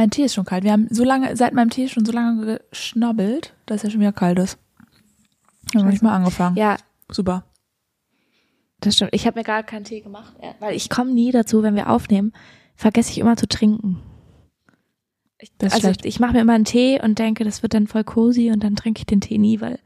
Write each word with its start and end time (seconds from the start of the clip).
Mein 0.00 0.08
Tee 0.08 0.24
ist 0.24 0.32
schon 0.32 0.46
kalt. 0.46 0.64
Wir 0.64 0.72
haben 0.72 0.88
so 0.88 1.04
lange, 1.04 1.36
seit 1.36 1.52
meinem 1.52 1.68
Tee 1.68 1.86
schon 1.86 2.06
so 2.06 2.12
lange 2.12 2.62
geschnobbelt, 2.70 3.52
dass 3.66 3.84
er 3.84 3.90
schon 3.90 4.00
wieder 4.00 4.14
kalt 4.14 4.38
ist. 4.38 4.58
Haben 5.74 5.84
noch 5.84 5.90
nicht 5.90 6.02
mal 6.02 6.16
angefangen. 6.16 6.56
Ja, 6.56 6.78
Super. 7.10 7.44
das 8.80 8.94
stimmt. 8.96 9.10
Ich 9.12 9.26
habe 9.26 9.38
mir 9.38 9.44
gar 9.44 9.62
keinen 9.62 9.84
Tee 9.84 10.00
gemacht, 10.00 10.32
weil 10.58 10.74
ich 10.74 10.88
komme 10.88 11.12
nie 11.12 11.32
dazu, 11.32 11.62
wenn 11.62 11.74
wir 11.74 11.90
aufnehmen, 11.90 12.32
vergesse 12.76 13.10
ich 13.10 13.18
immer 13.18 13.36
zu 13.36 13.46
trinken. 13.46 14.00
Ich, 15.38 15.52
also 15.60 15.80
schlecht. 15.80 16.06
ich 16.06 16.18
mache 16.18 16.32
mir 16.32 16.40
immer 16.40 16.54
einen 16.54 16.64
Tee 16.64 16.98
und 16.98 17.18
denke, 17.18 17.44
das 17.44 17.62
wird 17.62 17.74
dann 17.74 17.86
voll 17.86 18.04
cozy 18.04 18.50
und 18.50 18.64
dann 18.64 18.76
trinke 18.76 19.00
ich 19.00 19.06
den 19.06 19.20
Tee 19.20 19.36
nie, 19.36 19.60
weil 19.60 19.78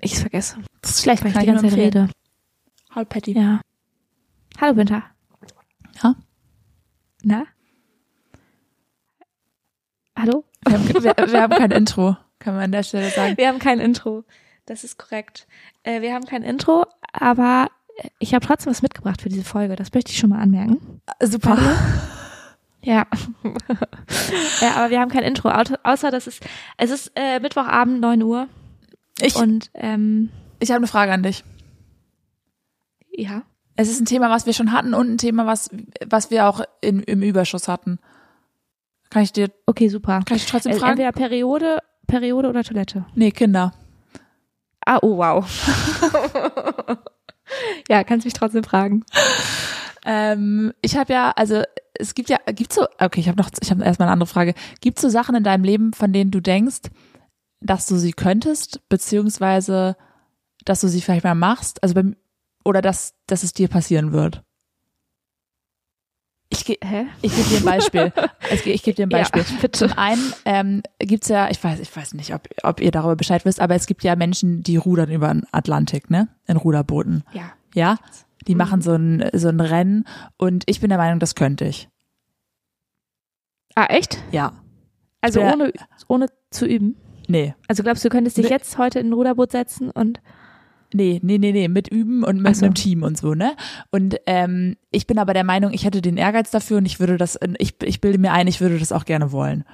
ich 0.00 0.14
es 0.14 0.20
vergesse. 0.20 0.56
Das 0.82 0.96
ist 0.96 1.02
schlecht, 1.04 1.22
Weil 1.22 1.30
ich 1.30 1.36
die 1.38 1.44
ich 1.44 1.46
ganze 1.46 1.68
Zeit 1.68 1.78
rede. 1.78 2.08
Hallo 2.90 3.06
Patty. 3.08 3.38
Ja. 3.38 3.60
Hallo 4.60 4.76
Winter. 4.76 5.04
Ja? 6.02 6.16
Na? 7.22 7.46
Hallo? 10.18 10.44
Wir 10.66 10.74
haben, 10.74 10.88
wir, 10.88 11.32
wir 11.32 11.42
haben 11.42 11.52
kein 11.54 11.70
Intro, 11.70 12.16
kann 12.38 12.54
man 12.54 12.64
an 12.64 12.72
der 12.72 12.82
Stelle 12.82 13.08
sagen. 13.10 13.36
Wir 13.36 13.48
haben 13.48 13.58
kein 13.58 13.78
Intro. 13.80 14.24
Das 14.66 14.84
ist 14.84 14.98
korrekt. 14.98 15.46
Äh, 15.82 16.02
wir 16.02 16.12
haben 16.12 16.24
kein 16.26 16.42
Intro, 16.42 16.84
aber 17.12 17.68
ich 18.18 18.34
habe 18.34 18.44
trotzdem 18.44 18.70
was 18.70 18.82
mitgebracht 18.82 19.22
für 19.22 19.28
diese 19.28 19.44
Folge. 19.44 19.76
Das 19.76 19.92
möchte 19.94 20.10
ich 20.12 20.18
schon 20.18 20.30
mal 20.30 20.40
anmerken. 20.40 21.00
Super. 21.22 21.56
Ja. 22.80 23.06
ja, 24.62 24.76
aber 24.76 24.90
wir 24.90 25.00
haben 25.00 25.10
kein 25.10 25.24
Intro, 25.24 25.48
au- 25.50 25.64
außer 25.82 26.12
dass 26.12 26.28
es, 26.28 26.38
es 26.76 26.90
ist 26.92 27.10
äh, 27.16 27.40
Mittwochabend, 27.40 28.00
9 28.00 28.22
Uhr. 28.22 28.46
Ich, 29.20 29.34
Und 29.34 29.68
ähm, 29.74 30.30
ich 30.60 30.70
habe 30.70 30.76
eine 30.78 30.86
Frage 30.86 31.12
an 31.12 31.24
dich. 31.24 31.42
ja. 33.10 33.42
Es 33.74 33.88
ist 33.90 34.00
ein 34.00 34.06
Thema, 34.06 34.30
was 34.30 34.46
wir 34.46 34.52
schon 34.52 34.72
hatten 34.72 34.94
und 34.94 35.10
ein 35.12 35.18
Thema, 35.18 35.44
was, 35.44 35.70
was 36.06 36.30
wir 36.30 36.48
auch 36.48 36.60
in, 36.80 37.00
im 37.00 37.20
Überschuss 37.22 37.66
hatten. 37.66 37.98
Kann 39.10 39.22
ich 39.22 39.32
dir, 39.32 39.50
Okay, 39.66 39.88
super. 39.88 40.20
kann 40.26 40.36
ich 40.36 40.46
trotzdem 40.46 40.72
Äh, 40.72 40.76
fragen? 40.76 40.92
entweder 40.92 41.12
Periode, 41.12 41.78
Periode 42.06 42.48
oder 42.48 42.62
Toilette. 42.64 43.06
Nee, 43.14 43.30
Kinder. 43.30 43.72
Ah, 44.84 44.98
oh 45.02 45.16
wow. 45.18 45.44
ja, 47.88 48.04
kannst 48.04 48.24
mich 48.24 48.34
trotzdem 48.34 48.64
fragen. 48.64 49.04
Ähm, 50.04 50.72
ich 50.80 50.96
habe 50.96 51.12
ja, 51.12 51.32
also 51.36 51.62
es 51.94 52.14
gibt 52.14 52.28
ja, 52.30 52.38
gibt's 52.54 52.74
so, 52.76 52.86
okay, 52.98 53.20
ich 53.20 53.28
habe 53.28 53.36
noch, 53.40 53.50
ich 53.60 53.70
habe 53.70 53.84
erstmal 53.84 54.06
eine 54.08 54.12
andere 54.14 54.26
Frage. 54.28 54.54
Gibt 54.80 54.98
es 54.98 55.02
so 55.02 55.08
Sachen 55.08 55.34
in 55.34 55.44
deinem 55.44 55.64
Leben, 55.64 55.92
von 55.92 56.12
denen 56.12 56.30
du 56.30 56.40
denkst, 56.40 56.90
dass 57.60 57.86
du 57.86 57.96
sie 57.96 58.12
könntest, 58.12 58.88
beziehungsweise 58.88 59.96
dass 60.64 60.80
du 60.80 60.88
sie 60.88 61.00
vielleicht 61.00 61.24
mal 61.24 61.34
machst, 61.34 61.82
also 61.82 61.94
beim, 61.94 62.16
oder 62.64 62.82
dass, 62.82 63.14
dass 63.26 63.42
es 63.42 63.52
dir 63.52 63.68
passieren 63.68 64.12
wird? 64.12 64.42
Ich, 66.50 66.64
ge 66.64 66.78
Hä? 66.82 67.06
ich 67.20 67.34
gebe 67.36 67.48
dir 67.48 67.58
ein 67.58 67.64
Beispiel. 67.64 68.12
ich, 68.52 68.66
ich 68.66 68.82
gebe 68.82 68.94
dir 68.96 69.02
ein 69.06 69.10
Beispiel. 69.10 69.42
Ja, 69.42 69.48
bitte. 69.60 69.78
Zum 69.78 69.92
einen 69.98 70.32
ähm, 70.46 70.82
gibt's 70.98 71.28
ja, 71.28 71.50
ich 71.50 71.62
weiß, 71.62 71.78
ich 71.80 71.94
weiß 71.94 72.14
nicht, 72.14 72.34
ob, 72.34 72.48
ob 72.62 72.80
ihr 72.80 72.90
darüber 72.90 73.16
Bescheid 73.16 73.44
wisst, 73.44 73.60
aber 73.60 73.74
es 73.74 73.86
gibt 73.86 74.02
ja 74.02 74.16
Menschen, 74.16 74.62
die 74.62 74.76
rudern 74.76 75.10
über 75.10 75.28
den 75.28 75.44
Atlantik, 75.52 76.08
ne? 76.10 76.28
In 76.46 76.56
Ruderbooten. 76.56 77.22
Ja. 77.32 77.52
Ja? 77.74 77.98
Die 78.46 78.54
Mhm. 78.54 78.58
machen 78.58 78.80
so 78.80 78.94
ein, 78.94 79.28
so 79.34 79.48
ein 79.48 79.60
Rennen 79.60 80.04
und 80.38 80.64
ich 80.66 80.80
bin 80.80 80.88
der 80.88 80.96
Meinung, 80.98 81.18
das 81.20 81.34
könnte 81.34 81.66
ich. 81.66 81.88
Ah, 83.74 83.86
echt? 83.90 84.18
Ja. 84.32 84.52
Also 85.20 85.40
ohne, 85.42 85.72
ohne 86.06 86.26
zu 86.50 86.66
üben? 86.66 86.96
Nee. 87.28 87.54
Also 87.68 87.82
glaubst 87.82 88.04
du, 88.04 88.08
du 88.08 88.14
könntest 88.14 88.38
dich 88.38 88.46
Nee. 88.46 88.50
jetzt 88.50 88.78
heute 88.78 89.00
in 89.00 89.10
ein 89.10 89.12
Ruderboot 89.12 89.52
setzen 89.52 89.90
und 89.90 90.20
Nee, 90.94 91.20
nee, 91.22 91.38
nee, 91.38 91.52
nee, 91.52 91.68
mit 91.68 91.88
Üben 91.88 92.24
und 92.24 92.40
mit 92.40 92.56
so. 92.56 92.64
einem 92.64 92.74
Team 92.74 93.02
und 93.02 93.18
so, 93.18 93.34
ne? 93.34 93.54
Und 93.90 94.16
ähm, 94.26 94.76
ich 94.90 95.06
bin 95.06 95.18
aber 95.18 95.34
der 95.34 95.44
Meinung, 95.44 95.72
ich 95.72 95.84
hätte 95.84 96.00
den 96.00 96.16
Ehrgeiz 96.16 96.50
dafür 96.50 96.78
und 96.78 96.86
ich 96.86 96.98
würde 97.00 97.16
das, 97.18 97.38
ich, 97.58 97.74
ich 97.82 98.00
bilde 98.00 98.18
mir 98.18 98.32
ein, 98.32 98.46
ich 98.46 98.60
würde 98.60 98.78
das 98.78 98.92
auch 98.92 99.04
gerne 99.04 99.30
wollen. 99.32 99.64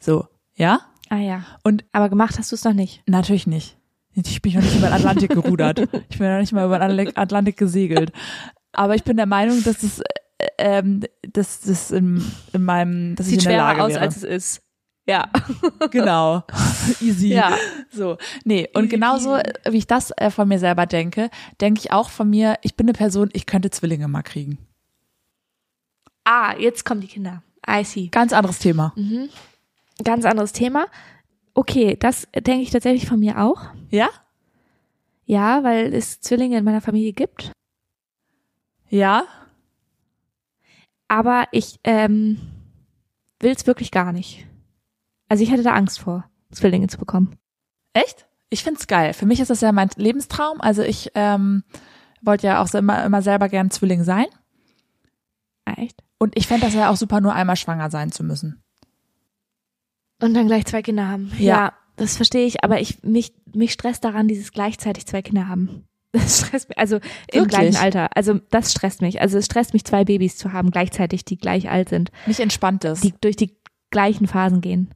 So, 0.00 0.26
ja? 0.54 0.80
Ah 1.08 1.16
ja. 1.18 1.44
Und- 1.64 1.84
aber 1.92 2.08
gemacht 2.10 2.38
hast 2.38 2.52
du 2.52 2.54
es 2.56 2.64
noch 2.64 2.74
nicht. 2.74 3.02
Natürlich 3.06 3.46
nicht. 3.46 3.76
Ich 4.14 4.42
bin 4.42 4.52
noch 4.54 4.62
nicht 4.62 4.76
über 4.76 4.88
den 4.88 4.94
Atlantik 4.94 5.30
gerudert. 5.30 5.78
Ich 6.10 6.18
bin 6.18 6.28
noch 6.30 6.40
nicht 6.40 6.52
mal 6.52 6.66
über 6.66 6.78
den 6.80 6.90
Atl- 6.98 7.12
Atlantik 7.16 7.56
gesegelt. 7.56 8.10
Aber 8.72 8.94
ich 8.94 9.04
bin 9.04 9.16
der 9.16 9.26
Meinung, 9.26 9.62
dass 9.64 9.82
es, 9.82 10.00
äh, 10.00 10.46
ähm, 10.58 11.00
dass 11.32 11.60
das 11.62 11.90
in, 11.92 12.22
in 12.52 12.62
meinem, 12.64 13.14
dass 13.16 13.28
ich 13.28 13.34
in 13.34 13.44
der 13.44 13.58
Lage 13.58 13.88
wäre. 13.88 14.06
es 14.06 14.22
ist. 14.24 14.60
Ja. 15.08 15.30
genau. 15.90 16.42
Easy. 17.00 17.28
Ja. 17.28 17.56
So, 17.90 18.18
nee, 18.44 18.68
und 18.74 18.90
genauso, 18.90 19.36
äh, 19.36 19.54
wie 19.70 19.78
ich 19.78 19.86
das 19.86 20.10
äh, 20.18 20.30
von 20.30 20.46
mir 20.46 20.58
selber 20.58 20.84
denke, 20.84 21.30
denke 21.62 21.80
ich 21.80 21.92
auch 21.92 22.10
von 22.10 22.28
mir, 22.28 22.58
ich 22.62 22.76
bin 22.76 22.86
eine 22.86 22.92
Person, 22.92 23.30
ich 23.32 23.46
könnte 23.46 23.70
Zwillinge 23.70 24.06
mal 24.06 24.22
kriegen. 24.22 24.58
Ah, 26.24 26.54
jetzt 26.58 26.84
kommen 26.84 27.00
die 27.00 27.06
Kinder. 27.06 27.42
I 27.66 27.84
see. 27.84 28.08
Ganz 28.08 28.34
anderes 28.34 28.58
Thema. 28.58 28.92
Mhm. 28.96 29.30
Ganz 30.04 30.26
anderes 30.26 30.52
Thema. 30.52 30.86
Okay, 31.54 31.96
das 31.98 32.28
denke 32.34 32.62
ich 32.62 32.70
tatsächlich 32.70 33.08
von 33.08 33.18
mir 33.18 33.42
auch. 33.42 33.62
Ja? 33.90 34.10
Ja, 35.24 35.64
weil 35.64 35.94
es 35.94 36.20
Zwillinge 36.20 36.58
in 36.58 36.64
meiner 36.64 36.82
Familie 36.82 37.14
gibt. 37.14 37.52
Ja? 38.90 39.24
Aber 41.08 41.48
ich 41.52 41.80
ähm, 41.84 42.38
will 43.40 43.52
es 43.52 43.66
wirklich 43.66 43.90
gar 43.90 44.12
nicht. 44.12 44.47
Also 45.28 45.42
ich 45.42 45.50
hatte 45.50 45.62
da 45.62 45.74
Angst 45.74 46.00
vor, 46.00 46.24
Zwillinge 46.52 46.86
zu 46.88 46.98
bekommen. 46.98 47.36
Echt? 47.92 48.26
Ich 48.50 48.64
find's 48.64 48.86
geil. 48.86 49.12
Für 49.12 49.26
mich 49.26 49.40
ist 49.40 49.50
das 49.50 49.60
ja 49.60 49.72
mein 49.72 49.90
Lebenstraum. 49.96 50.60
Also 50.60 50.82
ich 50.82 51.10
ähm, 51.14 51.64
wollte 52.22 52.46
ja 52.46 52.62
auch 52.62 52.66
so 52.68 52.78
immer, 52.78 53.04
immer 53.04 53.22
selber 53.22 53.48
gern 53.48 53.70
Zwilling 53.70 54.04
sein. 54.04 54.26
Ah, 55.66 55.74
echt? 55.76 56.02
Und 56.18 56.36
ich 56.36 56.46
fände 56.46 56.64
das 56.66 56.74
ja 56.74 56.90
auch 56.90 56.96
super, 56.96 57.20
nur 57.20 57.34
einmal 57.34 57.56
schwanger 57.56 57.90
sein 57.90 58.10
zu 58.10 58.24
müssen. 58.24 58.62
Und 60.20 60.34
dann 60.34 60.46
gleich 60.46 60.64
zwei 60.66 60.82
Kinder 60.82 61.06
haben. 61.06 61.30
Ja. 61.38 61.56
Ja, 61.56 61.72
das 61.96 62.16
verstehe 62.16 62.46
ich, 62.46 62.64
aber 62.64 62.80
ich 62.80 63.02
mich 63.02 63.34
mich 63.54 63.72
stresst 63.72 64.04
daran, 64.04 64.28
dieses 64.28 64.52
gleichzeitig 64.52 65.06
zwei 65.06 65.22
Kinder 65.22 65.48
haben. 65.48 65.84
Das 66.10 66.38
stresst 66.38 66.70
mich, 66.70 66.78
also 66.78 66.96
im 66.96 67.02
Wirklich? 67.42 67.48
gleichen 67.50 67.76
Alter. 67.76 68.16
Also 68.16 68.40
das 68.50 68.70
stresst 68.72 69.02
mich. 69.02 69.20
Also 69.20 69.36
es 69.36 69.44
stresst 69.44 69.74
mich, 69.74 69.84
zwei 69.84 70.04
Babys 70.04 70.38
zu 70.38 70.54
haben 70.54 70.70
gleichzeitig, 70.70 71.26
die 71.26 71.36
gleich 71.36 71.68
alt 71.68 71.90
sind, 71.90 72.10
Mich 72.24 72.40
entspannt 72.40 72.82
es. 72.86 73.02
die 73.02 73.12
durch 73.20 73.36
die 73.36 73.54
gleichen 73.90 74.26
Phasen 74.26 74.62
gehen. 74.62 74.94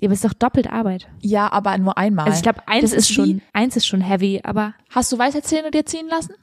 Ja, 0.00 0.06
aber 0.08 0.12
es 0.12 0.22
ist 0.22 0.24
doch 0.30 0.34
doppelt 0.38 0.70
Arbeit. 0.70 1.08
ja, 1.22 1.50
aber 1.50 1.76
nur 1.78 1.96
einmal. 1.96 2.26
Also 2.26 2.36
ich 2.36 2.42
glaube, 2.42 2.66
eins 2.68 2.82
Das 2.90 2.92
ist 2.92 3.12
schon, 3.12 3.24
wie- 3.26 3.42
eins 3.52 3.76
ist 3.76 3.86
schon 3.86 4.00
heavy, 4.02 4.40
aber 4.44 4.74
Hast 4.90 5.10
du 5.12 5.18
Weisheitszähne 5.18 5.70
dir 5.70 5.86
ziehen 5.86 6.06
lassen? 6.08 6.34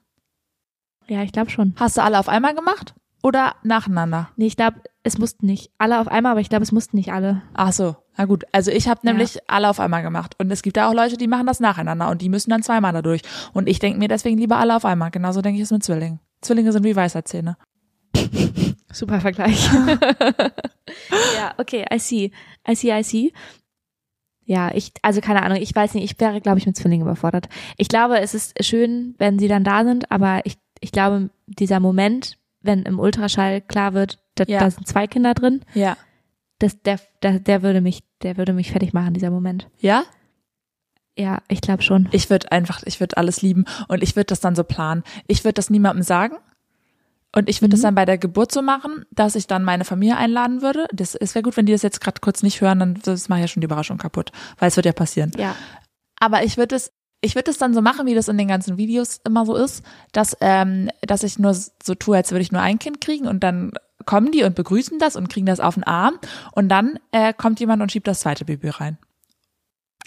ja, 1.08 1.22
ich 1.24 1.32
glaube 1.32 1.50
schon. 1.50 1.74
Hast 1.78 1.98
du 1.98 2.02
alle 2.04 2.18
auf 2.20 2.30
einmal 2.30 2.56
gemacht? 2.56 2.96
Oder 3.22 3.56
nacheinander? 3.64 4.30
Nee, 4.36 4.48
ich 4.48 4.56
glaube, 4.58 4.82
es 5.04 5.18
mussten 5.18 5.46
nicht 5.46 5.72
alle 5.78 6.00
auf 6.00 6.08
einmal, 6.08 6.32
aber 6.34 6.42
ich 6.42 6.50
glaube, 6.50 6.64
es 6.64 6.72
mussten 6.72 6.98
nicht 6.98 7.14
alle. 7.14 7.42
Ach 7.54 7.72
so, 7.72 7.96
na 8.18 8.26
gut. 8.26 8.44
Also 8.52 8.72
ich 8.72 8.88
habe 8.90 9.02
Ja. 9.04 9.12
nämlich 9.12 9.38
alle 9.50 9.70
auf 9.70 9.80
einmal 9.80 10.02
gemacht. 10.04 10.36
Und 10.40 10.50
es 10.52 10.62
gibt 10.62 10.76
ja 10.78 10.90
auch 10.90 10.94
Leute, 10.94 11.16
die 11.18 11.28
machen 11.28 11.46
das 11.46 11.60
nacheinander 11.60 12.10
und 12.10 12.22
die 12.22 12.30
müssen 12.30 12.50
dann 12.50 12.64
zweimal 12.64 12.92
dadurch. 12.94 13.22
Und 13.54 13.70
ich 13.70 13.80
denke 13.80 14.00
mir 14.00 14.08
deswegen 14.10 14.38
lieber 14.38 14.58
alle 14.58 14.76
auf 14.76 14.84
einmal. 14.86 15.12
Genauso 15.12 15.42
denke 15.42 15.58
ich 15.58 15.64
es 15.64 15.72
mit 15.72 15.84
Zwillingen. 15.84 16.20
Zwillinge 16.42 16.72
sind 16.74 16.84
wie 16.84 16.96
Weisheitszähne. 16.96 17.56
Super 18.94 19.20
Vergleich. 19.22 19.70
ja, 21.38 21.54
okay, 21.58 21.86
I 21.94 22.00
see. 22.00 22.32
I 22.68 22.76
see, 22.76 22.92
I 22.98 23.04
see. 23.04 23.34
Ja, 24.46 24.72
ich, 24.74 24.92
also 25.02 25.22
keine 25.22 25.42
Ahnung, 25.44 25.58
ich 25.62 25.74
weiß 25.74 25.94
nicht, 25.94 26.04
ich 26.04 26.20
wäre, 26.20 26.42
glaube 26.42 26.60
ich, 26.60 26.66
mit 26.66 26.76
Zwillingen 26.76 27.06
überfordert. 27.08 27.48
Ich 27.78 27.88
glaube, 27.88 28.20
es 28.20 28.34
ist 28.34 28.62
schön, 28.64 29.16
wenn 29.18 29.40
sie 29.40 29.48
dann 29.48 29.64
da 29.64 29.84
sind, 29.86 30.12
aber 30.12 30.42
ich, 30.46 30.58
ich 30.82 30.92
glaube, 30.92 31.30
dieser 31.48 31.80
Moment, 31.80 32.38
wenn 32.62 32.84
im 32.84 33.00
Ultraschall 33.00 33.62
klar 33.62 33.94
wird, 33.94 34.20
da, 34.36 34.44
Ja. 34.46 34.60
da 34.60 34.70
sind 34.72 34.88
zwei 34.88 35.08
Kinder 35.08 35.34
drin, 35.34 35.62
Ja. 35.74 35.96
das, 36.60 36.82
der, 36.82 37.00
der, 37.22 37.40
der 37.40 37.62
würde 37.64 37.80
mich, 37.80 38.04
der 38.22 38.36
würde 38.38 38.52
mich 38.54 38.72
fertig 38.72 38.92
machen, 38.94 39.14
dieser 39.14 39.32
Moment. 39.32 39.70
Ja? 39.80 40.04
Ja, 41.18 41.42
ich 41.48 41.62
glaube 41.62 41.84
schon. 41.84 42.10
Ich 42.12 42.30
würde 42.30 42.52
einfach, 42.52 42.82
ich 42.86 43.00
würde 43.00 43.16
alles 43.18 43.42
lieben 43.42 43.66
und 43.88 44.04
ich 44.04 44.16
würde 44.16 44.26
das 44.28 44.40
dann 44.42 44.56
so 44.56 44.64
planen. 44.64 45.04
Ich 45.28 45.44
würde 45.46 45.54
das 45.54 45.70
niemandem 45.70 46.04
sagen. 46.04 46.36
Und 47.36 47.50
ich 47.50 47.62
würde 47.62 47.72
das 47.72 47.80
Mhm. 47.80 47.84
dann 47.84 47.96
bei 47.96 48.06
der 48.06 48.18
Geburt 48.18 48.52
so 48.52 48.62
machen, 48.62 49.06
dass 49.12 49.36
ich 49.36 49.48
dann 49.48 49.64
meine 49.64 49.86
Familie 49.86 50.18
einladen 50.18 50.62
würde. 50.62 50.86
Das 50.94 51.16
es 51.16 51.34
wäre 51.36 51.44
gut, 51.44 51.58
wenn 51.58 51.66
die 51.66 51.72
das 51.72 51.82
jetzt 51.82 52.00
gerade 52.00 52.22
kurz 52.22 52.44
nicht 52.44 52.62
hören, 52.62 52.80
dann 52.80 53.00
das 53.04 53.28
mache 53.30 53.40
ich 53.40 53.44
ja 53.44 53.48
schon 53.48 53.62
die 53.62 53.66
Überraschung 53.66 53.98
kaputt, 53.98 54.32
weil 54.60 54.68
es 54.68 54.76
wird 54.76 54.86
ja 54.86 54.94
passieren. 54.94 55.32
Ja. 55.38 55.56
Aber 56.20 56.44
ich 56.44 56.58
würde 56.58 56.76
es, 56.76 56.92
ich 57.22 57.36
würde 57.36 57.52
es 57.52 57.58
dann 57.58 57.74
so 57.74 57.82
machen, 57.82 58.06
wie 58.06 58.14
das 58.16 58.28
in 58.28 58.38
den 58.38 58.48
ganzen 58.48 58.78
Videos 58.78 59.20
immer 59.26 59.46
so 59.46 59.56
ist, 59.56 59.84
dass, 60.12 60.38
ähm, 60.42 60.90
dass 61.02 61.24
ich 61.24 61.40
nur 61.40 61.54
so 61.54 61.96
tue, 61.96 62.18
als 62.18 62.32
würde 62.32 62.42
ich 62.44 62.52
nur 62.52 62.62
ein 62.62 62.80
Kind 62.80 63.02
kriegen 63.02 63.28
und 63.28 63.44
dann 63.44 63.72
kommen 64.06 64.32
die 64.32 64.44
und 64.44 64.56
begrüßen 64.56 65.00
das 65.00 65.16
und 65.16 65.30
kriegen 65.30 65.46
das 65.46 65.60
auf 65.60 65.76
den 65.76 65.84
Arm 65.84 66.20
und 66.52 66.70
dann 66.70 67.00
äh, 67.12 67.34
kommt 67.34 67.60
jemand 67.60 67.82
und 67.82 67.92
schiebt 67.92 68.08
das 68.08 68.20
zweite 68.20 68.46
Baby 68.46 68.70
rein. 68.70 68.98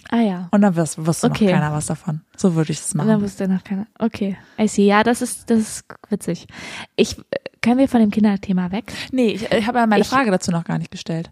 Ah 0.09 0.21
ja. 0.21 0.47
Und 0.51 0.61
dann 0.61 0.75
wirst, 0.75 1.03
wirst 1.05 1.23
du 1.23 1.27
Okay. 1.27 1.45
noch 1.45 1.51
keiner 1.53 1.71
was 1.73 1.87
davon. 1.87 2.21
So 2.37 2.55
würde 2.55 2.71
ich 2.71 2.79
es 2.79 2.93
Und 2.93 2.99
dann 2.99 3.07
machen. 3.07 3.21
wusste 3.23 3.47
noch 3.47 3.63
keiner. 3.63 3.87
Okay. 3.99 4.37
I 4.59 4.67
see. 4.67 4.85
Ja, 4.85 5.03
das 5.03 5.21
ist, 5.21 5.49
das 5.49 5.59
ist 5.59 5.85
witzig. 6.09 6.47
Ich, 6.95 7.17
können 7.61 7.77
wir 7.77 7.89
von 7.89 7.99
dem 7.99 8.11
Kinderthema 8.11 8.71
weg? 8.71 8.93
Nee, 9.11 9.27
ich, 9.31 9.51
ich 9.51 9.67
habe 9.67 9.79
ja 9.79 9.87
meine 9.87 10.01
Ich- 10.01 10.07
Frage 10.07 10.31
dazu 10.31 10.51
noch 10.51 10.63
gar 10.63 10.77
nicht 10.77 10.91
gestellt. 10.91 11.31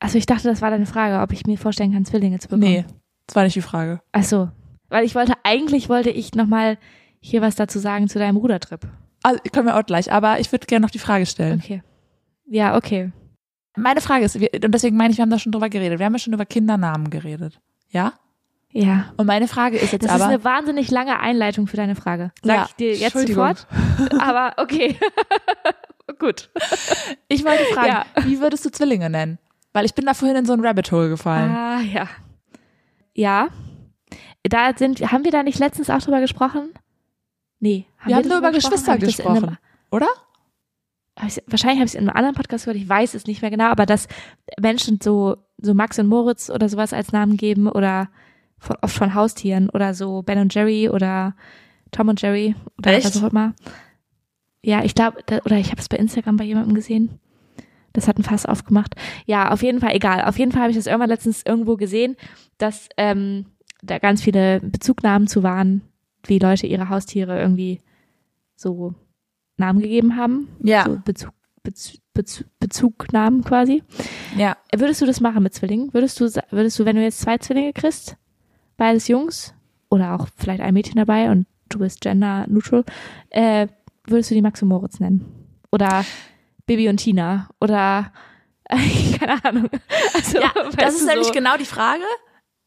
Also 0.00 0.18
ich 0.18 0.26
dachte, 0.26 0.48
das 0.48 0.60
war 0.62 0.70
deine 0.70 0.86
Frage, 0.86 1.22
ob 1.22 1.32
ich 1.32 1.46
mir 1.46 1.58
vorstellen 1.58 1.92
kann, 1.92 2.04
Zwillinge 2.04 2.38
zu 2.38 2.48
bekommen. 2.48 2.62
Nee, 2.62 2.84
das 3.26 3.36
war 3.36 3.44
nicht 3.44 3.56
die 3.56 3.62
Frage. 3.62 4.00
Ach 4.12 4.22
so. 4.24 4.48
Weil 4.88 5.04
ich 5.04 5.14
wollte, 5.14 5.32
eigentlich 5.44 5.88
wollte 5.88 6.10
ich 6.10 6.34
nochmal 6.34 6.78
hier 7.20 7.40
was 7.42 7.54
dazu 7.54 7.78
sagen 7.78 8.08
zu 8.08 8.18
deinem 8.18 8.36
Rudertrip. 8.36 8.86
Also, 9.22 9.40
können 9.52 9.66
wir 9.66 9.76
auch 9.78 9.86
gleich, 9.86 10.12
aber 10.12 10.40
ich 10.40 10.52
würde 10.52 10.66
gerne 10.66 10.84
noch 10.84 10.90
die 10.90 10.98
Frage 10.98 11.24
stellen. 11.26 11.60
Okay. 11.62 11.82
Ja, 12.46 12.76
okay. 12.76 13.12
Meine 13.76 14.02
Frage 14.02 14.24
ist, 14.26 14.38
wir, 14.38 14.50
und 14.52 14.72
deswegen 14.72 14.96
meine 14.96 15.10
ich, 15.10 15.16
wir 15.18 15.22
haben 15.22 15.30
da 15.30 15.38
schon 15.38 15.52
drüber 15.52 15.68
geredet. 15.70 15.98
Wir 15.98 16.06
haben 16.06 16.12
ja 16.12 16.18
schon 16.18 16.34
über 16.34 16.44
Kindernamen 16.44 17.08
geredet. 17.10 17.60
Ja? 17.94 18.12
Ja. 18.70 19.12
Und 19.16 19.26
meine 19.26 19.46
Frage 19.46 19.78
ist 19.78 19.92
jetzt 19.92 20.04
Das 20.04 20.10
aber. 20.10 20.24
ist 20.24 20.28
eine 20.30 20.44
wahnsinnig 20.44 20.90
lange 20.90 21.20
Einleitung 21.20 21.68
für 21.68 21.76
deine 21.76 21.94
Frage. 21.94 22.32
Sag 22.42 22.56
Ja, 22.56 22.64
ich 22.68 22.74
dir 22.74 22.92
jetzt 22.94 23.16
sofort. 23.28 23.66
Aber 24.20 24.54
okay. 24.56 24.98
Gut. 26.18 26.50
ich 27.28 27.44
wollte 27.44 27.64
fragen, 27.72 27.88
Ja. 27.88 28.04
wie 28.24 28.40
würdest 28.40 28.64
du 28.64 28.70
Zwillinge 28.70 29.08
nennen? 29.08 29.38
Weil 29.72 29.84
ich 29.84 29.94
bin 29.94 30.04
da 30.06 30.14
vorhin 30.14 30.36
in 30.36 30.44
so 30.44 30.52
ein 30.52 30.64
Rabbit 30.64 30.90
Hole 30.90 31.08
gefallen. 31.08 31.50
Ah, 31.52 31.80
ja. 31.80 32.08
Ja. 33.14 33.48
Da 34.42 34.72
sind, 34.76 35.00
haben 35.12 35.24
wir 35.24 35.30
da 35.30 35.42
nicht 35.44 35.58
letztens 35.60 35.88
auch 35.88 36.00
drüber 36.02 36.20
gesprochen? 36.20 36.70
Nee. 37.60 37.86
wir 38.04 38.16
haben 38.16 38.28
nur 38.28 38.38
über 38.38 38.50
Geschwister 38.50 38.96
ich 38.96 39.04
das 39.04 39.18
in 39.20 39.26
einem- 39.26 39.34
gesprochen. 39.34 39.58
Oder? 39.92 40.08
Hab 41.16 41.30
wahrscheinlich 41.46 41.78
habe 41.78 41.86
ich 41.86 41.92
es 41.92 41.94
in 41.94 42.08
einem 42.08 42.16
anderen 42.16 42.34
Podcast 42.34 42.64
gehört, 42.64 42.80
ich 42.80 42.88
weiß 42.88 43.14
es 43.14 43.26
nicht 43.26 43.42
mehr 43.42 43.50
genau, 43.50 43.66
aber 43.66 43.86
dass 43.86 44.08
Menschen 44.60 45.00
so, 45.02 45.36
so 45.58 45.74
Max 45.74 45.98
und 45.98 46.08
Moritz 46.08 46.50
oder 46.50 46.68
sowas 46.68 46.92
als 46.92 47.12
Namen 47.12 47.36
geben 47.36 47.68
oder 47.68 48.08
von, 48.58 48.76
oft 48.82 48.96
von 48.96 49.14
Haustieren 49.14 49.70
oder 49.70 49.94
so 49.94 50.22
Ben 50.22 50.38
und 50.38 50.54
Jerry 50.54 50.88
oder 50.88 51.34
Tom 51.90 52.08
und 52.08 52.20
Jerry 52.20 52.56
oder 52.78 52.92
Echt? 52.92 53.06
was 53.06 53.22
auch 53.22 53.30
immer. 53.30 53.54
Ja, 54.62 54.82
ich 54.82 54.94
glaube, 54.94 55.18
oder 55.44 55.58
ich 55.58 55.70
habe 55.70 55.80
es 55.80 55.88
bei 55.88 55.98
Instagram 55.98 56.36
bei 56.36 56.44
jemandem 56.44 56.74
gesehen. 56.74 57.20
Das 57.92 58.08
hat 58.08 58.18
ein 58.18 58.24
Fass 58.24 58.46
aufgemacht. 58.46 58.94
Ja, 59.26 59.52
auf 59.52 59.62
jeden 59.62 59.78
Fall, 59.80 59.94
egal. 59.94 60.24
Auf 60.24 60.38
jeden 60.38 60.50
Fall 60.50 60.62
habe 60.62 60.70
ich 60.70 60.76
das 60.76 60.86
irgendwann 60.86 61.10
letztens 61.10 61.42
irgendwo 61.46 61.76
gesehen, 61.76 62.16
dass 62.58 62.88
ähm, 62.96 63.46
da 63.82 63.98
ganz 63.98 64.22
viele 64.22 64.60
Bezugnahmen 64.60 65.28
zu 65.28 65.42
waren, 65.42 65.82
wie 66.24 66.38
Leute 66.38 66.66
ihre 66.66 66.88
Haustiere 66.88 67.38
irgendwie 67.38 67.80
so 68.56 68.94
Namen 69.56 69.80
gegeben 69.80 70.16
haben. 70.16 70.48
Ja. 70.62 70.84
So 70.84 70.98
Bezug, 71.04 71.30
Bezug, 71.62 72.00
Bezug, 72.12 72.46
Bezugnamen 72.60 73.42
quasi. 73.44 73.82
Ja. 74.36 74.56
Würdest 74.74 75.00
du 75.00 75.06
das 75.06 75.20
machen 75.20 75.42
mit 75.42 75.54
Zwillingen? 75.54 75.92
Würdest 75.94 76.20
du, 76.20 76.24
würdest 76.50 76.78
du, 76.78 76.84
wenn 76.84 76.96
du 76.96 77.02
jetzt 77.02 77.20
zwei 77.20 77.38
Zwillinge 77.38 77.72
kriegst, 77.72 78.16
beides 78.76 79.08
Jungs 79.08 79.54
oder 79.90 80.14
auch 80.14 80.28
vielleicht 80.36 80.60
ein 80.60 80.74
Mädchen 80.74 80.96
dabei 80.96 81.30
und 81.30 81.46
du 81.68 81.78
bist 81.78 82.00
gender 82.00 82.44
neutral, 82.48 82.84
äh, 83.30 83.68
würdest 84.06 84.30
du 84.30 84.34
die 84.34 84.42
Max 84.42 84.60
und 84.62 84.68
Moritz 84.68 85.00
nennen? 85.00 85.24
Oder 85.72 86.04
Bibi 86.66 86.88
und 86.88 86.98
Tina? 86.98 87.48
Oder 87.60 88.12
keine 89.18 89.44
Ahnung. 89.44 89.68
Also, 90.14 90.40
Ja, 90.40 90.52
das 90.76 90.94
ist 90.94 91.02
du, 91.02 91.06
nämlich 91.06 91.28
so, 91.28 91.32
genau 91.32 91.56
die 91.56 91.64
Frage. 91.64 92.02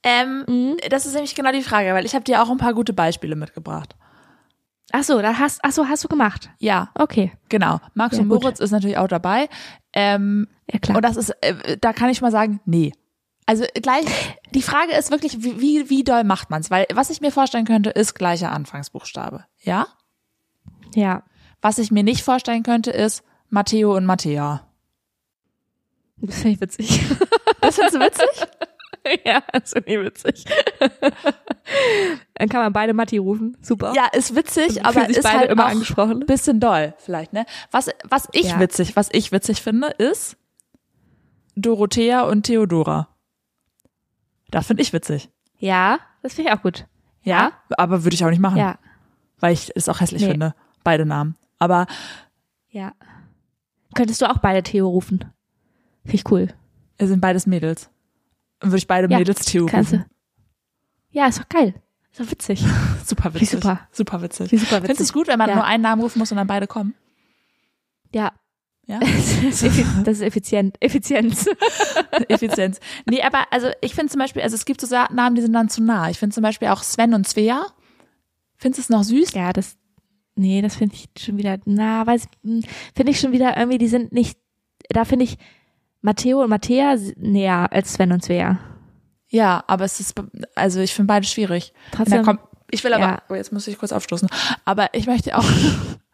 Ähm, 0.03 0.45
Mhm. 0.47 0.77
das 0.89 1.05
ist 1.05 1.13
nämlich 1.13 1.35
genau 1.35 1.51
die 1.51 1.63
Frage, 1.63 1.93
weil 1.93 2.05
ich 2.05 2.13
habe 2.15 2.23
dir 2.23 2.41
auch 2.41 2.49
ein 2.49 2.57
paar 2.57 2.73
gute 2.73 2.93
Beispiele 2.93 3.35
mitgebracht. 3.35 3.95
Ach 4.93 5.03
so, 5.03 5.21
da 5.21 5.37
hast, 5.37 5.59
ach 5.63 5.71
so, 5.71 5.87
hast 5.87 6.03
du 6.03 6.07
gemacht. 6.07 6.49
Ja, 6.59 6.89
Okay, 6.95 7.33
genau. 7.49 7.79
Max 7.93 8.15
Ja, 8.15 8.23
und 8.23 8.29
gut. 8.29 8.41
Moritz 8.43 8.59
ist 8.59 8.71
natürlich 8.71 8.97
auch 8.97 9.07
dabei. 9.07 9.49
Ähm, 9.93 10.47
ja 10.71 10.79
klar. 10.79 10.97
und 10.97 11.03
das 11.03 11.17
ist, 11.17 11.29
äh, 11.41 11.77
da 11.77 11.91
kann 11.93 12.09
ich 12.09 12.21
mal 12.21 12.31
sagen, 12.31 12.59
nee. 12.65 12.93
Also 13.45 13.65
gleich, 13.81 14.05
die 14.53 14.61
Frage 14.61 14.93
ist 14.93 15.09
wirklich, 15.11 15.41
wie, 15.43 15.59
wie, 15.61 15.89
wie 15.89 16.03
doll 16.03 16.23
macht 16.23 16.49
man's? 16.49 16.69
Weil 16.71 16.85
was 16.93 17.09
ich 17.09 17.21
mir 17.21 17.31
vorstellen 17.31 17.65
könnte, 17.65 17.89
ist 17.89 18.13
gleicher 18.15 18.51
Anfangsbuchstabe. 18.51 19.45
Ja? 19.61 19.87
ja, 20.95 21.23
Was 21.61 21.77
ich 21.79 21.91
mir 21.91 22.03
nicht 22.03 22.23
vorstellen 22.23 22.63
könnte, 22.63 22.91
ist 22.91 23.23
Matteo 23.49 23.95
und 23.95 24.05
Mattea. 24.05 24.67
das 26.17 26.35
finde 26.35 26.49
ich 26.51 26.61
witzig. 26.61 27.01
Das 27.61 27.75
findest 27.75 27.95
du 27.95 27.99
witzig? 27.99 28.27
ja, 29.25 29.42
das 29.54 29.71
finde 29.74 29.89
ich 29.92 30.00
witzig. 30.00 30.45
Dann 32.36 32.50
kann 32.50 32.62
man 32.62 32.74
beide 32.74 32.94
Matti 32.94 33.18
rufen. 33.18 33.57
Super. 33.62 33.94
Ja, 33.95 34.06
ist 34.13 34.36
witzig, 34.36 34.86
aber 34.86 35.09
ist 35.09 35.27
halt 35.31 35.50
immer 35.51 35.65
angesprochen. 35.65 36.19
bisschen 36.25 36.59
doll, 36.59 36.94
vielleicht, 36.98 37.33
ne? 37.33 37.45
Was, 37.71 37.89
was 38.07 38.27
ich 38.31 38.50
Ja. 38.50 38.59
witzig, 38.59 38.95
was 38.95 39.09
ich 39.12 39.31
witzig 39.31 39.62
finde, 39.62 39.88
ist 39.88 40.38
Dorothea 41.56 42.21
und 42.21 42.44
Theodora. 42.44 43.09
Das 44.51 44.68
finde 44.68 44.83
ich 44.83 44.94
witzig. 44.94 45.30
Ja, 45.59 46.00
das 46.21 46.36
finde 46.36 46.51
ich 46.51 46.57
auch 46.57 46.62
gut. 46.62 46.86
Ja, 47.24 47.51
aber 47.77 48.04
würde 48.04 48.13
ich 48.15 48.24
auch 48.24 48.30
nicht 48.30 48.39
machen, 48.39 48.57
Ja, 48.57 48.77
weil 49.39 49.54
ich 49.54 49.71
es 49.75 49.89
auch 49.89 50.00
hässlich 50.00 50.21
Nee. 50.21 50.31
finde, 50.31 50.56
beide 50.83 51.06
Namen. 51.06 51.36
Aber 51.59 51.88
ja. 52.69 52.94
Könntest 53.95 54.21
du 54.21 54.30
auch 54.30 54.38
beide 54.38 54.63
Theo 54.63 54.88
rufen? 54.88 55.25
Finde 56.04 56.15
ich 56.15 56.31
cool. 56.31 56.48
es 56.98 57.09
sind 57.09 57.19
beides 57.19 57.48
Mädels. 57.48 57.89
Dann 58.59 58.71
würde 58.71 58.77
ich 58.77 58.88
beide 58.88 59.09
Ja, 59.12 59.18
Mädels 59.19 59.45
Theo 59.45 59.65
Kannst 59.65 59.94
rufen. 59.94 60.06
du. 60.07 61.18
Ja, 61.19 61.27
ist 61.27 61.39
doch 61.39 61.50
geil. 61.50 61.75
Ist 62.12 62.19
doch 62.19 62.31
witzig. 62.31 62.63
Super 63.06 63.30
Wie 63.33 63.42
witzig. 63.42 63.50
super. 63.62 63.88
Super 63.92 64.21
witzig. 64.21 64.51
Wie 64.51 64.57
super 64.57 64.77
Findest 64.77 64.89
du 64.89 64.94
witzig. 64.94 65.06
es 65.07 65.13
gut, 65.13 65.27
wenn 65.27 65.38
man 65.38 65.50
Ja. 65.50 65.56
nur 65.56 65.63
einen 65.65 65.83
Namen 65.83 66.01
rufen 66.01 66.19
muss 66.19 66.31
und 66.31 66.38
dann 66.38 66.48
beide 66.48 66.68
kommen? 66.68 66.94
Ja. 68.13 68.31
Ja? 68.86 69.00
Das 70.04 70.18
ist 70.18 70.21
effizient. 70.21 70.77
Effizienz. 70.80 71.45
Effizienz. 72.30 72.80
Nee, 73.06 73.21
aber 73.21 73.45
also 73.51 73.69
ich 73.81 73.94
finde 73.95 74.12
zum 74.12 74.19
Beispiel, 74.19 74.42
also 74.42 74.56
es 74.56 74.65
gibt 74.65 74.81
so 74.81 74.88
Namen, 75.12 75.36
die 75.36 75.42
sind 75.42 75.54
dann 75.54 75.69
zu 75.69 75.83
nah. 75.83 76.09
Ich 76.09 76.19
finde 76.19 76.33
zum 76.33 76.42
Beispiel 76.44 76.69
auch 76.69 76.83
Sven 76.83 77.13
und 77.13 77.27
Svea. 77.27 77.65
Findest 78.56 78.80
du 78.80 78.81
es 78.81 78.89
noch 78.98 79.04
süß? 79.04 79.33
Ja, 79.33 79.54
das. 79.54 79.77
Nee, 80.36 80.62
das 80.62 80.75
finde 80.75 80.95
ich 80.95 81.09
schon 81.24 81.38
wieder. 81.38 81.57
Na, 81.65 82.06
weiß. 82.07 82.27
hm, 82.44 82.63
Finde 82.95 83.12
ich 83.12 83.19
schon 83.19 83.31
wieder 83.31 83.57
irgendwie, 83.57 83.77
die 83.77 83.88
sind 83.88 84.12
nicht. 84.13 84.38
Da 84.89 85.04
finde 85.06 85.25
ich 85.25 85.38
Matteo 86.01 86.41
und 86.44 86.49
Mattea 86.49 86.95
näher 87.17 87.67
als 87.71 87.94
Sven 87.94 88.11
und 88.11 88.23
Svea. 88.23 88.59
Ja, 89.29 89.63
aber 89.67 89.85
es 89.85 89.99
ist, 89.99 90.15
also 90.55 90.79
ich 90.79 90.94
finde 90.94 91.07
beide 91.07 91.25
schwierig. 91.27 91.73
Trotzdem. 91.91 92.19
Na, 92.19 92.23
komm, 92.23 92.39
ich 92.71 92.83
will 92.83 92.94
aber, 92.94 93.03
Ja. 93.03 93.21
oh, 93.29 93.35
jetzt 93.35 93.51
muss 93.51 93.67
ich 93.67 93.77
kurz 93.77 93.91
aufstoßen. 93.91 94.29
Aber 94.63 94.94
ich 94.94 95.05
möchte 95.07 95.38
auch, 95.38 95.44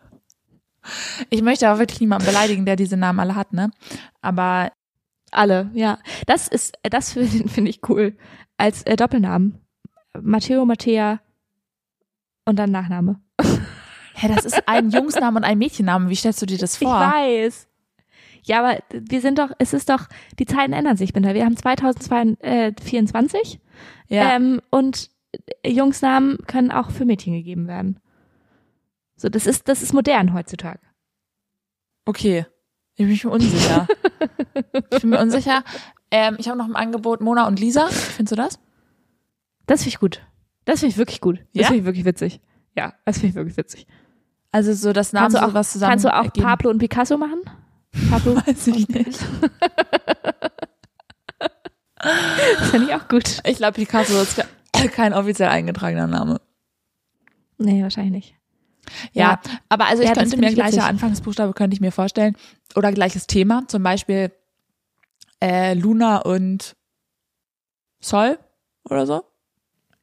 ich 1.30 1.42
möchte 1.42 1.72
auch 1.72 1.80
wirklich 1.80 2.02
niemanden 2.02 2.26
beleidigen, 2.26 2.66
der 2.66 2.76
diese 2.76 2.98
Namen 2.98 3.20
alle 3.20 3.36
hat, 3.36 3.54
ne? 3.54 3.72
Aber 4.22 4.72
Alle, 5.32 5.70
ja. 5.74 5.98
Das 6.28 6.48
ist, 6.48 6.78
das 6.84 7.14
finde 7.14 7.50
find 7.50 7.68
ich 7.70 7.88
cool. 7.90 8.16
Als 8.58 8.84
äh, 8.84 8.96
Doppelnamen. 8.96 9.60
Matteo, 10.22 10.66
Mattea 10.66 11.20
und 12.46 12.58
dann 12.60 12.72
Nachname. 12.72 13.20
hä, 14.14 14.28
das 14.34 14.46
ist 14.46 14.68
ein 14.68 14.92
Jungsname 14.92 15.38
und 15.38 15.44
ein 15.44 15.58
Mädchenname. 15.58 16.10
Wie 16.10 16.16
stellst 16.16 16.42
du 16.42 16.46
dir 16.46 16.58
das 16.60 16.76
Ich 16.76 16.80
vor? 16.88 17.00
weiß. 17.00 17.68
Ja, 18.44 18.60
aber 18.64 18.80
wir 18.92 19.22
sind 19.22 19.40
doch, 19.40 19.52
es 19.60 19.74
ist 19.74 19.90
doch, 19.90 20.08
die 20.40 20.46
Zeiten 20.46 20.74
ändern 20.74 20.98
sich, 20.98 21.14
Binder. 21.14 21.34
Wir 21.34 21.46
haben 21.46 21.56
2024 21.58 23.60
Ja, 24.10 24.36
ähm, 24.36 24.62
und 24.70 25.10
Jungsnamen 25.66 26.38
können 26.46 26.72
auch 26.72 26.92
für 26.92 27.06
Mädchen 27.06 27.34
gegeben 27.34 27.68
werden. 27.68 28.00
So, 29.16 29.30
das 29.30 29.48
ist, 29.48 29.68
das 29.70 29.82
ist 29.82 29.94
modern 29.94 30.34
heutzutage. 30.34 30.80
okay. 32.06 32.46
Ich 32.96 33.08
bin 33.08 33.18
mir 33.24 33.32
unsicher. 33.34 33.88
ich 34.92 35.02
bin 35.02 35.10
mir 35.10 35.20
unsicher. 35.20 35.64
Ähm, 36.12 36.36
ich 36.38 36.48
habe 36.48 36.60
noch 36.60 36.68
im 36.68 36.76
Angebot 36.76 37.22
Mona 37.22 37.48
und 37.48 37.60
Lisa. 37.60 37.88
Findest 37.88 38.34
du 38.34 38.36
das? 38.36 38.60
Das 39.66 39.82
finde 39.82 39.96
ich 39.96 40.00
gut. 40.00 40.22
Das 40.66 40.82
finde 40.82 40.92
ich 40.92 40.98
wirklich 41.00 41.20
gut. 41.20 41.40
Das 41.40 41.46
Ja? 41.54 41.64
finde 41.70 41.80
ich 41.80 41.86
wirklich 41.86 42.06
witzig. 42.06 42.40
Ja, 42.78 42.94
das 43.06 43.16
finde 43.18 43.30
ich 43.30 43.36
wirklich 43.36 43.58
witzig. 43.58 43.88
Also 44.52 44.74
so 44.74 44.94
das 44.94 45.12
Namen 45.12 45.24
Kannst 45.34 45.38
du 45.38 45.42
so 45.42 45.48
auch, 45.48 45.54
was 45.56 45.72
zusammen 45.72 45.90
kannst 45.90 46.06
du 46.06 46.14
auch 46.14 46.26
ergeben. 46.26 46.46
Pablo 46.46 46.70
und 46.70 46.78
Picasso 46.78 47.18
machen? 47.18 47.40
Pablo 48.10 48.36
Weiß 48.48 48.68
ich 48.68 48.88
nicht. 48.90 49.20
Das 51.98 52.70
finde 52.72 52.88
ich 52.88 52.94
auch 52.96 53.08
gut. 53.08 53.40
Ich 53.46 53.58
glaube, 53.58 53.74
Picasso 53.74 54.22
ist 54.22 54.36
ke- 54.74 54.90
kein 54.90 55.14
offiziell 55.14 55.50
eingetragener 55.50 56.08
Name. 56.08 56.42
Nee, 57.58 57.82
wahrscheinlich 57.84 58.12
nicht. 58.12 58.36
Ja, 59.14 59.40
aber 59.70 59.86
also 59.86 60.04
ich 60.04 60.10
Ja, 60.10 60.16
könnte 60.16 60.36
mir 60.38 60.50
ich 60.50 60.56
gleicher. 60.56 60.84
Anfangsbuchstabe 60.86 61.54
könnte 61.54 61.74
ich 61.76 61.82
mir 61.82 61.92
vorstellen 61.92 62.36
oder 62.76 62.92
gleiches 62.92 63.28
Thema, 63.28 63.64
zum 63.68 63.82
Beispiel 63.82 64.32
äh, 65.42 65.74
Luna 65.74 66.18
und 66.18 66.76
Sol 68.02 68.38
oder 68.90 69.06
so. 69.06 69.24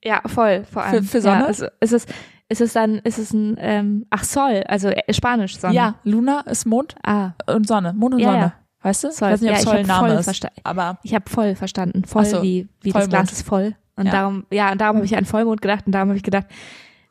Ja, 0.03 0.23
voll, 0.27 0.65
vor 0.65 0.83
allem. 0.85 1.05
Für- 1.05 1.11
für 1.11 1.21
Sonne? 1.21 1.41
Ja, 1.41 1.47
also 1.47 1.67
ist 1.81 1.93
es, 1.93 2.05
ist 2.05 2.15
es 2.59 2.73
dann, 2.73 2.99
ist 2.99 3.19
es 3.19 3.33
ein, 3.33 3.57
ähm, 3.61 4.07
ach 4.11 4.25
Sol, 4.25 4.65
also 4.67 4.89
äh, 4.89 5.13
Spanisch 5.15 5.57
Sonne. 5.59 5.75
Ja, 5.75 5.95
Luna 6.03 6.41
ist 6.41 6.67
Mond 6.67 6.97
Ah, 7.05 7.31
und 7.47 7.69
Sonne, 7.69 7.93
Mond 7.93 8.15
und 8.15 8.21
Ja, 8.21 8.27
Sonne. 8.31 8.41
ja. 8.41 8.53
Weißt 8.83 9.05
du? 9.05 9.13
Sol. 9.13 9.29
Ich 9.29 9.35
weiß 9.35 9.41
nicht, 9.43 9.51
ob 9.51 9.57
Ja, 9.59 9.63
Sol 9.63 9.83
Name 9.85 10.15
ist, 10.15 10.47
aber 10.65 10.99
ich 11.05 11.15
habe 11.15 11.31
voll 11.31 11.55
verstanden. 11.55 12.05
Voll 12.07 12.25
so, 12.25 12.43
wie, 12.43 12.67
wie 12.83 12.91
das. 12.91 13.09
Glas 13.09 13.31
ist 13.31 13.43
voll. 13.47 13.77
Und 13.95 14.07
Ja. 14.07 14.13
darum, 14.13 14.47
ja, 14.51 14.73
und 14.73 14.81
darum 14.81 14.97
habe 14.97 15.07
ich 15.07 15.17
an 15.17 15.27
Vollmond 15.27 15.61
gedacht 15.63 15.85
und 15.87 15.93
darum 15.93 16.09
habe 16.09 16.17
ich 16.17 16.23
gedacht, 16.25 16.47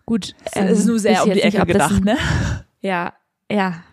gut, 0.05 0.33
ähm, 0.55 0.65
es 0.67 0.79
ist 0.79 0.87
nur 0.87 0.97
sehr 0.99 1.23
um 1.23 1.29
die 1.29 1.35
nicht, 1.35 1.45
Ecke 1.55 1.65
gedacht, 1.67 1.91
ein- 1.93 2.03
ne? 2.03 2.17
Ja, 2.81 3.13
ja. 3.51 3.83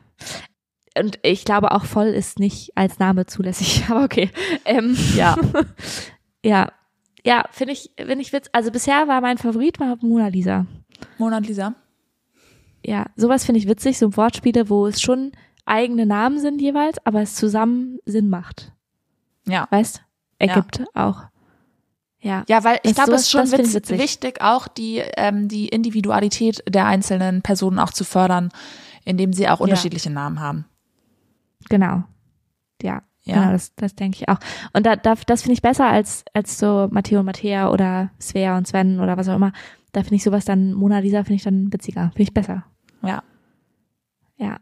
Und 0.98 1.18
ich 1.22 1.44
glaube 1.44 1.72
auch 1.72 1.84
voll 1.84 2.06
ist 2.06 2.38
nicht 2.38 2.72
als 2.74 2.98
Name 2.98 3.26
zulässig, 3.26 3.84
aber 3.90 4.04
okay. 4.04 4.30
Ähm, 4.64 4.96
Ja. 5.14 5.36
ja, 6.44 6.72
ja, 7.24 7.44
finde 7.50 7.72
ich, 7.74 7.90
finde 7.98 8.20
ich 8.20 8.32
witz. 8.32 8.48
Also 8.52 8.70
bisher 8.70 9.06
war 9.08 9.20
mein 9.20 9.36
Favorit 9.36 9.78
war 9.80 9.96
Mona 10.00 10.28
Lisa. 10.28 10.64
Mona 11.18 11.38
und 11.38 11.46
Lisa. 11.46 11.74
Ja, 12.84 13.06
sowas 13.16 13.44
finde 13.44 13.58
ich 13.58 13.68
witzig, 13.68 13.98
so 13.98 14.16
Wortspiele, 14.16 14.68
wo 14.68 14.86
es 14.86 15.00
schon 15.00 15.32
eigene 15.64 16.06
Namen 16.06 16.38
sind 16.38 16.60
jeweils, 16.60 17.04
aber 17.04 17.22
es 17.22 17.34
zusammen 17.34 17.98
Sinn 18.06 18.28
macht. 18.28 18.72
Ja. 19.46 19.66
Weißt? 19.70 20.02
Ergibt 20.38 20.84
auch. 20.94 21.24
Ja. 22.20 22.44
Ja, 22.48 22.64
weil 22.64 22.80
ich 22.82 22.94
glaube, 22.94 23.12
es 23.12 23.22
ist 23.22 23.30
schon 23.30 23.50
witz, 23.52 23.74
witzig. 23.74 23.98
wichtig, 23.98 24.40
auch 24.40 24.68
die, 24.68 25.02
ähm, 25.16 25.48
die 25.48 25.68
Individualität 25.68 26.62
der 26.68 26.86
einzelnen 26.86 27.42
Personen 27.42 27.78
auch 27.78 27.92
zu 27.92 28.04
fördern, 28.04 28.50
indem 29.04 29.32
sie 29.32 29.48
auch 29.48 29.60
unterschiedliche 29.60 30.10
Namen 30.10 30.40
haben. 30.40 30.64
Genau. 31.68 32.04
Ja. 32.82 33.02
Ja. 33.22 33.34
Genau, 33.34 33.52
das, 33.52 33.74
das 33.74 33.96
denke 33.96 34.18
ich 34.20 34.28
auch. 34.28 34.38
Und 34.72 34.86
da, 34.86 34.94
da, 34.94 35.14
das 35.26 35.42
finde 35.42 35.54
ich 35.54 35.62
besser 35.62 35.86
als, 35.86 36.24
als 36.32 36.58
so 36.58 36.88
Matteo 36.92 37.20
und 37.20 37.26
Mattea 37.26 37.70
oder 37.70 38.10
Svea 38.20 38.56
und 38.56 38.68
Sven 38.68 39.00
oder 39.00 39.16
was 39.16 39.28
auch 39.28 39.34
immer. 39.34 39.52
Da 39.96 40.02
finde 40.02 40.16
ich 40.16 40.24
sowas 40.24 40.44
dann, 40.44 40.74
Mona 40.74 40.98
Lisa 40.98 41.24
finde 41.24 41.36
ich 41.36 41.42
dann 41.42 41.72
witziger. 41.72 42.10
Finde 42.10 42.22
ich 42.24 42.34
besser. 42.34 42.66
Ja. 43.02 43.22
Ja. 44.36 44.58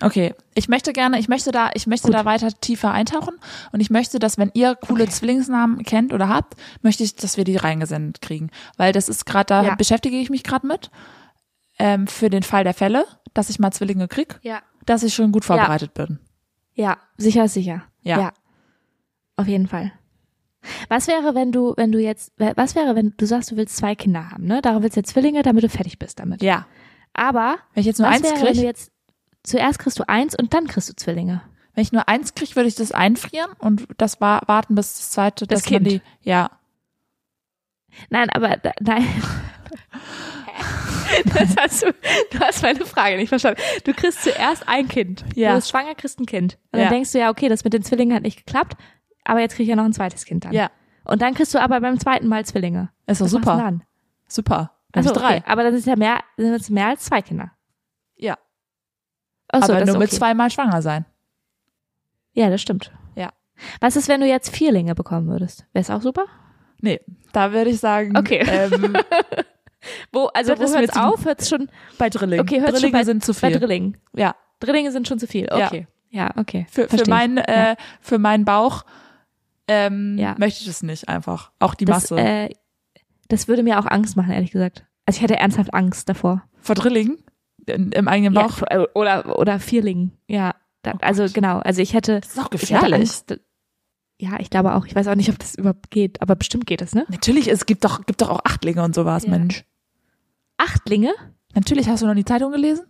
Okay, 0.00 0.32
ich 0.54 0.68
möchte 0.68 0.92
gerne, 0.92 1.18
ich 1.18 1.26
möchte 1.26 1.50
da, 1.50 1.70
ich 1.74 1.88
möchte 1.88 2.06
Gut. 2.06 2.14
da 2.14 2.24
weiter 2.24 2.52
tiefer 2.60 2.92
eintauchen 2.92 3.34
und 3.72 3.80
ich 3.80 3.90
möchte, 3.90 4.20
dass 4.20 4.38
wenn 4.38 4.52
ihr 4.54 4.76
coole 4.76 5.02
Okay. 5.04 5.12
Zwillingsnamen 5.12 5.82
kennt 5.82 6.12
oder 6.12 6.28
habt, 6.28 6.54
möchte 6.82 7.02
ich, 7.02 7.16
dass 7.16 7.36
wir 7.36 7.42
die 7.42 7.56
reingesendet 7.56 8.20
kriegen, 8.20 8.50
weil 8.76 8.92
das 8.92 9.08
ist 9.08 9.26
gerade 9.26 9.46
da 9.46 9.64
Ja. 9.64 9.74
beschäftige 9.74 10.16
ich 10.18 10.30
mich 10.30 10.44
gerade 10.44 10.68
mit 10.68 10.88
ähm, 11.80 12.06
für 12.06 12.30
den 12.30 12.44
Fall 12.44 12.62
der 12.62 12.74
Fälle, 12.74 13.06
dass 13.32 13.50
ich 13.50 13.58
mal 13.58 13.72
Zwillinge 13.72 14.06
krieg, 14.06 14.38
Ja. 14.42 14.62
dass 14.86 15.02
ich 15.02 15.14
schon 15.14 15.32
gut 15.32 15.44
vorbereitet 15.44 15.94
bin. 15.94 16.20
Ja, 16.74 16.98
sicher, 17.16 17.46
ist 17.46 17.54
sicher. 17.54 17.82
Ja. 18.02 18.20
ja. 18.20 18.32
Auf 19.36 19.48
jeden 19.48 19.66
Fall. 19.66 19.90
Was 20.88 21.08
wäre, 21.08 21.34
wenn 21.34 21.52
du, 21.52 21.74
wenn 21.76 21.92
du 21.92 21.98
jetzt, 21.98 22.32
was 22.38 22.74
wäre, 22.74 22.94
wenn 22.96 23.14
du 23.16 23.26
sagst, 23.26 23.50
du 23.50 23.56
willst 23.56 23.76
zwei 23.76 23.94
Kinder 23.94 24.30
haben, 24.30 24.44
ne? 24.46 24.62
Darum 24.62 24.82
willst 24.82 24.96
du 24.96 25.00
jetzt 25.00 25.10
Zwillinge, 25.10 25.42
damit 25.42 25.62
du 25.64 25.68
fertig 25.68 25.98
bist 25.98 26.18
damit. 26.20 26.42
Ja. 26.42 26.66
Aber 27.12 27.58
Wenn 27.74 27.82
ich 27.82 27.86
jetzt 27.86 27.98
nur 28.00 28.08
was 28.08 28.16
eins 28.16 28.24
wäre, 28.24 28.44
wenn 28.46 28.56
du 28.56 28.62
jetzt 28.64 28.90
zuerst 29.42 29.78
kriegst 29.78 29.98
du 29.98 30.08
eins 30.08 30.34
und 30.36 30.52
dann 30.54 30.66
kriegst 30.66 30.88
du 30.88 30.94
Zwillinge? 30.96 31.42
wenn 31.76 31.82
ich 31.82 31.90
nur 31.90 32.08
eins 32.08 32.34
kriege, 32.34 32.54
würde 32.54 32.68
ich 32.68 32.76
das 32.76 32.92
einfrieren 32.92 33.50
und 33.58 33.88
das 33.98 34.20
war, 34.20 34.42
warten 34.46 34.76
bis 34.76 34.96
das 34.96 35.10
zweite, 35.10 35.44
Das 35.46 35.64
Kind. 35.64 35.86
die, 35.88 36.00
ja. 36.22 36.50
Nein, 38.10 38.30
aber 38.30 38.58
nein. 38.80 39.04
Das 41.26 41.54
hast 41.56 41.82
du, 41.82 41.92
du 42.32 42.38
hast 42.40 42.62
meine 42.62 42.84
Frage 42.86 43.16
nicht 43.16 43.28
verstanden. 43.28 43.60
Du 43.84 43.92
kriegst 43.92 44.22
zuerst 44.22 44.66
ein 44.68 44.88
Kind. 44.88 45.24
Ja. 45.34 45.50
Du 45.50 45.56
bist 45.56 45.70
schwanger, 45.70 45.94
kriegst 45.94 46.18
ein 46.18 46.26
Kind. 46.26 46.58
Und 46.72 46.78
Ja. 46.78 46.86
dann 46.86 46.94
denkst 46.94 47.12
du 47.12 47.18
ja, 47.18 47.30
okay, 47.30 47.48
das 47.48 47.62
mit 47.64 47.72
den 47.72 47.82
Zwillingen 47.82 48.14
hat 48.16 48.22
nicht 48.22 48.44
geklappt, 48.46 48.76
aber 49.24 49.40
jetzt 49.40 49.54
krieg 49.56 49.64
ich 49.64 49.68
ja 49.70 49.76
noch 49.76 49.84
ein 49.84 49.92
zweites 49.92 50.24
Kind 50.24 50.44
dann. 50.44 50.52
Ja. 50.52 50.70
Und 51.04 51.20
dann 51.22 51.34
kriegst 51.34 51.52
du 51.54 51.58
aber 51.60 51.80
beim 51.80 51.98
zweiten 51.98 52.28
Mal 52.28 52.44
Zwillinge. 52.44 52.90
Ist 53.06 53.20
doch 53.20 53.26
Was 53.26 53.30
super. 53.32 53.56
Dann? 53.56 53.82
Super. 54.28 54.72
Dann 54.92 55.04
Also 55.06 55.12
drei. 55.14 55.38
Okay, 55.38 55.44
aber 55.46 55.62
das 55.64 55.74
ist 55.74 55.86
ja 55.86 55.96
mehr, 55.96 56.20
das 56.36 56.46
ist 56.62 56.70
mehr 56.70 56.86
als 56.88 57.04
zwei 57.04 57.20
Kinder. 57.22 57.50
Ja. 58.16 58.38
Ach 59.48 59.64
so, 59.64 59.72
aber 59.72 59.84
nur 59.84 59.94
ist 59.94 59.98
mit 59.98 60.08
okay. 60.08 60.16
zweimal 60.16 60.50
schwanger 60.50 60.80
sein. 60.82 61.04
Ja, 62.32 62.48
das 62.50 62.60
stimmt. 62.62 62.92
Ja. 63.14 63.30
Was 63.80 63.96
ist, 63.96 64.08
wenn 64.08 64.20
du 64.20 64.26
jetzt 64.26 64.54
Vierlinge 64.54 64.94
bekommen 64.94 65.28
würdest? 65.28 65.66
Wäre 65.72 65.82
es 65.82 65.90
auch 65.90 66.02
super? 66.02 66.24
Nee, 66.80 67.00
da 67.32 67.52
würde 67.52 67.70
ich 67.70 67.80
sagen, 67.80 68.16
Okay. 68.16 68.44
ähm, 68.46 68.96
Wo, 70.12 70.26
also 70.32 70.56
wo 70.58 70.62
hört's 70.66 70.94
zu- 70.94 71.02
auf? 71.02 71.24
Hört's 71.26 71.48
schon 71.48 71.68
bei 71.98 72.08
Drillingen. 72.08 72.40
Okay, 72.46 72.60
hört 72.60 72.78
schon 72.80 72.90
bei- 72.92 73.04
sind 73.04 73.22
zu 73.24 73.32
bei 73.34 73.50
viel. 73.50 73.58
Drillingen. 73.60 73.96
ja, 74.14 74.34
Drillinge 74.60 74.90
sind 74.92 75.06
schon 75.06 75.18
zu 75.18 75.26
viel. 75.26 75.46
Ja. 75.50 75.66
Okay. 75.66 75.86
Ja, 76.10 76.30
okay. 76.36 76.66
für, 76.70 76.82
für 76.84 76.88
Versteh 76.90 77.02
ich. 77.02 77.08
meinen 77.08 77.38
äh, 77.38 77.76
für 78.00 78.18
meinen 78.18 78.44
Bauch 78.44 78.84
ähm, 79.68 80.16
Ja. 80.18 80.34
möchte 80.38 80.60
ich 80.60 80.66
das 80.66 80.82
nicht 80.82 81.08
einfach. 81.08 81.52
Auch 81.58 81.74
die 81.74 81.84
das, 81.84 82.10
Masse. 82.10 82.18
äh, 82.20 82.50
das 83.28 83.48
würde 83.48 83.62
mir 83.62 83.78
auch 83.78 83.86
Angst 83.86 84.16
machen, 84.16 84.30
ehrlich 84.32 84.50
gesagt. 84.50 84.86
Also 85.06 85.18
ich 85.18 85.22
hätte 85.22 85.36
ernsthaft 85.36 85.72
Angst 85.74 86.08
davor. 86.08 86.42
Vor 86.60 86.74
Drillingen 86.74 87.18
in, 87.66 87.92
im 87.92 88.08
eigenen 88.08 88.34
Bauch. 88.34 88.58
Ja, 88.60 88.82
äh, 88.82 88.86
oder, 88.94 89.38
oder 89.38 89.58
Vierlingen. 89.60 90.12
Ja. 90.28 90.54
Da, 90.82 90.92
Oh 90.94 90.98
also 91.00 91.26
genau. 91.32 91.58
Also 91.60 91.80
ich 91.80 91.94
hätte, 91.94 92.20
das 92.20 92.32
ist 92.32 92.38
auch 92.38 92.50
gefährlich. 92.50 93.10
Ja, 94.20 94.38
ich 94.38 94.50
glaube 94.50 94.74
auch. 94.74 94.86
Ich 94.86 94.94
weiß 94.94 95.08
auch 95.08 95.14
nicht, 95.14 95.30
ob 95.30 95.38
das 95.38 95.54
überhaupt 95.54 95.90
geht, 95.90 96.20
aber 96.22 96.36
bestimmt 96.36 96.66
geht 96.66 96.80
es, 96.82 96.94
ne? 96.94 97.04
Natürlich, 97.08 97.48
es 97.48 97.66
gibt 97.66 97.84
doch 97.84 98.04
gibt 98.06 98.20
doch 98.22 98.28
auch 98.30 98.40
Achtlinge 98.44 98.82
und 98.84 98.94
sowas, 98.94 99.24
Ja. 99.24 99.30
Mensch. 99.30 99.64
Achtlinge? 100.56 101.12
Natürlich 101.54 101.88
hast 101.88 102.02
du 102.02 102.06
noch 102.06 102.14
die 102.14 102.24
Zeitung 102.24 102.52
gelesen? 102.52 102.84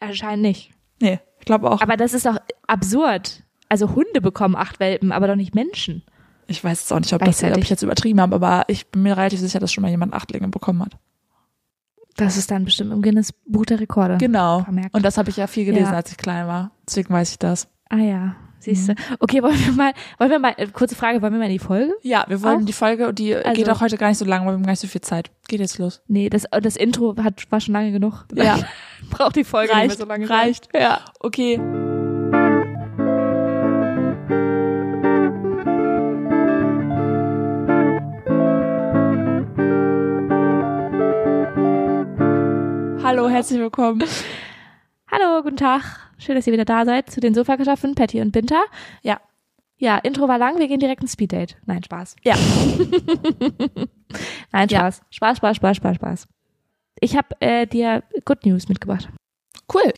Anscheinend 0.00 0.42
nicht. 0.42 0.70
Nee, 1.00 1.20
ich 1.38 1.44
glaube 1.44 1.70
auch. 1.70 1.80
Aber 1.80 1.96
das 1.96 2.14
ist 2.14 2.26
doch 2.26 2.38
absurd. 2.66 3.42
Also 3.72 3.94
Hunde 3.94 4.20
bekommen 4.20 4.54
acht 4.54 4.80
Welpen, 4.80 5.12
aber 5.12 5.28
doch 5.28 5.34
nicht 5.36 5.54
Menschen. 5.54 6.02
ich 6.46 6.62
weiß 6.62 6.80
jetzt 6.82 6.92
auch 6.92 7.00
nicht, 7.00 7.14
ob, 7.14 7.24
das, 7.24 7.42
ob 7.42 7.56
ich 7.56 7.70
jetzt 7.70 7.80
übertrieben 7.82 8.20
habe, 8.20 8.34
aber 8.34 8.64
ich 8.68 8.86
bin 8.88 9.02
mir 9.02 9.16
relativ 9.16 9.40
sicher, 9.40 9.60
dass 9.60 9.72
schon 9.72 9.80
mal 9.80 9.88
jemand 9.90 10.12
Achtlinge 10.12 10.48
bekommen 10.48 10.82
hat. 10.82 10.98
Das 12.18 12.36
ist 12.36 12.50
dann 12.50 12.66
bestimmt 12.66 12.92
im 12.92 13.00
Guinness 13.00 13.32
Buch 13.46 13.64
der 13.64 13.80
Rekorde. 13.80 14.18
Genau. 14.18 14.60
Vermerkt. 14.64 14.94
Und 14.94 15.02
das 15.06 15.16
habe 15.16 15.30
ich 15.30 15.38
ja 15.38 15.46
viel 15.46 15.64
gelesen, 15.64 15.92
Ja. 15.92 15.96
als 15.96 16.10
ich 16.10 16.18
klein 16.18 16.46
war. 16.46 16.72
Deswegen 16.86 17.08
weiß 17.14 17.30
ich 17.30 17.38
das. 17.38 17.66
Ah 17.88 17.96
ja, 17.96 18.36
siehst 18.58 18.88
Mhm. 18.88 18.96
du. 18.96 19.02
Okay, 19.20 19.42
wollen 19.42 19.58
wir 19.58 19.72
mal, 19.72 19.92
wollen 20.18 20.30
wir 20.30 20.38
mal, 20.38 20.52
äh, 20.58 20.66
kurze 20.66 20.94
Frage, 20.94 21.22
wollen 21.22 21.32
wir 21.32 21.38
mal 21.38 21.46
in 21.46 21.52
die 21.52 21.58
Folge? 21.58 21.94
Ja, 22.02 22.26
wir 22.28 22.42
wollen 22.42 22.60
Auch? 22.62 22.66
die 22.66 22.74
Folge, 22.74 23.14
die 23.14 23.34
Also- 23.34 23.52
geht 23.54 23.70
auch 23.70 23.80
heute 23.80 23.96
gar 23.96 24.08
nicht 24.08 24.18
so 24.18 24.26
lang, 24.26 24.42
weil 24.42 24.48
wir 24.52 24.56
haben 24.58 24.62
gar 24.64 24.72
nicht 24.72 24.80
so 24.80 24.88
viel 24.88 25.00
Zeit. 25.00 25.30
Geht 25.48 25.60
jetzt 25.60 25.78
los. 25.78 26.02
Nee, 26.08 26.28
das, 26.28 26.44
das 26.60 26.76
Intro 26.76 27.16
hat, 27.24 27.50
war 27.50 27.60
schon 27.60 27.72
lange 27.72 27.92
genug. 27.92 28.26
Ja. 28.34 28.58
Braucht 29.10 29.36
die 29.36 29.44
Folge 29.44 29.72
Reicht, 29.72 29.88
nicht 29.88 29.98
mehr 29.98 30.06
so 30.06 30.12
lange. 30.12 30.28
reicht. 30.28 30.68
Ja. 30.74 31.00
Okay. 31.20 31.58
Hallo, 43.14 43.28
herzlich 43.28 43.60
willkommen. 43.60 44.02
Hallo, 45.10 45.42
guten 45.42 45.58
Tag. 45.58 45.82
Schön, 46.16 46.34
dass 46.34 46.46
ihr 46.46 46.52
wieder 46.54 46.64
da 46.64 46.86
seid 46.86 47.10
zu 47.10 47.20
den 47.20 47.34
Sofakartoffeln, 47.34 47.94
Patty 47.94 48.22
und 48.22 48.32
Binter. 48.32 48.62
Ja. 49.02 49.20
Ja, 49.76 49.98
Intro 49.98 50.28
war 50.28 50.38
lang, 50.38 50.58
wir 50.58 50.66
gehen 50.66 50.80
direkt 50.80 51.02
ins 51.02 51.12
Speeddate. 51.12 51.56
Nein, 51.66 51.82
Spaß. 51.82 52.16
Ja. 52.24 52.36
Nein, 54.50 54.68
Ja. 54.70 54.78
Spaß. 54.78 55.02
Spaß, 55.10 55.36
Spaß, 55.36 55.56
Spaß, 55.58 55.76
Spaß, 55.76 55.96
Spaß. 55.96 56.28
Ich 57.00 57.14
habe 57.14 57.28
äh, 57.40 57.66
dir 57.66 58.02
Good 58.24 58.46
News 58.46 58.70
mitgebracht. 58.70 59.10
Cool. 59.70 59.92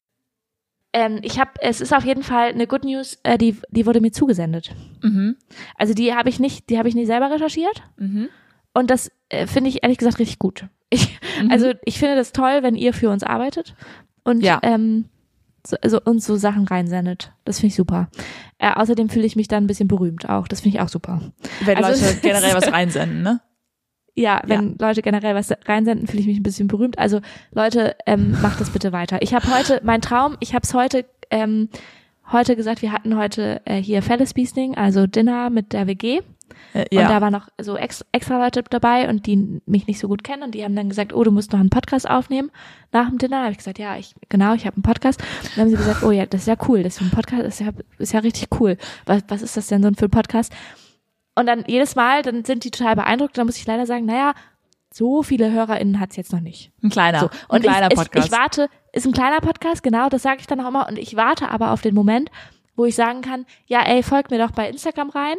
Ähm, 0.93 1.21
ich 1.23 1.39
habe, 1.39 1.53
es 1.61 1.81
ist 1.81 1.95
auf 1.95 2.05
jeden 2.05 2.25
Fall 2.25 2.49
eine 2.49 2.67
Good 2.67 2.83
News, 2.83 3.21
äh, 3.23 3.39
die, 3.39 3.57
die 3.71 3.87
wurde 3.87 4.01
mir 4.01 4.11
zugesendet. 4.11 4.75
Mhm. 5.03 5.37
Also 5.77 5.95
die 5.95 6.17
habe 6.17 6.31
ich 6.31 6.41
nicht, 6.41 6.69
die 6.69 6.79
habe 6.79 6.89
ich 6.89 6.97
nicht 6.97 7.07
selber 7.07 7.31
recherchiert. 7.31 7.81
Mhm. 7.97 8.29
Und 8.73 8.91
das 8.91 9.13
äh, 9.29 9.47
finde 9.47 9.71
ich 9.71 9.85
ehrlich 9.85 9.99
gesagt 9.99 10.19
richtig 10.19 10.41
gut. 10.41 10.67
Ich, 10.91 11.19
Mhm. 11.41 11.51
Also 11.51 11.73
ich 11.85 11.99
finde 11.99 12.15
das 12.17 12.33
toll, 12.33 12.59
wenn 12.63 12.77
ihr 12.77 12.93
für 12.93 13.11
uns 13.11 13.25
arbeitet 13.25 13.75
und 14.23 14.41
Ja. 14.43 14.61
ähm, 14.63 15.07
so, 15.67 15.77
also 15.83 16.01
uns 16.05 16.25
so 16.27 16.37
Sachen 16.37 16.65
reinsendet. 16.69 17.33
Das 17.45 17.57
finde 17.59 17.69
ich 17.69 17.75
super. 17.75 18.09
Äh, 18.59 18.71
außerdem 18.73 19.09
fühle 19.09 19.27
ich 19.27 19.35
mich 19.35 19.49
dann 19.49 19.65
ein 19.65 19.67
bisschen 19.67 19.89
berühmt 19.89 20.29
auch. 20.29 20.47
Das 20.47 20.61
finde 20.61 20.77
ich 20.77 20.83
auch 20.83 20.89
super. 20.89 21.21
Wenn 21.65 21.83
Also- 21.83 22.05
Leute 22.05 22.19
generell 22.23 22.55
was 22.55 22.71
reinsenden, 22.71 23.23
ne? 23.23 23.41
Ja, 24.17 24.43
wenn 24.47 24.77
Leute 24.79 25.03
generell 25.03 25.35
was 25.35 25.51
reinsenden, 25.67 26.07
fühle 26.07 26.21
ich 26.21 26.27
mich 26.29 26.39
ein 26.39 26.45
bisschen 26.45 26.69
berühmt. 26.69 27.01
Also 27.01 27.21
Leute, 27.51 27.97
ähm, 28.07 28.37
macht 28.41 28.61
das 28.61 28.71
bitte 28.71 28.93
weiter. 28.93 29.21
Ich 29.23 29.35
habe 29.35 29.53
heute, 29.53 29.81
mein 29.83 30.03
Traum, 30.03 30.37
ich 30.39 30.55
habe 30.55 30.63
es 30.63 30.73
heute, 30.73 31.05
ähm, 31.31 31.69
heute 32.31 32.55
gesagt, 32.55 32.81
wir 32.83 32.93
hatten 32.93 33.17
heute 33.17 33.61
äh, 33.65 33.83
hier 33.83 34.03
Felicebasting, 34.03 34.77
also 34.77 35.09
Dinner 35.09 35.51
mit 35.51 35.73
der 35.73 35.89
WG. 35.89 36.21
Äh, 36.73 36.87
Und 36.91 37.09
da 37.09 37.21
waren 37.21 37.33
noch 37.33 37.49
so 37.61 37.77
ex 37.77 38.05
extra 38.13 38.39
Leute 38.39 38.63
dabei 38.69 39.09
und 39.09 39.27
die 39.27 39.61
mich 39.67 39.87
nicht 39.87 39.99
so 39.99 40.09
gut 40.09 40.25
kennen 40.25 40.43
und 40.43 40.55
die 40.55 40.65
haben 40.65 40.75
dann 40.77 40.89
gesagt, 40.89 41.13
oh, 41.13 41.23
du 41.25 41.31
musst 41.31 41.53
noch 41.53 41.61
einen 41.61 41.71
Podcast 41.71 42.09
aufnehmen 42.09 42.51
nach 42.93 43.09
dem 43.09 43.19
Dinner. 43.19 43.43
Habe 43.43 43.53
ich 43.53 43.59
gesagt, 43.59 43.79
ja, 43.79 43.97
ich 43.97 44.15
genau, 44.29 44.55
ich 44.55 44.67
habe 44.67 44.77
einen 44.77 44.83
Podcast. 44.83 45.21
Und 45.43 45.51
dann 45.57 45.65
haben 45.65 45.71
sie 45.71 45.77
gesagt, 45.77 46.03
oh 46.03 46.11
ja, 46.11 46.27
das 46.27 46.43
ist 46.43 46.47
ja 46.49 46.57
cool, 46.69 46.83
das 46.83 46.97
ist 46.97 47.03
ein 47.03 47.11
Podcast, 47.11 47.43
das 47.43 47.61
ist 47.61 47.67
ja, 47.67 47.73
ist 47.99 48.13
ja 48.13 48.21
richtig 48.21 48.49
cool. 48.61 48.77
Was, 49.07 49.23
was 49.29 49.43
ist 49.43 49.57
das 49.57 49.67
denn 49.69 49.83
so 49.83 49.91
für 49.97 50.07
ein 50.07 50.11
Podcast? 50.11 50.53
Und 51.37 51.47
dann 51.47 51.65
jedes 51.67 51.97
Mal, 51.97 52.23
dann 52.23 52.45
sind 52.45 52.65
die 52.65 52.71
total 52.71 52.95
beeindruckt. 52.97 53.37
Da 53.37 53.45
muss 53.45 53.57
ich 53.57 53.67
leider 53.67 53.87
sagen, 53.87 54.07
naja, 54.07 54.35
so 54.93 55.25
viele 55.25 55.51
HörerInnen 55.51 55.99
hat's 55.99 56.15
jetzt 56.15 56.33
noch 56.33 56.41
nicht. 56.41 56.71
ein 56.83 56.91
kleiner, 56.91 57.19
So. 57.19 57.27
ein 57.27 57.33
Und 57.49 57.63
kleiner 57.63 57.89
ich, 57.91 57.97
Podcast. 57.97 58.29
Ich, 58.29 58.33
ich 58.33 58.39
warte, 58.39 58.69
ist 58.93 59.05
ein 59.07 59.13
kleiner 59.13 59.41
Podcast, 59.41 59.83
genau, 59.83 60.09
das 60.09 60.23
sage 60.23 60.39
ich 60.41 60.47
dann 60.47 60.61
auch 60.61 60.69
immer. 60.69 60.89
Und 60.89 60.99
ich 60.99 61.17
warte 61.17 61.49
aber 61.49 61.73
auf 61.73 61.83
den 61.83 61.97
Moment, 61.97 62.31
wo 62.77 62.85
ich 62.85 62.95
sagen 62.95 63.21
kann, 63.21 63.45
ja, 63.67 63.81
ey, 63.83 64.05
folgt 64.05 64.31
mir 64.31 64.39
doch 64.39 64.53
bei 64.53 64.69
Instagram 64.69 65.11
rein. 65.11 65.37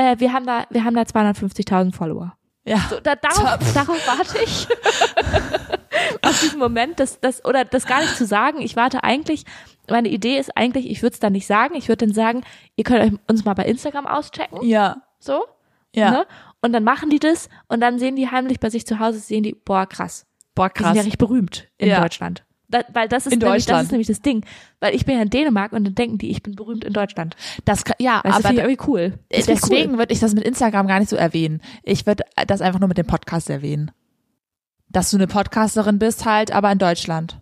Äh, 0.00 0.16
wir 0.18 0.32
haben 0.32 0.46
da, 0.46 0.64
wir 0.70 0.84
haben 0.84 0.94
da 0.94 1.02
250.000 1.02 1.94
Follower. 1.94 2.32
ja. 2.64 2.78
So, 2.88 3.00
da, 3.00 3.16
darauf, 3.16 3.58
darauf 3.74 4.06
warte 4.06 4.38
ich. 4.42 4.66
auf 6.22 6.40
diesen 6.40 6.58
Moment, 6.58 6.98
das, 7.00 7.20
das, 7.20 7.44
oder 7.44 7.64
das 7.64 7.86
gar 7.86 8.00
nicht 8.00 8.16
zu 8.16 8.24
sagen. 8.24 8.60
Ich 8.62 8.76
warte 8.76 9.04
eigentlich, 9.04 9.44
meine 9.90 10.08
Idee 10.08 10.38
ist 10.38 10.56
eigentlich, 10.56 10.88
ich 10.90 11.02
würde 11.02 11.14
es 11.14 11.20
dann 11.20 11.32
nicht 11.32 11.46
sagen. 11.46 11.74
Ich 11.74 11.88
würde 11.88 12.06
dann 12.06 12.14
sagen, 12.14 12.42
ihr 12.76 12.84
könnt 12.84 13.00
euch 13.12 13.18
uns 13.28 13.44
mal 13.44 13.54
bei 13.54 13.64
Instagram 13.64 14.06
auschecken. 14.06 14.62
ja. 14.62 15.02
So. 15.18 15.44
Ja. 15.94 16.10
Ne? 16.12 16.26
Und 16.62 16.72
dann 16.72 16.82
machen 16.84 17.10
die 17.10 17.18
das 17.18 17.48
und 17.68 17.80
dann 17.80 17.98
sehen 17.98 18.16
die 18.16 18.30
heimlich 18.30 18.58
bei 18.60 18.70
sich 18.70 18.86
zu 18.86 19.00
Hause, 19.00 19.18
sehen 19.18 19.42
die, 19.42 19.52
boah, 19.54 19.84
krass. 19.86 20.24
Boah, 20.54 20.68
Die 20.70 20.78
sind 20.78 20.84
krass. 20.86 20.96
ja 20.96 21.02
richtig 21.02 21.18
berühmt 21.18 21.68
in 21.78 21.88
Ja. 21.90 22.00
Deutschland. 22.00 22.44
Da, 22.70 22.84
weil 22.92 23.08
das 23.08 23.26
ist, 23.26 23.32
In 23.32 23.38
nämlich, 23.40 23.66
das 23.66 23.82
ist 23.84 23.90
nämlich 23.90 24.06
das 24.06 24.22
Ding. 24.22 24.44
Weil 24.78 24.94
ich 24.94 25.04
bin 25.04 25.16
ja 25.16 25.22
in 25.22 25.30
Dänemark 25.30 25.72
und 25.72 25.84
dann 25.84 25.94
denken 25.94 26.18
die, 26.18 26.30
ich 26.30 26.42
bin 26.42 26.54
berühmt 26.54 26.84
in 26.84 26.92
Deutschland. 26.92 27.36
Das 27.64 27.84
kann, 27.84 27.96
ja, 27.98 28.20
Weißt 28.22 28.24
du, 28.24 28.30
aber 28.30 28.48
finde 28.48 28.62
ich 28.62 28.68
irgendwie 28.68 28.90
cool. 28.90 29.18
Das 29.28 29.44
finde 29.44 29.52
ich 29.52 29.60
deswegen 29.60 29.92
cool. 29.92 29.98
würde 29.98 30.12
ich 30.12 30.20
das 30.20 30.34
mit 30.34 30.44
Instagram 30.44 30.86
gar 30.86 31.00
nicht 31.00 31.08
so 31.08 31.16
erwähnen. 31.16 31.60
Ich 31.82 32.06
würde 32.06 32.24
das 32.46 32.60
einfach 32.60 32.78
nur 32.80 32.88
mit 32.88 32.98
dem 32.98 33.06
Podcast 33.06 33.50
erwähnen. 33.50 33.90
Dass 34.88 35.10
du 35.10 35.16
eine 35.16 35.26
Podcasterin 35.26 35.98
bist 35.98 36.24
halt, 36.24 36.52
aber 36.52 36.70
in 36.70 36.78
Deutschland. 36.78 37.40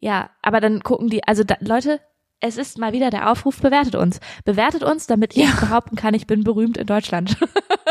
Ja, 0.00 0.30
aber 0.42 0.60
dann 0.60 0.82
gucken 0.82 1.08
die, 1.08 1.22
also 1.24 1.44
da, 1.44 1.56
Leute, 1.60 2.00
es 2.40 2.56
ist 2.56 2.76
mal 2.76 2.92
wieder 2.92 3.10
der 3.10 3.30
Aufruf, 3.30 3.60
bewertet 3.60 3.94
uns. 3.94 4.20
Bewertet 4.44 4.82
uns, 4.82 5.06
damit 5.06 5.36
ich 5.36 5.44
Ja. 5.44 5.54
behaupten 5.60 5.96
kann, 5.96 6.12
ich 6.12 6.26
bin 6.26 6.42
berühmt 6.44 6.76
in 6.76 6.86
Deutschland. 6.86 7.36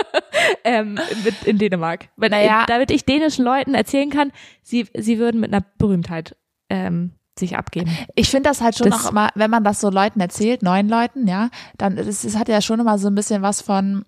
ähm, 0.63 0.99
in 1.45 1.57
Dänemark. 1.57 2.09
Naja. 2.17 2.65
damit 2.67 2.91
ich 2.91 3.05
dänischen 3.05 3.45
Leuten 3.45 3.73
erzählen 3.73 4.09
kann, 4.09 4.31
sie, 4.61 4.87
sie 4.97 5.19
würden 5.19 5.39
mit 5.39 5.53
einer 5.53 5.63
Berühmtheit 5.77 6.35
ähm, 6.71 7.11
sich 7.37 7.57
abgeben. 7.57 7.89
Ich 8.15 8.29
finde 8.29 8.49
das 8.49 8.61
halt 8.61 8.77
schon 8.77 8.89
Das- 8.89 9.05
auch 9.05 9.11
immer, 9.11 9.29
wenn 9.35 9.51
man 9.51 9.63
das 9.63 9.79
so 9.81 9.89
Leuten 9.89 10.19
erzählt, 10.19 10.63
neuen 10.63 10.87
Leuten, 10.89 11.27
ja, 11.27 11.49
dann 11.77 11.97
es, 11.97 12.23
es 12.23 12.37
hat 12.37 12.47
ja 12.49 12.61
schon 12.61 12.79
immer 12.79 12.97
so 12.97 13.07
ein 13.09 13.15
bisschen 13.15 13.41
was 13.41 13.61
von, 13.61 14.05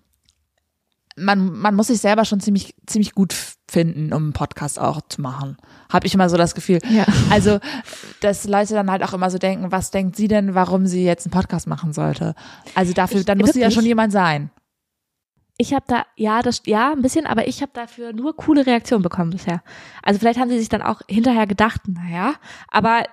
man, 1.16 1.52
man 1.52 1.74
muss 1.74 1.86
sich 1.88 2.00
selber 2.00 2.24
schon 2.24 2.40
ziemlich, 2.40 2.74
ziemlich 2.86 3.12
gut 3.12 3.34
finden, 3.70 4.12
um 4.12 4.24
einen 4.24 4.32
Podcast 4.32 4.78
auch 4.80 5.00
zu 5.08 5.20
machen. 5.20 5.56
Habe 5.92 6.06
ich 6.06 6.14
immer 6.14 6.28
so 6.28 6.36
das 6.36 6.54
Gefühl. 6.54 6.80
Ja. 6.90 7.04
Also, 7.30 7.60
dass 8.20 8.46
Leute 8.48 8.74
dann 8.74 8.90
halt 8.90 9.02
auch 9.02 9.12
immer 9.12 9.30
so 9.30 9.38
denken, 9.38 9.70
was 9.70 9.90
denkt 9.90 10.16
sie 10.16 10.28
denn, 10.28 10.54
warum 10.54 10.86
sie 10.86 11.04
jetzt 11.04 11.26
einen 11.26 11.32
Podcast 11.32 11.66
machen 11.66 11.92
sollte? 11.92 12.34
Also 12.74 12.92
dafür, 12.92 13.22
dann 13.24 13.38
muss 13.38 13.52
sie 13.52 13.60
ja 13.60 13.70
schon 13.70 13.84
jemand 13.86 14.12
sein. 14.12 14.50
Ich 15.56 15.72
habe 15.72 15.84
da, 15.86 16.04
ja, 16.16 16.42
das, 16.42 16.62
ja, 16.66 16.92
ein 16.92 17.02
bisschen, 17.02 17.26
aber 17.26 17.46
ich 17.46 17.62
habe 17.62 17.70
dafür 17.74 18.12
nur 18.12 18.34
coole 18.36 18.66
Reaktionen 18.66 19.02
bekommen 19.02 19.30
bisher. 19.30 19.62
Also 20.02 20.18
vielleicht 20.18 20.40
haben 20.40 20.50
sie 20.50 20.58
sich 20.58 20.68
dann 20.68 20.82
auch 20.82 21.00
hinterher 21.08 21.46
gedacht, 21.46 21.82
naja, 21.86 22.34
aber 22.68 23.04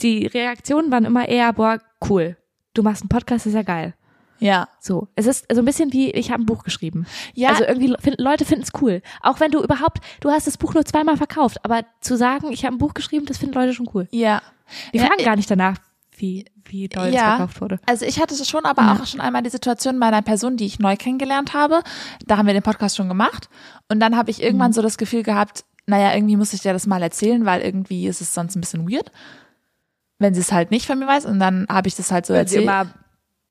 die 0.00 0.26
Reaktionen 0.26 0.90
waren 0.90 1.04
immer 1.04 1.28
eher, 1.28 1.52
boah, 1.52 1.78
cool. 2.08 2.36
Du 2.72 2.82
machst 2.82 3.02
einen 3.02 3.10
Podcast, 3.10 3.46
ist 3.46 3.54
ja 3.54 3.62
geil. 3.62 3.94
Ja. 4.40 4.68
So, 4.80 5.08
es 5.14 5.26
ist 5.26 5.46
so 5.52 5.60
ein 5.60 5.64
bisschen 5.64 5.92
wie, 5.92 6.10
ich 6.10 6.30
habe 6.30 6.42
ein 6.42 6.46
Buch 6.46 6.64
geschrieben. 6.64 7.06
Ja, 7.34 7.50
Also 7.50 7.64
irgendwie 7.64 7.94
find, 8.00 8.20
Leute 8.20 8.44
finden 8.44 8.64
es 8.64 8.72
cool. 8.82 9.00
Auch 9.22 9.40
wenn 9.40 9.50
du 9.50 9.62
überhaupt, 9.62 9.98
du 10.20 10.30
hast 10.30 10.46
das 10.46 10.58
Buch 10.58 10.74
nur 10.74 10.84
zweimal 10.84 11.16
verkauft, 11.16 11.64
aber 11.64 11.82
zu 12.00 12.16
sagen, 12.16 12.50
ich 12.50 12.64
habe 12.64 12.74
ein 12.74 12.78
Buch 12.78 12.94
geschrieben, 12.94 13.26
das 13.26 13.38
finden 13.38 13.54
Leute 13.54 13.74
schon 13.74 13.88
cool. 13.94 14.08
ja. 14.10 14.42
Die 14.94 14.98
Ja, 14.98 15.04
fragen 15.04 15.22
gar 15.22 15.36
nicht 15.36 15.50
danach, 15.50 15.76
wie, 16.16 16.44
wie 16.64 16.88
doll 16.88 17.08
es 17.08 17.14
Ja. 17.14 17.36
verkauft 17.36 17.60
wurde. 17.60 17.78
Also 17.86 18.04
ich 18.06 18.20
hatte 18.20 18.34
schon 18.44 18.64
aber 18.64 18.82
Ja. 18.82 18.92
auch 18.94 19.06
schon 19.06 19.20
einmal 19.20 19.42
die 19.42 19.50
Situation 19.50 19.98
bei 20.00 20.06
einer 20.06 20.22
Person, 20.22 20.56
die 20.56 20.66
ich 20.66 20.78
neu 20.78 20.96
kennengelernt 20.96 21.54
habe. 21.54 21.82
Da 22.26 22.36
haben 22.36 22.46
wir 22.46 22.54
den 22.54 22.62
Podcast 22.62 22.96
schon 22.96 23.08
gemacht. 23.08 23.48
Und 23.88 24.00
dann 24.00 24.16
habe 24.16 24.30
ich 24.30 24.42
irgendwann 24.42 24.70
Mhm. 24.70 24.74
so 24.74 24.82
das 24.82 24.96
Gefühl 24.98 25.22
gehabt, 25.22 25.64
naja, 25.86 26.14
irgendwie 26.14 26.36
muss 26.36 26.52
ich 26.54 26.60
dir 26.62 26.72
das 26.72 26.86
mal 26.86 27.02
erzählen, 27.02 27.44
weil 27.44 27.60
irgendwie 27.60 28.06
ist 28.06 28.20
es 28.20 28.32
sonst 28.32 28.56
ein 28.56 28.60
bisschen 28.60 28.88
weird. 28.90 29.12
Wenn 30.18 30.32
sie 30.34 30.40
es 30.40 30.52
halt 30.52 30.70
nicht 30.70 30.86
von 30.86 30.98
mir 30.98 31.06
weiß. 31.06 31.26
Und 31.26 31.38
dann 31.40 31.66
habe 31.68 31.88
ich 31.88 31.96
das 31.96 32.10
halt 32.10 32.24
so 32.26 32.32
Wenn 32.34 32.46
sie 32.46 32.56
erzählt. 32.56 32.62
immer, 32.64 32.86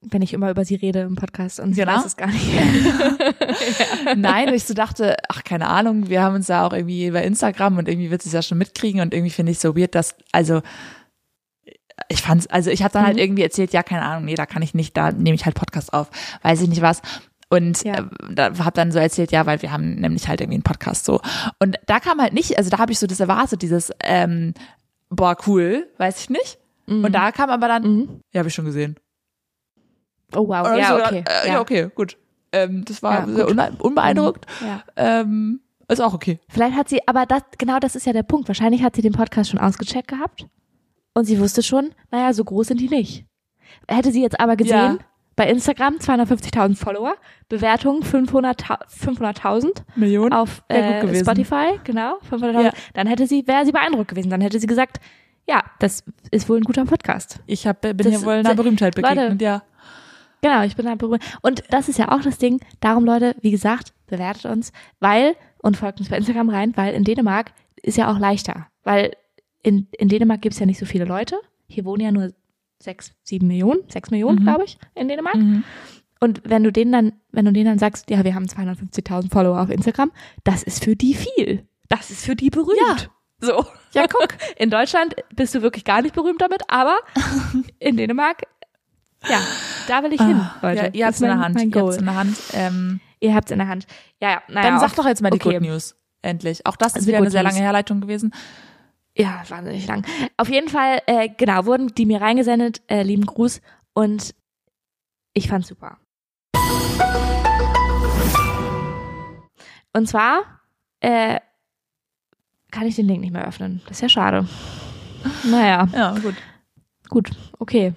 wenn 0.01 0.21
ich 0.21 0.33
immer 0.33 0.49
über 0.49 0.65
sie 0.65 0.75
rede 0.75 1.01
im 1.01 1.15
Podcast 1.15 1.59
und 1.59 1.73
sie 1.75 1.81
Genau. 1.81 1.95
weiß 1.97 2.05
es 2.05 2.17
gar 2.17 2.27
nicht. 2.27 2.47
Nein, 4.15 4.49
und 4.49 4.53
ich 4.55 4.63
so 4.65 4.73
dachte, 4.73 5.15
ach, 5.29 5.43
keine 5.43 5.67
Ahnung, 5.67 6.09
wir 6.09 6.21
haben 6.21 6.35
uns 6.35 6.47
ja 6.47 6.65
auch 6.65 6.73
irgendwie 6.73 7.11
bei 7.11 7.23
Instagram 7.23 7.77
und 7.77 7.87
irgendwie 7.87 8.11
wird 8.11 8.21
sie 8.21 8.29
es 8.29 8.33
ja 8.33 8.41
schon 8.41 8.57
mitkriegen 8.57 9.01
und 9.01 9.13
irgendwie 9.13 9.31
finde 9.31 9.51
ich 9.51 9.59
so 9.59 9.75
weird, 9.77 9.95
dass, 9.95 10.15
also, 10.31 10.61
fand's, 12.23 12.47
also 12.47 12.69
ich 12.71 12.83
habe 12.83 12.93
dann 12.93 13.05
halt 13.05 13.15
Mhm. 13.15 13.21
irgendwie 13.21 13.43
erzählt, 13.43 13.73
ja, 13.73 13.83
keine 13.83 14.01
Ahnung, 14.03 14.25
nee, 14.25 14.35
da 14.35 14.45
kann 14.45 14.61
ich 14.61 14.73
nicht, 14.73 14.95
da 14.97 15.11
nehme 15.11 15.35
ich 15.35 15.45
halt 15.45 15.55
Podcast 15.55 15.93
auf, 15.93 16.09
weiß 16.41 16.61
ich 16.61 16.69
nicht 16.69 16.81
was. 16.81 17.01
Und 17.49 17.83
Ja. 17.83 17.95
äh, 17.99 18.03
da 18.33 18.45
habe 18.57 18.71
dann 18.73 18.91
so 18.91 18.97
erzählt, 18.99 19.31
ja, 19.31 19.45
weil 19.45 19.61
wir 19.61 19.71
haben 19.71 19.95
nämlich 19.95 20.27
halt 20.27 20.41
irgendwie 20.41 20.55
einen 20.55 20.63
Podcast 20.63 21.05
so. 21.05 21.21
Und 21.59 21.77
da 21.85 21.99
kam 21.99 22.19
halt 22.19 22.33
nicht, 22.33 22.57
also 22.57 22.69
da 22.71 22.79
habe 22.79 22.91
ich 22.91 22.99
so 22.99 23.05
das 23.07 23.19
erwartet, 23.19 23.61
dieses, 23.61 23.91
ähm, 24.03 24.53
boah, 25.09 25.37
cool, 25.45 25.87
weiß 25.97 26.19
ich 26.21 26.29
nicht. 26.29 26.57
Und 26.87 27.13
da 27.13 27.31
kam 27.31 27.49
aber 27.49 27.67
dann, 27.67 27.83
Mhm. 27.83 28.19
ja, 28.33 28.39
habe 28.39 28.49
ich 28.49 28.55
schon 28.55 28.65
gesehen. 28.65 28.95
Oh 30.35 30.47
wow, 30.47 30.67
Und 30.67 30.77
ja, 30.79 30.87
so, 30.89 31.03
okay. 31.03 31.23
Äh, 31.45 31.49
ja. 31.49 31.61
okay, 31.61 31.89
gut. 31.93 32.17
Ähm, 32.51 32.83
das 32.85 33.01
war 33.03 33.27
Ja, 33.27 33.45
unbe- 33.45 33.79
unbeeindruckt. 33.79 34.45
Ja. 34.61 34.83
Ähm, 34.95 35.61
ist 35.87 36.01
auch 36.01 36.13
okay. 36.13 36.39
Vielleicht 36.49 36.75
hat 36.75 36.89
sie, 36.89 37.07
aber 37.07 37.25
das, 37.25 37.41
genau 37.57 37.79
das 37.79 37.95
ist 37.95 38.05
ja 38.05 38.13
der 38.13 38.23
Punkt. 38.23 38.47
Wahrscheinlich 38.47 38.83
hat 38.83 38.95
sie 38.95 39.01
den 39.01 39.13
Podcast 39.13 39.49
schon 39.51 39.59
ausgecheckt 39.59 40.07
gehabt 40.07 40.47
und 41.13 41.25
sie 41.25 41.39
wusste 41.39 41.63
schon, 41.63 41.91
naja, 42.11 42.33
so 42.33 42.43
groß 42.43 42.67
sind 42.67 42.79
die 42.79 42.89
nicht. 42.89 43.25
Hätte 43.87 44.11
sie 44.11 44.21
jetzt 44.21 44.39
aber 44.39 44.55
gesehen, 44.55 44.73
Ja. 44.75 44.97
bei 45.35 45.49
Instagram 45.49 45.95
250.000 45.97 46.75
Follower, 46.75 47.15
Bewertungen 47.49 48.03
500.000 48.03 48.87
500.000 48.87 49.83
Millionen. 49.95 50.33
auf 50.33 50.63
Wär 50.69 51.01
gut 51.01 51.11
äh. 51.11 51.19
Spotify, 51.19 51.79
genau, 51.83 52.17
500.000. 52.29 52.61
Ja. 52.63 52.71
Dann 52.93 53.07
hätte 53.07 53.27
sie, 53.27 53.45
wäre 53.47 53.65
sie 53.65 53.71
beeindruckt 53.71 54.09
gewesen. 54.09 54.29
Dann 54.29 54.41
hätte 54.41 54.59
sie 54.59 54.67
gesagt, 54.67 54.99
ja, 55.47 55.63
das 55.79 56.03
ist 56.31 56.47
wohl 56.49 56.57
ein 56.57 56.63
guter 56.63 56.85
Podcast. 56.85 57.39
Ich 57.47 57.67
hab, 57.67 57.81
bin 57.81 57.97
Das- 57.97 58.07
hier 58.07 58.23
wohl 58.23 58.33
einer 58.33 58.55
Berühmtheit 58.55 58.95
Leute, 58.95 59.15
begegnet, 59.15 59.41
ja. 59.41 59.63
Genau, 60.41 60.63
ich 60.63 60.75
bin 60.75 60.87
halt 60.87 60.99
berühmt. 60.99 61.23
Und 61.41 61.63
das 61.69 61.87
ist 61.89 61.97
ja 61.97 62.11
auch 62.11 62.21
das 62.21 62.37
Ding. 62.37 62.59
Darum, 62.81 63.05
Leute, 63.05 63.35
wie 63.41 63.51
gesagt, 63.51 63.93
bewertet 64.07 64.45
uns, 64.45 64.71
weil, 64.99 65.35
und 65.59 65.77
folgt 65.77 65.99
uns 65.99 66.09
bei 66.09 66.17
Instagram 66.17 66.49
rein, 66.49 66.73
weil 66.75 66.93
in 66.93 67.05
Dänemark 67.05 67.53
ist 67.81 67.97
ja 67.97 68.11
auch 68.11 68.19
leichter. 68.19 68.67
Weil 68.83 69.13
in, 69.63 69.87
in 69.97 70.09
Dänemark 70.09 70.41
gibt 70.41 70.53
es 70.53 70.59
ja 70.59 70.65
nicht 70.65 70.79
so 70.79 70.85
viele 70.85 71.05
Leute. 71.05 71.37
Hier 71.67 71.85
wohnen 71.85 72.01
ja 72.01 72.11
nur 72.11 72.31
sechs, 72.81 73.13
sieben 73.23 73.47
Millionen, 73.47 73.79
sechs 73.89 74.11
Millionen, 74.11 74.39
Mhm. 74.39 74.43
glaube 74.43 74.65
ich, 74.65 74.77
in 74.95 75.07
Dänemark. 75.07 75.35
Mhm. 75.35 75.63
Und 76.19 76.41
wenn 76.45 76.63
du 76.63 76.71
denen 76.71 76.91
dann, 76.91 77.13
wenn 77.31 77.45
du 77.45 77.51
denen 77.51 77.65
dann 77.65 77.79
sagst, 77.79 78.09
ja, 78.09 78.23
wir 78.23 78.35
haben 78.35 78.45
250.000 78.45 79.29
Follower 79.31 79.59
auf 79.61 79.69
Instagram, 79.69 80.11
das 80.43 80.63
ist 80.63 80.83
für 80.83 80.95
die 80.95 81.13
viel. 81.15 81.65
Das 81.89 82.11
ist 82.11 82.23
für 82.25 82.35
die 82.35 82.49
berühmt. 82.49 83.09
So. 83.39 83.65
Ja, 83.93 84.05
guck. 84.07 84.29
In 84.57 84.69
Deutschland 84.69 85.15
bist 85.35 85.53
du 85.53 85.61
wirklich 85.61 85.83
gar 85.83 86.01
nicht 86.01 86.15
berühmt 86.15 86.41
damit, 86.41 86.61
aber 86.69 86.95
in 87.79 87.97
Dänemark, 87.97 88.43
ja, 89.29 89.39
da 89.87 90.01
will 90.03 90.13
ich 90.13 90.21
hin, 90.21 90.37
Ah, 90.39 90.55
Leute. 90.61 90.77
Ja, 90.85 90.89
ihr 90.93 91.05
habt's 91.05 91.19
Das 91.19 91.27
in 91.29 91.33
ist 91.33 91.35
der 91.35 91.39
Hand. 91.39 91.55
Ihr 91.59 91.65
habt's 91.65 91.73
Goal. 91.73 91.95
in 91.99 92.05
der 92.05 92.15
Hand. 92.15 92.37
Ähm, 92.53 92.99
Ihr 93.19 93.33
habt's 93.35 93.51
in 93.51 93.57
der 93.59 93.67
Hand. 93.69 93.87
Ja, 94.21 94.31
ja. 94.31 94.41
Naja, 94.49 94.69
dann 94.71 94.79
sag 94.81 94.95
doch 94.95 95.05
jetzt 95.05 95.21
mal 95.21 95.29
die 95.29 95.39
okay. 95.39 95.53
Good 95.59 95.61
News. 95.61 95.95
Endlich. 96.21 96.65
Auch 96.65 96.75
das 96.77 96.89
ist 96.89 96.95
Also 96.97 97.07
wieder 97.07 97.17
eine 97.19 97.31
sehr 97.31 97.43
lange 97.43 97.59
Herleitung 97.59 98.01
gewesen. 98.01 98.33
Ja, 99.15 99.43
wahnsinnig 99.47 99.85
lang. 99.87 100.05
Auf 100.37 100.49
jeden 100.49 100.69
Fall, 100.69 100.99
äh, 101.05 101.29
genau, 101.37 101.65
wurden 101.65 101.93
die 101.93 102.05
mir 102.05 102.19
reingesendet. 102.21 102.81
Äh, 102.87 103.03
lieben 103.03 103.25
Gruß. 103.25 103.61
Und 103.93 104.33
ich 105.33 105.47
fand's 105.47 105.67
super. 105.67 105.97
Und 109.93 110.07
zwar 110.07 110.41
äh, 111.01 111.39
kann 112.71 112.87
ich 112.87 112.95
den 112.95 113.07
Link 113.07 113.21
nicht 113.21 113.33
mehr 113.33 113.47
öffnen. 113.47 113.81
Das 113.87 113.97
ist 113.97 114.01
ja 114.01 114.09
schade. 114.09 114.47
Naja, 115.43 115.87
Ja, 115.93 116.17
gut. 116.19 116.35
gut, 117.09 117.31
okay. 117.59 117.93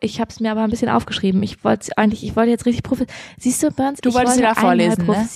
Ich 0.00 0.20
habe 0.20 0.30
es 0.30 0.40
mir 0.40 0.50
aber 0.50 0.62
ein 0.62 0.70
bisschen 0.70 0.88
aufgeschrieben. 0.88 1.42
Ich 1.42 1.64
wollte 1.64 1.96
eigentlich, 1.96 2.22
ich 2.24 2.36
wollte 2.36 2.50
jetzt 2.50 2.66
richtig 2.66 2.82
profi. 2.82 3.06
Siehst 3.38 3.62
du, 3.62 3.70
Burns? 3.70 4.00
Du 4.00 4.08
ich 4.10 4.14
wolltest 4.14 4.36
wollte 4.36 4.50
wieder 4.52 4.60
vorlesen, 4.60 5.06
ne? 5.06 5.26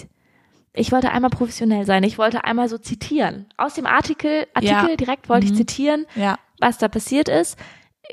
Ich 0.76 0.92
wollte 0.92 1.10
einmal 1.10 1.30
professionell 1.30 1.84
sein. 1.86 2.02
Ich 2.04 2.18
wollte 2.18 2.44
einmal 2.44 2.68
so 2.68 2.78
zitieren. 2.78 3.46
Aus 3.56 3.74
dem 3.74 3.86
Artikel, 3.86 4.46
Artikel 4.54 4.90
Ja. 4.90 4.96
direkt 4.96 5.28
wollte 5.28 5.46
Mhm. 5.46 5.52
ich 5.52 5.58
zitieren, 5.58 6.06
Ja. 6.14 6.38
was 6.60 6.78
da 6.78 6.88
passiert 6.88 7.28
ist. 7.28 7.58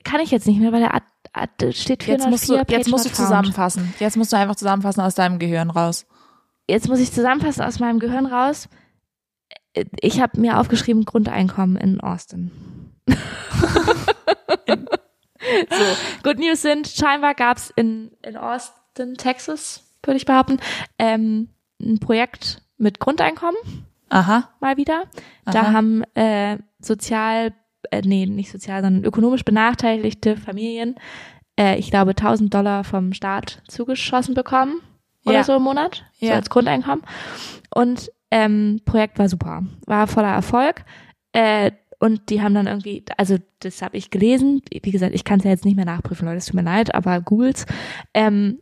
Kann 0.04 0.21
ich 0.21 0.32
jetzt 0.32 0.47
nicht 0.47 0.60
mehr, 0.60 0.71
weil 0.71 0.80
der 0.80 0.93
Art, 0.93 1.04
Art 1.34 1.52
steht 1.76 2.04
404, 2.04 2.13
Jetzt 2.15 2.30
musst 2.30 2.49
du, 2.49 2.56
jetzt 2.73 2.89
musst 2.89 3.06
du 3.06 3.10
found. 3.10 3.15
zusammenfassen. 3.28 3.93
Jetzt 3.99 4.17
musst 4.17 4.32
du 4.34 4.38
einfach 4.38 4.56
zusammenfassen 4.56 5.02
aus 5.02 5.13
deinem 5.15 5.39
Gehirn 5.39 5.69
raus. 5.69 6.06
Jetzt 6.67 6.88
muss 6.88 6.99
ich 6.99 7.12
zusammenfassen 7.12 7.62
aus 7.63 7.80
meinem 7.80 7.99
Gehirn 7.99 8.26
raus. 8.26 8.69
Ich 10.02 10.21
habe 10.21 10.39
mir 10.39 10.60
aufgeschrieben 10.60 11.04
Grundeinkommen 11.06 11.76
in 11.78 11.99
Austin. 12.02 12.52
so, 14.67 15.84
Good 16.23 16.39
News 16.39 16.62
sind, 16.62 16.88
scheinbar 16.88 17.34
gab's 17.34 17.71
in, 17.76 18.12
in 18.23 18.38
Austin, 18.38 19.15
Texas, 19.15 19.84
würde 20.04 20.17
ich 20.17 20.26
behaupten, 20.26 20.58
ähm, 20.99 21.49
ein 21.86 22.00
Projekt 22.00 22.62
mit 22.78 23.00
Grundeinkommen 23.00 23.58
Aha. 24.10 24.50
mal 24.60 24.78
wieder. 24.78 25.04
Da 25.46 25.62
Aha. 25.62 25.74
haben 25.74 26.04
äh, 26.15 26.58
sozial, 26.80 27.54
äh, 27.91 28.02
nee, 28.04 28.26
nicht 28.26 28.52
sozial, 28.52 28.82
sondern 28.82 29.04
ökonomisch 29.04 29.43
benachteiligte 29.46 30.38
Familien, 30.38 30.96
äh, 31.60 31.78
ich 31.78 31.89
glaube, 31.91 32.12
1000 32.12 32.54
Dollar 32.54 32.84
vom 32.84 33.13
Staat 33.13 33.62
zugeschossen 33.67 34.34
bekommen 34.34 34.82
oder 35.26 35.38
Ja. 35.38 35.43
so 35.43 35.56
im 35.56 35.63
Monat, 35.63 36.04
so 36.19 36.26
Ja. 36.28 36.34
als 36.36 36.50
Grundeinkommen. 36.50 37.04
Und 37.74 38.12
ähm, 38.32 38.82
Projekt 38.86 39.19
war 39.19 39.30
super, 39.30 39.63
war 39.86 40.08
voller 40.08 40.34
Erfolg. 40.34 40.84
Äh, 41.34 41.72
und 42.00 42.30
die 42.30 42.41
haben 42.41 42.54
dann 42.54 42.67
irgendwie, 42.67 43.06
also 43.17 43.38
das 43.60 43.82
habe 43.82 43.96
ich 43.96 44.10
gelesen, 44.10 44.62
wie 44.72 44.91
gesagt, 44.91 45.15
ich 45.15 45.24
kann 45.24 45.38
es 45.39 45.46
ja 45.46 45.52
jetzt 45.52 45.63
nicht 45.63 45.76
mehr 45.78 45.86
nachprüfen, 45.86 46.26
Leute, 46.26 46.38
es 46.38 46.48
tut 46.48 46.56
mir 46.56 46.63
leid, 46.63 46.93
aber 46.93 47.22
googles. 47.22 47.65
Ähm, 48.13 48.60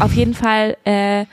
auf 0.00 0.14
jeden 0.14 0.34
Fall 0.34 0.76
äh, 0.84 1.26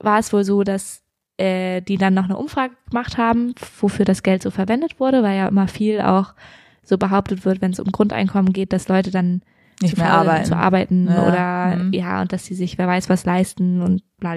war 0.00 0.18
es 0.18 0.32
wohl 0.32 0.44
so, 0.44 0.62
dass 0.62 1.02
äh, 1.38 1.80
die 1.82 1.96
dann 1.98 2.14
noch 2.14 2.24
eine 2.24 2.36
Umfrage 2.36 2.74
gemacht 2.90 3.16
haben, 3.18 3.54
wofür 3.80 4.04
das 4.04 4.22
Geld 4.22 4.42
so 4.42 4.50
verwendet 4.50 4.98
wurde, 5.00 5.22
weil 5.22 5.36
ja 5.36 5.48
immer 5.48 5.68
viel 5.68 6.00
auch 6.00 6.34
so 6.82 6.98
behauptet 6.98 7.44
wird, 7.44 7.60
wenn 7.60 7.72
es 7.72 7.80
um 7.80 7.92
Grundeinkommen 7.92 8.52
geht, 8.52 8.72
dass 8.72 8.88
Leute 8.88 9.10
dann 9.10 9.42
Nicht 9.80 9.94
zu 9.96 10.00
mehr 10.02 10.12
arbeiten. 10.12 10.46
zu 10.46 10.56
arbeiten 10.56 11.06
Ja, 11.08 11.26
oder 11.28 11.76
mhm. 11.84 11.92
ja, 11.92 12.20
und 12.22 12.32
dass 12.32 12.44
sie 12.46 12.54
sich 12.54 12.78
wer 12.78 12.86
weiß 12.88 13.08
was 13.08 13.24
leisten 13.24 13.82
und 13.82 14.02
bla 14.18 14.34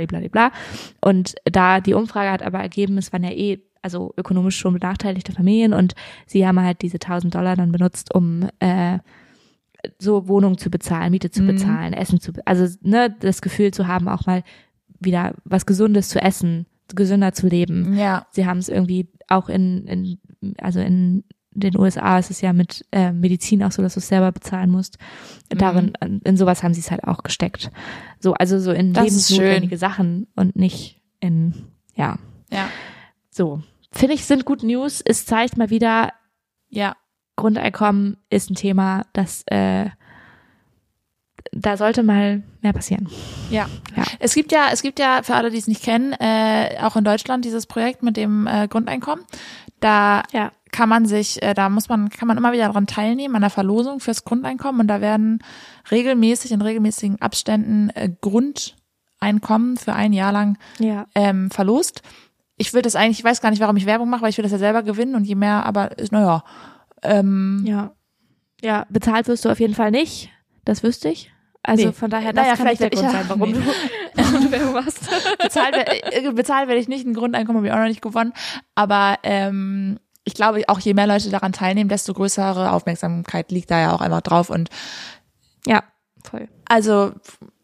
Und 1.02 1.36
da 1.46 1.80
die 1.80 1.94
Umfrage 1.94 2.30
hat 2.32 2.44
aber 2.44 2.60
ergeben, 2.60 2.98
es 2.98 3.12
waren 3.14 3.24
ja 3.24 3.32
eh 3.32 3.60
also 3.84 4.14
ökonomisch 4.16 4.58
schon 4.60 4.74
benachteiligte 4.74 5.32
Familien 5.32 5.74
und 5.74 5.96
sie 6.28 6.46
haben 6.46 6.60
halt 6.62 6.84
diese 6.84 6.98
1000 7.00 7.34
Dollar 7.34 7.56
dann 7.56 7.72
benutzt, 7.72 8.14
um 8.14 8.48
äh, 8.60 9.00
so 9.98 10.28
Wohnung 10.28 10.60
zu 10.60 10.70
bezahlen, 10.70 11.10
Miete 11.12 11.32
zu 11.32 11.42
Mhm. 11.42 11.48
bezahlen, 11.48 11.94
Essen 11.94 12.20
zu, 12.20 12.32
also 12.46 12.68
ne, 12.84 13.10
das 13.20 13.42
Gefühl 13.42 13.72
zu 13.72 13.88
haben, 13.88 14.08
auch 14.08 14.28
mal 14.28 14.44
wieder 15.02 15.36
was 15.44 15.66
Gesundes 15.66 16.10
zu 16.10 16.22
essen, 16.22 16.66
gesünder 16.96 17.34
zu 17.34 17.48
leben. 17.48 17.98
Ja. 17.98 18.28
Sie 18.32 18.46
haben 18.46 18.60
es 18.60 18.70
irgendwie 18.70 19.10
auch 19.28 19.50
in, 19.50 19.86
in 19.88 20.20
also 20.60 20.80
in 20.80 21.24
den 21.54 21.78
USA 21.78 22.18
ist 22.18 22.32
es 22.32 22.42
ja 22.42 22.54
mit 22.54 22.86
äh, 22.92 23.12
Medizin 23.12 23.64
auch 23.64 23.72
so, 23.72 23.82
dass 23.82 23.96
du 23.96 24.00
es 24.00 24.08
selber 24.08 24.32
bezahlen 24.32 24.70
musst. 24.70 24.98
Mhm. 25.52 25.58
Darin, 25.58 25.94
in, 26.02 26.20
in 26.22 26.38
sowas 26.38 26.64
haben 26.64 26.74
sie 26.74 26.80
es 26.80 26.92
halt 26.92 27.04
auch 27.04 27.24
gesteckt. 27.24 27.72
So, 28.20 28.34
also 28.34 28.58
so 28.60 28.72
in 28.72 28.94
Das 28.94 29.04
lebensnotwendige 29.04 29.78
Sachen 29.78 30.28
und 30.36 30.56
nicht 30.56 31.02
in, 31.20 31.54
ja. 31.94 32.18
Ja. 32.52 32.70
So. 33.30 33.62
Finde 33.92 34.14
ich, 34.16 34.26
sind 34.26 34.46
gut 34.46 34.64
News. 34.64 35.02
Es 35.02 35.26
zeigt 35.26 35.58
mal 35.58 35.70
wieder, 35.70 36.14
Ja. 36.70 36.96
Grundeinkommen 37.38 38.18
ist 38.30 38.50
ein 38.52 38.56
Thema, 38.56 39.06
das 39.14 39.44
äh, 39.48 39.90
da 41.52 41.78
sollte 41.78 42.04
mal 42.04 42.44
mehr 42.62 42.74
passieren. 42.74 43.10
Ja. 43.50 43.68
Ja. 43.96 44.04
Es 44.20 44.34
gibt 44.34 44.52
ja, 44.52 44.68
es 44.72 44.82
gibt 44.82 45.00
ja 45.00 45.22
für 45.24 45.36
alle, 45.36 45.50
die 45.52 45.58
es 45.58 45.68
nicht 45.68 45.84
kennen, 45.84 46.14
äh, 46.14 46.78
auch 46.82 46.96
in 46.96 47.04
Deutschland 47.04 47.44
dieses 47.46 47.66
Projekt 47.66 48.04
mit 48.04 48.18
dem 48.18 48.48
äh, 48.48 48.68
Grundeinkommen. 48.68 49.26
Da 49.80 50.24
Ja. 50.32 50.52
kann 50.72 50.88
man 50.90 51.06
sich, 51.06 51.42
äh, 51.42 51.54
da 51.54 51.70
muss 51.70 51.90
man, 51.90 52.10
kann 52.10 52.28
man 52.28 52.38
immer 52.38 52.52
wieder 52.54 52.68
daran 52.68 52.88
teilnehmen 52.88 53.36
an 53.36 53.42
der 53.42 53.50
Verlosung 53.50 54.00
fürs 54.00 54.24
Grundeinkommen 54.24 54.82
und 54.82 54.88
da 54.88 55.02
werden 55.02 55.40
regelmäßig 55.90 56.52
in 56.52 56.62
regelmäßigen 56.62 57.22
Abständen 57.22 57.90
äh, 57.90 58.10
Grundeinkommen 58.22 59.78
für 59.78 59.94
ein 59.94 60.14
Jahr 60.14 60.32
lang 60.32 60.58
Ja. 60.80 61.08
ähm, 61.16 61.50
verlost. 61.52 62.02
Ich 62.58 62.74
will 62.74 62.82
das 62.84 62.96
eigentlich, 62.96 63.20
ich 63.20 63.26
weiß 63.26 63.42
gar 63.42 63.50
nicht, 63.50 63.60
warum 63.62 63.76
ich 63.78 63.86
Werbung 63.88 64.10
mache, 64.10 64.22
weil 64.22 64.30
ich 64.30 64.38
will 64.38 64.44
das 64.44 64.52
ja 64.52 64.60
selber 64.60 64.84
gewinnen 64.84 65.16
und 65.16 65.26
je 65.26 65.36
mehr, 65.36 65.66
aber 65.66 65.98
ist, 65.98 66.12
naja. 66.12 66.44
Ähm, 67.04 67.64
Ja. 67.66 67.92
Ja, 68.64 68.86
bezahlt 68.90 69.28
wirst 69.28 69.44
du 69.46 69.50
auf 69.50 69.60
jeden 69.60 69.74
Fall 69.74 69.90
nicht. 69.90 70.30
Das 70.66 70.84
wüsste 70.84 71.10
ich. 71.10 71.31
Also 71.64 71.88
Nee. 71.88 71.94
von 71.94 72.10
daher, 72.10 72.34
das 72.34 72.44
Naja, 72.44 72.56
kann 72.58 72.68
nicht 72.68 72.82
der 72.82 72.90
vielleicht 72.90 73.12
Grund 73.12 73.28
sein, 73.28 73.40
warum 73.40 73.54
du, 73.54 73.60
warum 74.16 74.42
du 74.46 74.52
Werbung 74.52 74.74
machst. 74.74 75.00
bezahlt, 75.40 75.76
wer- 75.76 76.26
äh, 76.26 76.32
bezahlt 76.32 76.68
werde 76.68 76.82
ich 76.82 76.88
nicht, 76.88 77.06
ein 77.06 77.14
Grundeinkommen 77.14 77.58
habe 77.60 77.68
ich 77.68 77.74
auch 77.74 77.78
noch 77.78 77.88
nicht 77.88 78.02
gewonnen. 78.02 78.34
Aber 78.76 79.20
ähm, 79.24 80.00
ich 80.24 80.34
glaube, 80.34 80.62
auch 80.68 80.80
je 80.80 80.94
mehr 80.94 81.08
Leute 81.08 81.30
daran 81.30 81.54
teilnehmen, 81.54 81.90
desto 81.90 82.14
größere 82.14 82.72
Aufmerksamkeit 82.72 83.52
liegt 83.52 83.70
da 83.72 83.80
ja 83.80 83.94
auch 83.94 84.02
einfach 84.02 84.22
drauf. 84.22 84.50
Und 84.50 84.70
Ja, 85.68 85.84
voll. 86.24 86.48
also, 86.68 87.14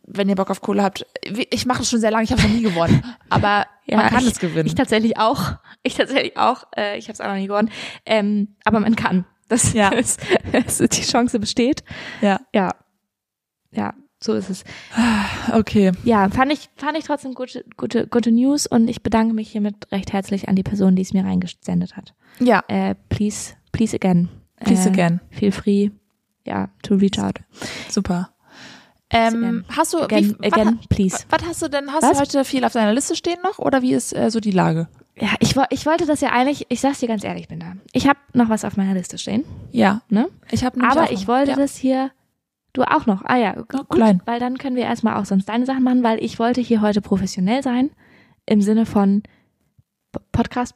wenn 0.06 0.30
ihr 0.30 0.36
Bock 0.36 0.50
auf 0.52 0.62
Kohle 0.62 0.84
habt, 0.84 1.06
ich 1.50 1.66
mache 1.66 1.82
es 1.82 1.90
schon 1.90 2.00
sehr 2.00 2.12
lange, 2.12 2.24
ich 2.24 2.32
habe 2.32 2.42
noch 2.42 2.50
nie 2.50 2.62
gewonnen. 2.62 3.04
Aber 3.30 3.66
Ja, 3.86 3.98
man 3.98 4.10
kann 4.10 4.24
ich, 4.24 4.32
es 4.34 4.40
gewinnen. 4.40 4.68
Ich 4.68 4.76
tatsächlich 4.76 5.18
auch. 5.18 5.54
Ich 5.84 5.96
tatsächlich 5.96 6.38
auch. 6.38 6.66
Äh, 6.78 6.98
ich 6.98 7.06
habe 7.06 7.14
es 7.14 7.22
auch 7.22 7.28
noch 7.28 7.36
nie 7.36 7.48
gewonnen. 7.48 7.72
Ähm, 8.06 8.56
aber 8.64 8.80
man 8.80 8.96
kann. 8.96 9.26
Das, 9.50 9.74
Ja. 9.74 9.90
das, 9.92 10.18
das, 10.52 10.78
die 10.78 11.02
Chance 11.04 11.40
besteht. 11.40 11.84
ja, 12.22 12.40
Ja. 12.54 12.74
Ja, 13.78 13.94
so 14.22 14.34
ist 14.34 14.50
es. 14.50 14.64
okay. 15.54 15.92
Ja, 16.04 16.28
fand 16.30 16.52
ich, 16.52 16.70
fand 16.76 16.98
ich 16.98 17.04
trotzdem 17.06 17.34
gute, 17.34 17.64
gute, 17.78 18.08
gute 18.08 18.32
News 18.32 18.66
und 18.68 18.88
ich 18.90 19.04
bedanke 19.04 19.34
mich 19.34 19.50
hiermit 19.52 19.76
recht 19.92 20.12
herzlich 20.14 20.50
an 20.50 20.56
die 20.56 20.64
Person, 20.64 20.96
die 20.96 21.04
es 21.04 21.14
mir 21.14 21.24
reingesendet 21.24 21.96
hat. 21.96 22.14
Ja, 22.40 22.64
Äh, 22.68 22.96
please, 23.10 23.54
please 23.72 23.96
again. 23.96 24.30
Please 24.60 24.90
äh, 24.90 24.92
again. 24.92 25.22
Feel 25.30 25.52
free, 25.52 25.92
ja, 26.46 26.70
to 26.84 26.96
reach 26.96 27.20
out. 27.20 27.40
super. 27.90 28.30
Ähm, 29.10 29.64
hast 29.70 29.94
du, 29.94 30.00
Again, 30.00 30.36
wie, 30.42 30.48
again, 30.48 30.80
was, 30.80 30.88
please. 30.88 31.18
was 31.30 31.42
hast 31.48 31.62
du 31.62 31.70
denn, 31.70 31.94
hast 31.94 32.04
Was? 32.04 32.18
du 32.18 32.20
heute 32.20 32.44
viel 32.44 32.66
auf 32.66 32.74
deiner 32.74 32.94
Liste 32.94 33.16
stehen 33.16 33.38
noch 33.42 33.58
oder 33.58 33.82
wie 33.82 33.94
ist 33.94 34.14
äh, 34.14 34.30
so 34.30 34.42
die 34.42 34.52
Lage? 34.52 34.90
Ja, 35.16 35.30
ich, 35.40 35.56
ich 35.70 35.86
wollte 35.86 36.06
das 36.06 36.20
ja 36.20 36.32
eigentlich, 36.32 36.66
ich 36.70 36.82
sag's 36.82 37.00
dir 37.00 37.08
ganz 37.08 37.24
ehrlich, 37.24 37.48
bin 37.48 37.60
da. 37.62 37.74
Ich 37.94 38.08
habe 38.10 38.20
noch 38.34 38.50
was 38.50 38.66
auf 38.66 38.76
meiner 38.76 38.94
Liste 38.96 39.18
stehen, 39.18 39.46
Ja, 39.72 40.02
ne? 40.10 40.28
ich 40.52 40.66
habe 40.66 40.82
Aber 40.84 41.10
ich 41.12 41.26
wollte 41.28 41.52
ja. 41.52 41.56
das 41.56 41.78
hier, 41.78 42.12
du 42.78 42.84
auch 42.84 43.06
noch. 43.06 43.24
Ah 43.26 43.38
ja, 43.38 43.54
gut, 43.54 43.90
klein. 43.90 44.22
weil 44.26 44.40
dann 44.40 44.58
können 44.58 44.76
wir 44.76 44.84
erstmal 44.84 45.16
auch 45.20 45.26
sonst 45.26 45.50
deine 45.50 45.66
Sachen 45.66 45.84
machen, 45.84 46.04
weil 46.04 46.24
ich 46.24 46.40
wollte 46.40 46.62
hier 46.62 46.82
heute 46.82 47.02
professionell 47.02 47.64
sein, 47.64 47.90
im 48.46 48.62
Sinne 48.62 48.86
von 48.86 49.24
Podcast, 50.32 50.76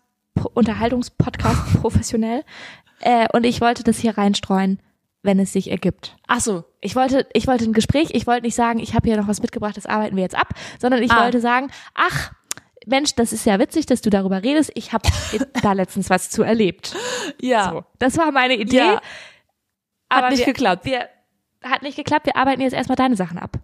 Unterhaltungspodcast 0.53 1.73
professionell. 1.81 2.43
Äh, 2.99 3.27
und 3.33 3.45
ich 3.45 3.61
wollte 3.61 3.83
das 3.83 3.97
hier 3.99 4.17
reinstreuen, 4.17 4.79
wenn 5.23 5.39
es 5.39 5.53
sich 5.53 5.69
ergibt. 5.71 6.15
Ach 6.27 6.39
so, 6.39 6.63
Ich 6.81 6.95
wollte, 6.95 7.27
ich 7.33 7.47
wollte 7.47 7.65
ein 7.65 7.73
Gespräch, 7.73 8.09
ich 8.13 8.27
wollte 8.27 8.43
nicht 8.45 8.55
sagen, 8.55 8.79
ich 8.79 8.93
habe 8.95 9.07
hier 9.07 9.17
noch 9.17 9.27
was 9.27 9.41
mitgebracht, 9.41 9.77
das 9.77 9.85
arbeiten 9.85 10.15
wir 10.15 10.23
jetzt 10.23 10.37
ab, 10.37 10.49
sondern 10.79 11.01
ich 11.03 11.11
Ah. 11.11 11.23
wollte 11.23 11.39
sagen, 11.41 11.69
ach, 11.95 12.31
Mensch, 12.87 13.13
das 13.15 13.31
ist 13.31 13.45
ja 13.45 13.59
witzig, 13.59 13.85
dass 13.85 14.01
du 14.01 14.09
darüber 14.09 14.41
redest. 14.43 14.71
Ich 14.75 14.91
habe 14.93 15.07
da 15.61 15.73
letztens 15.73 16.09
was 16.09 16.29
zu 16.31 16.41
erlebt. 16.43 16.95
ja. 17.41 17.69
So, 17.71 17.83
das 17.99 18.17
war 18.17 18.31
meine 18.31 18.55
Idee. 18.55 18.77
Ja. 18.77 18.93
Hat 18.95 20.23
Aber 20.23 20.29
nicht 20.29 20.39
wir, 20.39 20.45
geklappt. 20.47 20.85
Wir, 20.85 21.07
hat 21.63 21.81
nicht 21.83 21.95
geklappt. 21.95 22.25
Wir 22.25 22.35
arbeiten 22.35 22.61
jetzt 22.61 22.73
erstmal 22.73 22.95
deine 22.95 23.15
Sachen 23.15 23.37
ab. 23.37 23.57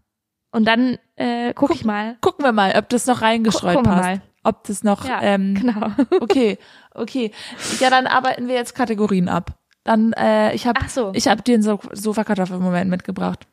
Und 0.51 0.65
dann 0.65 0.97
äh, 1.15 1.53
guck, 1.53 1.71
ich 1.71 1.85
mal. 1.85 2.17
Gucken 2.21 2.45
wir 2.45 2.51
mal, 2.53 2.73
ob 2.77 2.89
das 2.89 3.05
noch 3.05 3.21
reingestreut 3.21 3.75
Gucken 3.75 3.91
wir 3.91 3.95
passt. 3.95 4.07
mal. 4.09 4.21
Ob 4.43 4.63
das 4.63 4.83
noch, 4.83 5.05
Ja, 5.05 5.21
ähm, 5.21 5.55
genau. 5.55 5.91
okay, 6.21 6.57
okay. 6.93 7.31
Ja, 7.79 7.89
dann 7.89 8.07
arbeiten 8.07 8.47
wir 8.47 8.55
jetzt 8.55 8.75
Kategorien 8.75 9.27
ab. 9.27 9.57
Dann, 9.83 10.13
äh, 10.13 10.53
ich 10.53 10.65
habe 10.67 10.79
Ach 10.83 10.89
so. 10.89 11.11
ich 11.13 11.27
hab 11.27 11.43
dir 11.43 11.55
einen 11.55 11.63
so 11.63 11.79
Sofakartoffel-Moment 11.91 12.89
mitgebracht. 12.89 13.45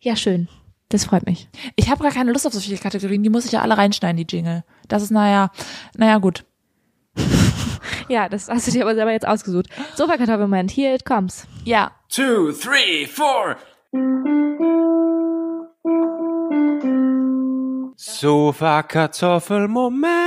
Ja, 0.00 0.16
schön. 0.16 0.48
Das 0.88 1.04
freut 1.04 1.26
mich. 1.26 1.48
Ich 1.76 1.90
habe 1.90 2.02
gar 2.02 2.12
keine 2.12 2.32
Lust 2.32 2.46
auf 2.46 2.52
so 2.52 2.60
viele 2.60 2.76
Kategorien, 2.78 3.22
die 3.22 3.30
muss 3.30 3.46
ich 3.46 3.52
ja 3.52 3.62
alle 3.62 3.78
reinschneiden, 3.78 4.16
die 4.16 4.26
Jingle. 4.36 4.64
Das 4.88 5.02
ist, 5.02 5.10
naja, 5.10 5.50
naja, 5.96 6.18
gut. 6.18 6.44
Ja, 8.08 8.28
das 8.28 8.48
hast 8.48 8.66
du 8.66 8.72
dir 8.72 8.82
aber 8.82 8.94
selber 8.94 9.12
jetzt 9.12 9.26
ausgesucht. 9.26 9.66
Sofakartoffelmoment, 9.94 10.70
here 10.70 10.94
it 10.94 11.04
comes. 11.04 11.46
Ja, 11.64 11.92
two, 12.08 12.52
three, 12.52 13.06
four. 13.06 13.56
Sofa 17.96 18.82
Kartoffelmoment. 18.82 20.22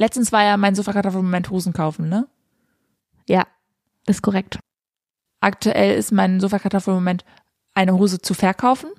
letztens 0.00 0.32
war 0.32 0.42
ja 0.42 0.56
mein 0.56 0.74
Sofakartoffel-Moment 0.74 1.50
Hosen 1.50 1.72
kaufen, 1.72 2.08
ne? 2.08 2.26
Ja, 3.28 3.46
das 4.06 4.16
ist 4.16 4.22
korrekt. 4.22 4.58
Aktuell 5.40 5.96
ist 5.96 6.10
mein 6.10 6.40
Sofakartoffel-Moment 6.40 7.24
eine 7.74 7.94
Hose 7.94 8.20
zu 8.20 8.34
verkaufen, 8.34 8.90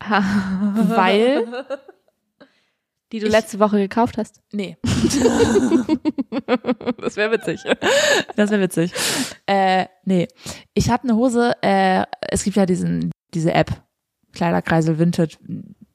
weil, 0.00 1.46
Die 3.12 3.18
du 3.18 3.26
Ich- 3.26 3.32
letzte 3.32 3.58
Woche 3.58 3.78
gekauft 3.78 4.18
hast. 4.18 4.40
nee, 4.52 4.76
Das 6.98 7.16
wäre 7.16 7.32
witzig. 7.32 7.60
Das 8.36 8.50
wäre 8.50 8.60
witzig. 8.60 8.92
Äh, 9.46 9.86
nee. 10.04 10.28
Ich 10.74 10.90
habe 10.90 11.04
eine 11.04 11.16
Hose, 11.16 11.54
äh, 11.62 12.04
es 12.30 12.44
gibt 12.44 12.56
ja 12.56 12.66
diesen, 12.66 13.10
diese 13.34 13.52
App, 13.54 13.82
Kleiderkreisel 14.32 14.98
Vintage, 14.98 15.36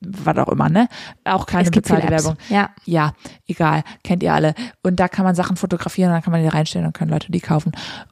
was 0.02 0.38
auch 0.38 0.50
immer, 0.50 0.70
ne? 0.70 0.88
Auch 1.24 1.46
keine 1.46 1.64
es 1.66 1.72
bezahlte. 1.72 2.10
Werbung. 2.10 2.36
Ja. 2.50 2.70
Ja, 2.86 3.14
egal, 3.48 3.84
kennt 4.04 4.24
ihr 4.24 4.34
alle. 4.34 4.54
Und 4.84 5.00
da 5.00 5.08
kann 5.08 5.26
man 5.26 5.36
Sachen 5.36 5.56
fotografieren 5.58 6.10
und 6.10 6.16
dann 6.16 6.24
kann 6.24 6.32
man 6.32 6.42
die 6.42 6.48
reinstellen 6.48 6.86
und 6.86 6.94
können 6.94 7.12
Leute 7.12 7.32
die 7.32 7.40
kaufen. 7.40 7.72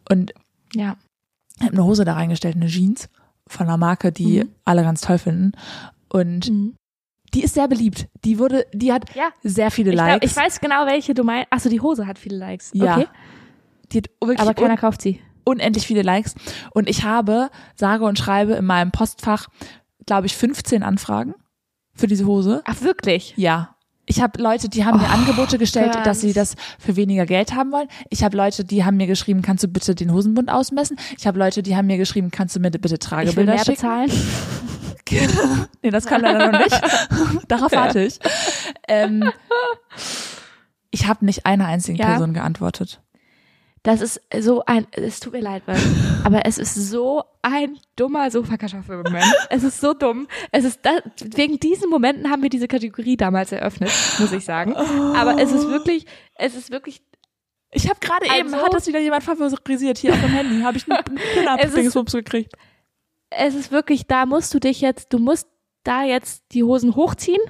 Und 0.09 0.33
Ja. 0.73 0.95
ich 1.57 1.63
habe 1.65 1.73
eine 1.73 1.83
Hose 1.83 2.05
da 2.05 2.13
reingestellt, 2.13 2.55
eine 2.55 2.67
Jeans 2.67 3.09
von 3.47 3.67
einer 3.67 3.77
Marke, 3.77 4.11
die 4.11 4.43
Mhm. 4.43 4.49
alle 4.65 4.83
ganz 4.83 5.01
toll 5.01 5.17
finden. 5.17 5.51
Und 6.09 6.49
Mhm. 6.49 6.75
Die 7.33 7.43
ist 7.43 7.53
sehr 7.55 7.67
beliebt. 7.67 8.07
Die 8.23 8.37
wurde, 8.39 8.65
die 8.73 8.91
hat 8.93 9.13
Ja. 9.15 9.29
sehr 9.43 9.71
viele 9.71 9.91
Ich, 9.91 9.95
glaub, 9.95 10.07
Likes. 10.07 10.31
ich 10.31 10.37
weiß 10.37 10.59
genau, 10.61 10.85
welche 10.85 11.13
du 11.13 11.23
meinst. 11.23 11.47
Achso, 11.51 11.69
die 11.69 11.81
Hose 11.81 12.05
hat 12.07 12.19
viele 12.19 12.37
Likes. 12.37 12.71
Ja. 12.73 12.97
Okay. 12.97 13.07
die 13.91 13.97
hat 13.99 14.09
wirklich 14.21 14.39
Aber 14.39 14.53
keiner 14.53 14.77
kauft 14.77 15.01
sie. 15.01 15.21
unendlich 15.43 15.85
viele 15.85 16.01
Likes. 16.01 16.35
Und 16.73 16.89
ich 16.89 17.03
habe, 17.03 17.49
sage 17.75 18.05
und 18.05 18.17
schreibe 18.17 18.53
in 18.53 18.65
meinem 18.65 18.91
Postfach, 18.91 19.47
glaube 20.05 20.25
ich, 20.27 20.35
15 20.35 20.83
Anfragen 20.83 21.35
für 21.93 22.07
diese 22.07 22.25
Hose. 22.25 22.61
Ach, 22.65 22.81
wirklich? 22.81 23.33
Ja. 23.37 23.75
Ich 24.05 24.21
habe 24.21 24.41
Leute, 24.41 24.67
die 24.69 24.83
haben 24.83 24.99
mir 24.99 25.05
Oh, 25.09 25.13
Angebote 25.13 25.57
gestellt, 25.57 25.93
ganz. 25.93 26.05
dass 26.05 26.21
sie 26.21 26.33
das 26.33 26.55
für 26.77 26.95
weniger 26.97 27.25
Geld 27.25 27.53
haben 27.55 27.71
wollen. 27.71 27.87
Ich 28.09 28.23
habe 28.23 28.35
Leute, 28.35 28.65
die 28.65 28.83
haben 28.83 28.97
mir 28.97 29.07
geschrieben, 29.07 29.41
kannst 29.41 29.63
du 29.63 29.67
bitte 29.69 29.95
den 29.95 30.11
Hosenbund 30.11 30.49
ausmessen? 30.51 30.97
Ich 31.17 31.25
habe 31.25 31.39
Leute, 31.39 31.63
die 31.63 31.75
haben 31.77 31.87
mir 31.87 31.97
geschrieben, 31.97 32.29
kannst 32.29 32.55
du 32.55 32.59
mir 32.59 32.69
bitte 32.71 32.85
Ich 32.85 32.91
will 32.91 32.97
Tragebilder 32.97 33.53
mehr 33.55 33.63
schicken? 33.65 33.75
bezahlen. 33.75 34.11
nee, 35.81 35.89
das 35.89 36.05
kann 36.05 36.21
leider 36.21 36.51
noch 36.51 36.59
nicht. 36.59 36.81
Darauf 37.47 37.71
warte 37.71 38.03
ich. 38.03 38.19
Ähm, 38.87 39.31
ich 40.91 41.07
habe 41.07 41.23
nicht 41.25 41.45
einer 41.45 41.65
einzigen 41.67 41.97
Ja. 41.97 42.07
Person 42.07 42.33
geantwortet. 42.33 42.99
Das 43.85 43.99
ist 44.01 44.21
so 44.39 44.63
ein, 44.65 44.87
es 44.91 45.19
tut 45.19 45.33
mir 45.33 45.41
leid, 45.41 45.67
Mann, 45.67 45.77
aber 46.23 46.45
es 46.45 46.57
ist 46.57 46.73
so 46.73 47.23
ein 47.41 47.77
dummer 47.97 48.31
Sofakartoffelmoment. 48.31 49.25
es 49.49 49.63
ist 49.63 49.81
so 49.81 49.93
dumm. 49.93 50.27
Es 50.53 50.63
ist 50.63 50.79
da, 50.83 50.99
wegen 51.35 51.59
diesen 51.59 51.89
Momenten 51.89 52.29
haben 52.29 52.41
wir 52.41 52.49
diese 52.49 52.69
Kategorie 52.69 53.17
damals 53.17 53.51
eröffnet, 53.51 53.91
muss 54.19 54.31
ich 54.31 54.45
sagen. 54.45 54.73
Aber 54.75 55.37
es 55.41 55.51
ist 55.51 55.67
wirklich, 55.67 56.05
es 56.35 56.55
ist 56.55 56.71
wirklich, 56.71 57.01
Ich 57.71 57.89
habe 57.89 57.99
gerade 57.99 58.25
eben, 58.39 58.53
Also- 58.53 58.65
hat 58.65 58.73
das 58.73 58.87
wieder 58.87 58.99
jemand 59.01 59.23
favorisiert 59.23 59.97
hier 59.97 60.13
auf 60.13 60.21
dem 60.21 60.29
Handy, 60.29 60.61
habe 60.61 60.77
ich 60.77 60.89
einen 60.89 61.03
Pinner-Dingsbums 61.33 62.13
gekriegt. 62.13 62.53
es 63.31 63.53
ist 63.53 63.69
wirklich, 63.71 64.07
da 64.07 64.25
musst 64.25 64.53
du 64.53 64.59
dich 64.59 64.79
jetzt, 64.79 65.11
du 65.11 65.19
musst 65.19 65.47
da 65.83 66.03
jetzt 66.03 66.45
die 66.53 66.63
Hosen 66.63 66.95
hochziehen 66.95 67.41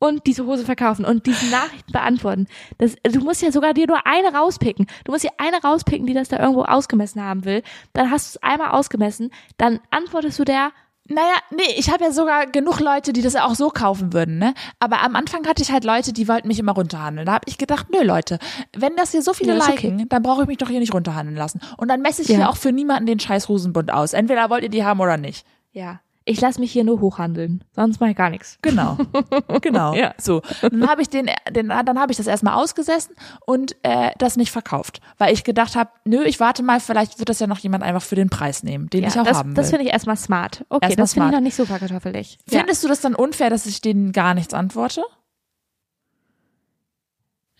und 0.00 0.26
diese 0.26 0.44
Hose 0.46 0.64
verkaufen 0.64 1.04
und 1.04 1.26
diese 1.26 1.46
Nachrichten 1.46 1.92
beantworten. 1.92 2.48
Das, 2.78 2.96
du 3.04 3.20
musst 3.20 3.42
ja 3.42 3.52
sogar 3.52 3.72
dir 3.74 3.86
nur 3.86 4.04
eine 4.06 4.34
rauspicken. 4.36 4.86
Du 5.04 5.12
musst 5.12 5.22
dir 5.24 5.30
eine 5.38 5.58
rauspicken, 5.62 6.06
die 6.06 6.14
das 6.14 6.28
da 6.28 6.40
irgendwo 6.40 6.62
ausgemessen 6.64 7.22
haben 7.22 7.44
will. 7.44 7.62
Dann 7.92 8.10
hast 8.10 8.34
du 8.34 8.38
es 8.38 8.42
einmal 8.42 8.70
ausgemessen, 8.72 9.30
dann 9.58 9.78
antwortest 9.90 10.38
du 10.40 10.44
der, 10.44 10.72
Naja, 11.06 11.34
nee, 11.50 11.62
ich 11.76 11.90
habe 11.90 12.04
ja 12.04 12.12
sogar 12.12 12.46
genug 12.46 12.78
Leute, 12.80 13.12
die 13.12 13.20
das 13.22 13.34
auch 13.36 13.54
so 13.56 13.68
kaufen 13.70 14.12
würden, 14.12 14.38
ne? 14.38 14.54
Aber 14.78 15.02
am 15.02 15.16
Anfang 15.16 15.44
hatte 15.46 15.60
ich 15.62 15.72
halt 15.72 15.82
Leute, 15.84 16.12
die 16.12 16.28
wollten 16.28 16.46
mich 16.48 16.58
immer 16.60 16.72
runterhandeln. 16.72 17.26
Da 17.26 17.32
habe 17.32 17.44
ich 17.46 17.58
gedacht, 17.58 17.88
nö 17.90 18.02
Leute, 18.04 18.38
wenn 18.76 18.94
das 18.96 19.10
hier 19.10 19.20
so 19.22 19.32
viele 19.34 19.56
Ja, 19.56 19.66
liken, 19.68 20.08
dann 20.08 20.22
brauche 20.22 20.42
ich 20.42 20.48
mich 20.48 20.58
doch 20.58 20.68
hier 20.68 20.78
nicht 20.80 20.94
runterhandeln 20.94 21.36
lassen. 21.36 21.60
Und 21.78 21.88
dann 21.88 22.00
messe 22.00 22.22
ich 22.22 22.28
Ja. 22.28 22.36
hier 22.36 22.48
auch 22.48 22.56
für 22.56 22.70
niemanden 22.72 23.06
den 23.06 23.18
scheiß 23.20 23.48
Hosenbund 23.48 23.92
aus. 23.92 24.12
Entweder 24.12 24.48
wollt 24.50 24.62
ihr 24.62 24.68
die 24.70 24.84
haben 24.84 25.00
oder 25.00 25.16
nicht. 25.16 25.44
Ja. 25.72 26.00
Ich 26.30 26.40
lasse 26.40 26.60
mich 26.60 26.70
hier 26.70 26.84
nur 26.84 27.00
hochhandeln, 27.00 27.64
sonst 27.74 28.00
mache 28.00 28.10
ich 28.10 28.16
gar 28.16 28.30
nichts. 28.30 28.58
Genau, 28.62 28.96
genau. 29.62 29.94
Ja. 29.94 30.14
So, 30.16 30.42
dann 30.62 30.88
habe 30.88 31.02
ich 31.02 31.08
den, 31.08 31.28
den 31.50 31.68
dann 31.68 31.98
habe 31.98 32.12
ich 32.12 32.18
das 32.18 32.28
erstmal 32.28 32.54
ausgesessen 32.54 33.16
und 33.46 33.74
äh, 33.82 34.12
das 34.18 34.36
nicht 34.36 34.52
verkauft, 34.52 35.00
weil 35.18 35.34
ich 35.34 35.42
gedacht 35.42 35.74
habe, 35.74 35.90
nö, 36.04 36.22
ich 36.22 36.38
warte 36.38 36.62
mal, 36.62 36.78
vielleicht 36.78 37.18
wird 37.18 37.28
das 37.28 37.40
ja 37.40 37.48
noch 37.48 37.58
jemand 37.58 37.82
einfach 37.82 38.02
für 38.02 38.14
den 38.14 38.30
Preis 38.30 38.62
nehmen, 38.62 38.88
den 38.90 39.02
ich 39.02 39.18
auch 39.18 39.24
das, 39.24 39.38
haben 39.38 39.50
will. 39.50 39.54
das 39.56 39.70
finde 39.70 39.84
ich 39.84 39.92
erstmal 39.92 40.16
smart. 40.16 40.64
Okay, 40.68 40.86
Erstmal 40.86 40.96
das 40.96 41.14
finde 41.14 41.28
ich 41.28 41.34
noch 41.34 41.40
nicht 41.40 41.56
so 41.56 41.66
verkartoffelig. 41.66 42.38
Ja. 42.48 42.60
Findest 42.60 42.84
du 42.84 42.88
das 42.88 43.00
dann 43.00 43.16
unfair, 43.16 43.50
dass 43.50 43.66
ich 43.66 43.80
denen 43.80 44.12
gar 44.12 44.34
nichts 44.34 44.54
antworte? 44.54 45.02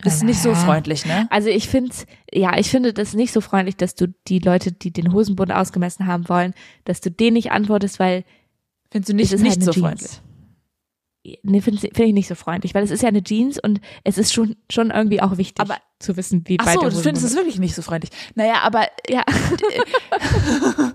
Ist 0.03 0.23
nicht 0.23 0.41
so 0.41 0.55
freundlich, 0.55 1.05
ne? 1.05 1.27
Also 1.29 1.49
ich 1.49 1.69
finde, 1.69 1.93
ja, 2.31 2.57
ich 2.57 2.69
finde 2.71 2.93
das 2.93 3.13
nicht 3.13 3.31
so 3.31 3.41
freundlich, 3.41 3.77
dass 3.77 3.93
du 3.95 4.07
die 4.27 4.39
Leute, 4.39 4.71
die 4.71 4.91
den 4.91 5.13
Hosenbund 5.13 5.51
ausgemessen 5.51 6.07
haben 6.07 6.27
wollen, 6.27 6.53
dass 6.85 7.01
du 7.01 7.11
denen 7.11 7.35
nicht 7.35 7.51
antwortest, 7.51 7.99
weil 7.99 8.23
Findest 8.91 9.09
du 9.09 9.15
nicht, 9.15 9.31
nicht 9.31 9.41
halt 9.51 9.63
so 9.63 9.71
eine 9.71 9.81
freundlich? 9.81 10.11
Jeans. 10.11 10.21
Nee, 11.43 11.61
finde 11.61 11.79
find 11.79 11.99
ich 11.99 12.13
nicht 12.13 12.27
so 12.27 12.33
freundlich, 12.33 12.73
weil 12.73 12.83
es 12.83 12.89
ist 12.89 13.03
ja 13.03 13.09
eine 13.09 13.23
Jeans 13.23 13.59
und 13.59 13.79
es 14.03 14.17
ist 14.17 14.33
schon, 14.33 14.55
schon 14.71 14.89
irgendwie 14.89 15.21
auch 15.21 15.37
wichtig 15.37 15.61
Aber- 15.61 15.77
zu 15.99 16.17
wissen, 16.17 16.41
wie 16.47 16.57
Ach 16.59 16.65
weit 16.65 16.73
so, 16.75 16.81
der 16.81 16.89
du 16.89 16.97
findest 16.97 17.23
es 17.23 17.35
wirklich 17.35 17.59
nicht 17.59 17.75
so 17.75 17.83
freundlich. 17.83 18.11
Naja, 18.33 18.55
aber 18.63 18.85
ist. 19.07 19.13
Ja. 19.13 19.23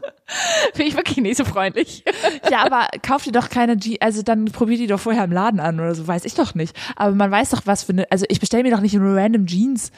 finde 0.75 0.89
ich 0.89 0.97
wirklich 0.97 1.19
nicht 1.19 1.37
so 1.37 1.45
freundlich. 1.45 2.05
ja, 2.51 2.65
aber 2.67 2.89
kauf 3.03 3.23
dir 3.23 3.31
doch 3.31 3.49
keine 3.49 3.77
Jeans, 3.79 4.01
also 4.01 4.23
dann 4.23 4.47
probier 4.47 4.79
die 4.79 4.89
doch 4.89 4.99
vorher 4.99 5.23
im 5.25 5.31
Laden 5.31 5.61
an 5.61 5.79
oder 5.79 5.95
so, 5.95 6.09
weiß 6.09 6.25
ich 6.25 6.35
doch 6.35 6.57
nicht. 6.57 6.77
Aber 6.97 7.15
man 7.15 7.31
weiß 7.31 7.51
doch, 7.51 7.63
was 7.65 7.85
für 7.85 7.93
eine, 7.93 8.11
also 8.11 8.27
ich 8.29 8.41
bestelle 8.41 8.65
mir 8.65 8.73
doch 8.73 8.81
nicht 8.81 8.95
nur 8.95 9.17
random 9.17 9.47
Jeans 9.47 9.93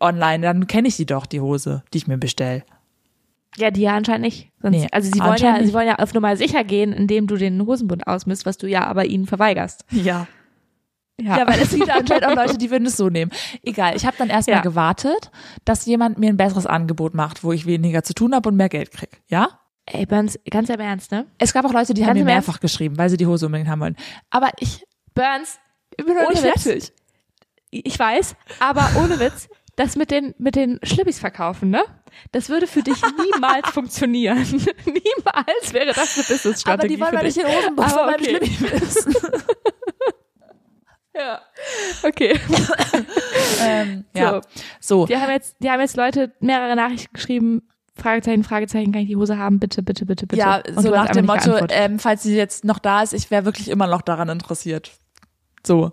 online, 0.00 0.42
dann 0.42 0.66
kenne 0.66 0.88
ich 0.88 0.96
die 0.96 1.06
doch, 1.06 1.26
die 1.26 1.40
Hose, 1.40 1.84
die 1.94 1.98
ich 1.98 2.08
mir 2.08 2.18
bestelle. 2.18 2.64
Ja, 3.56 3.70
die 3.70 3.82
ja 3.82 3.94
anscheinend 3.96 4.22
nicht. 4.22 4.50
Sonst, 4.62 4.76
Nee, 4.76 4.88
also 4.92 5.10
sie 5.12 5.18
wollen 5.20 5.38
ja, 5.38 5.62
sie 5.64 5.72
wollen 5.72 5.88
ja 5.88 5.96
auf 5.96 6.14
Nummer 6.14 6.36
sicher 6.36 6.62
gehen, 6.64 6.92
indem 6.92 7.26
du 7.26 7.36
den 7.36 7.64
Hosenbund 7.66 8.06
ausmisst, 8.06 8.46
was 8.46 8.58
du 8.58 8.66
ja 8.68 8.84
aber 8.86 9.04
ihnen 9.06 9.26
verweigerst. 9.26 9.84
Ja. 9.90 10.26
Ja, 11.20 11.46
weil 11.46 11.60
es 11.60 11.70
gibt 11.70 11.90
anscheinend 11.90 12.24
auch 12.24 12.34
Leute, 12.34 12.56
die 12.56 12.70
würden 12.70 12.86
es 12.86 12.96
so 12.96 13.08
nehmen. 13.10 13.30
Egal, 13.62 13.94
ich 13.96 14.06
habe 14.06 14.16
dann 14.16 14.30
erstmal 14.30 14.56
Ja. 14.58 14.62
gewartet, 14.62 15.30
dass 15.64 15.84
jemand 15.84 16.18
mir 16.18 16.28
ein 16.30 16.36
besseres 16.38 16.64
Angebot 16.66 17.12
macht, 17.14 17.44
wo 17.44 17.52
ich 17.52 17.66
weniger 17.66 18.02
zu 18.02 18.14
tun 18.14 18.34
habe 18.34 18.48
und 18.48 18.56
mehr 18.56 18.68
Geld 18.70 18.90
krieg. 18.92 19.20
Ja? 19.28 19.48
Ey, 19.86 20.06
Burns, 20.06 20.38
ganz 20.50 20.68
im 20.70 20.80
Ernst, 20.80 21.10
ne? 21.10 21.26
Es 21.38 21.52
gab 21.52 21.64
auch 21.64 21.72
Leute, 21.72 21.92
die 21.92 22.02
haben 22.02 22.10
Ganz 22.10 22.16
mir 22.18 22.22
im 22.22 22.28
Ernst? 22.28 22.46
mehrfach 22.48 22.60
geschrieben, 22.60 22.96
weil 22.96 23.10
sie 23.10 23.16
die 23.16 23.26
Hose 23.26 23.46
unbedingt 23.46 23.68
haben 23.68 23.80
wollen. 23.80 23.96
Aber 24.30 24.48
ich 24.60 24.84
Burns, 25.14 25.58
bin 25.96 26.14
noch 26.14 26.22
Ohne 26.22 26.30
nicht 26.30 26.44
Witz. 26.44 26.62
fertig. 26.62 26.92
ich 27.70 27.98
weiß, 27.98 28.36
aber 28.60 28.88
ohne 29.02 29.18
Witz, 29.20 29.48
das 29.76 29.96
mit 29.96 30.10
den, 30.10 30.34
mit 30.38 30.56
den 30.56 30.78
Schlippis 30.82 31.18
verkaufen, 31.18 31.70
ne? 31.70 31.82
Das 32.32 32.48
würde 32.48 32.66
für 32.66 32.82
dich 32.82 33.00
niemals 33.16 33.68
funktionieren. 33.72 34.38
niemals 34.84 35.72
wäre 35.72 35.92
das 35.92 36.16
eine 36.16 36.24
Business-Strategie 36.26 37.00
Aber 37.02 37.10
die 37.10 37.16
wollen 37.16 37.24
dich. 37.24 37.36
nicht 37.36 37.48
den 37.48 37.56
Hosenbund 37.56 37.88
Aber 37.88 37.98
von 37.98 38.06
meinem 38.06 38.20
okay. 38.20 38.46
Schlimmi 38.46 38.80
wissen. 38.80 39.14
Ja. 41.12 41.40
Okay. 42.04 42.38
ähm, 43.62 44.04
ja. 44.14 44.40
So. 44.78 45.06
Die 45.06 45.16
haben 45.16 45.30
jetzt, 45.30 45.56
die 45.60 45.68
haben 45.68 45.80
jetzt 45.80 45.96
Leute 45.96 46.32
mehrere 46.40 46.76
Nachrichten 46.76 47.12
geschrieben. 47.12 47.62
Fragezeichen, 47.96 48.44
Fragezeichen, 48.44 48.92
kann 48.92 49.02
ich 49.02 49.08
die 49.08 49.16
Hose 49.16 49.36
haben? 49.36 49.58
Bitte, 49.58 49.82
bitte, 49.82 50.06
bitte, 50.06 50.26
bitte. 50.26 50.40
Ja, 50.40 50.62
Und 50.66 50.82
so 50.82 50.90
nach 50.90 51.10
dem 51.10 51.26
Motto, 51.26 51.66
ähm, 51.68 51.98
falls 51.98 52.22
sie 52.22 52.36
jetzt 52.36 52.64
noch 52.64 52.78
da 52.78 53.02
ist, 53.02 53.12
ich 53.12 53.30
wäre 53.30 53.44
wirklich 53.44 53.68
immer 53.68 53.86
noch 53.86 54.02
daran 54.02 54.28
interessiert. 54.28 54.92
So. 55.66 55.92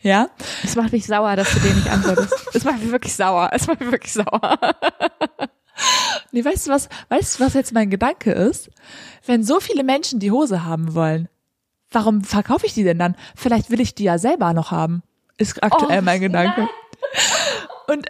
Ja? 0.00 0.28
Es 0.62 0.76
macht 0.76 0.92
mich 0.92 1.06
sauer, 1.06 1.36
dass 1.36 1.52
du 1.52 1.60
denen 1.60 1.76
nicht 1.76 1.90
antwortest. 1.90 2.32
Es 2.54 2.64
macht 2.64 2.80
mich 2.82 2.90
wirklich 2.92 3.14
sauer. 3.14 3.50
Es 3.52 3.66
macht 3.66 3.80
mich 3.80 3.90
wirklich 3.92 4.12
sauer. 4.12 4.58
Nee, 6.30 6.44
weißt 6.44 6.66
du 6.66 6.70
was, 6.70 6.88
weißt 7.08 7.38
du, 7.40 7.44
was 7.44 7.54
jetzt 7.54 7.72
mein 7.72 7.90
Gedanke 7.90 8.32
ist? 8.32 8.70
Wenn 9.26 9.42
so 9.44 9.58
viele 9.60 9.82
Menschen 9.84 10.20
die 10.20 10.30
Hose 10.30 10.64
haben 10.64 10.94
wollen, 10.94 11.28
warum 11.90 12.22
verkaufe 12.22 12.66
ich 12.66 12.74
die 12.74 12.84
denn 12.84 12.98
dann? 12.98 13.16
Vielleicht 13.34 13.70
will 13.70 13.80
ich 13.80 13.94
die 13.94 14.04
ja 14.04 14.18
selber 14.18 14.52
noch 14.52 14.70
haben. 14.70 15.02
Ist 15.36 15.62
aktuell 15.62 15.98
Oh, 16.00 16.02
mein 16.04 16.20
Gedanke. 16.20 16.68
Und 17.88 18.06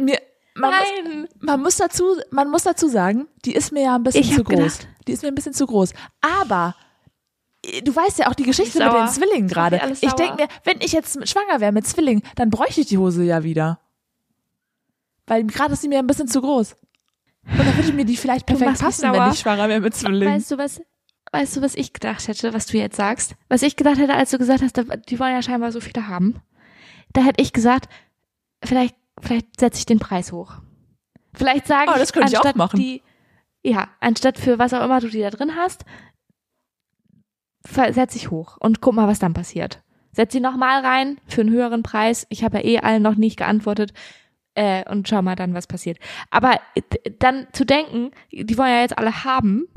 mir, 0.00 0.18
man 0.54 0.70
muss, 0.70 0.88
Nein. 1.04 1.28
man 1.40 1.60
muss 1.62 1.76
dazu, 1.76 2.04
man 2.30 2.48
muss 2.50 2.62
dazu 2.64 2.88
sagen, 2.88 3.26
die 3.44 3.54
ist 3.54 3.72
mir 3.72 3.82
ja 3.82 3.94
ein 3.96 4.02
bisschen 4.04 4.24
zu 4.24 4.44
groß. 4.44 4.56
gedacht- 4.78 4.88
Die 5.08 5.12
ist 5.12 5.22
mir 5.22 5.28
ein 5.28 5.34
bisschen 5.34 5.54
zu 5.54 5.66
groß. 5.66 5.92
Aber 6.20 6.74
du 7.84 7.94
weißt 7.94 8.18
ja 8.18 8.28
auch 8.28 8.34
die 8.34 8.44
Geschichte 8.44 8.78
mit 8.84 8.92
den 8.92 9.08
Zwillingen 9.08 9.48
gerade. 9.48 9.80
Ich 10.00 10.12
denke 10.12 10.42
mir, 10.42 10.48
wenn 10.64 10.80
ich 10.80 10.92
jetzt 10.92 11.28
schwanger 11.28 11.60
wäre 11.60 11.72
mit 11.72 11.86
Zwillingen, 11.86 12.22
dann 12.36 12.50
bräuchte 12.50 12.80
ich 12.80 12.86
die 12.88 12.98
Hose 12.98 13.22
ja 13.24 13.42
wieder. 13.44 13.80
Weil 15.26 15.44
gerade 15.44 15.74
ist 15.74 15.82
sie 15.82 15.88
mir 15.88 15.98
ein 15.98 16.06
bisschen 16.06 16.28
zu 16.28 16.40
groß. 16.40 16.74
Und 17.46 17.58
dann 17.58 17.76
würde 17.76 17.92
mir 17.92 18.04
die 18.04 18.16
vielleicht 18.16 18.46
perfekt 18.46 18.80
passen, 18.80 19.12
wenn 19.12 19.30
ich 19.32 19.38
schwanger 19.40 19.68
wäre 19.68 19.80
mit 19.80 19.94
Zwillingen. 19.94 20.34
Weißt 20.34 20.50
du 20.50 20.58
was? 20.58 20.80
Weißt 21.32 21.56
du, 21.56 21.62
was 21.62 21.76
ich 21.76 21.92
gedacht 21.92 22.26
hätte, 22.26 22.52
was 22.52 22.66
du 22.66 22.76
jetzt 22.76 22.96
sagst? 22.96 23.36
Was 23.48 23.62
ich 23.62 23.76
gedacht 23.76 23.98
hätte, 23.98 24.14
als 24.14 24.30
du 24.30 24.38
gesagt 24.38 24.62
hast, 24.62 24.76
die 25.08 25.20
wollen 25.20 25.32
ja 25.34 25.42
scheinbar 25.42 25.70
so 25.70 25.80
viele 25.80 26.08
haben. 26.08 26.40
Da 27.12 27.22
hätte 27.22 27.40
ich 27.42 27.52
gesagt, 27.52 27.88
vielleicht, 28.64 28.96
vielleicht 29.20 29.60
setze 29.60 29.78
ich 29.78 29.86
den 29.86 30.00
Preis 30.00 30.32
hoch. 30.32 30.54
Vielleicht 31.32 31.68
sage 31.68 31.90
Oh, 31.90 31.94
ich, 31.94 32.00
das 32.00 32.12
könnte 32.12 32.30
ich 32.30 32.36
auch 32.38 32.40
anstatt 32.42 32.56
machen. 32.56 32.80
die, 32.80 33.02
ja, 33.62 33.88
anstatt 34.00 34.38
für 34.38 34.58
was 34.58 34.74
auch 34.74 34.84
immer 34.84 35.00
du 35.00 35.08
die 35.08 35.20
da 35.20 35.30
drin 35.30 35.54
hast, 35.54 35.84
setze 37.64 38.16
ich 38.16 38.30
hoch 38.30 38.56
und 38.58 38.80
guck 38.80 38.94
mal, 38.94 39.08
was 39.08 39.18
dann 39.18 39.34
passiert. 39.34 39.82
Setz 40.12 40.32
sie 40.32 40.40
nochmal 40.40 40.84
rein 40.84 41.18
für 41.26 41.42
einen 41.42 41.50
höheren 41.50 41.82
Preis. 41.82 42.26
Ich 42.30 42.42
habe 42.42 42.58
ja 42.58 42.64
eh 42.64 42.78
allen 42.80 43.02
noch 43.02 43.14
nicht 43.14 43.36
geantwortet. 43.36 43.92
Äh, 44.56 44.88
und 44.90 45.08
schau 45.08 45.22
mal 45.22 45.36
dann, 45.36 45.54
was 45.54 45.68
passiert. 45.68 45.98
Aber 46.30 46.58
äh, 46.74 46.82
dann 47.20 47.46
zu 47.52 47.64
denken, 47.64 48.10
die 48.32 48.58
wollen 48.58 48.72
ja 48.72 48.80
jetzt 48.80 48.98
alle 48.98 49.22
haben, 49.24 49.68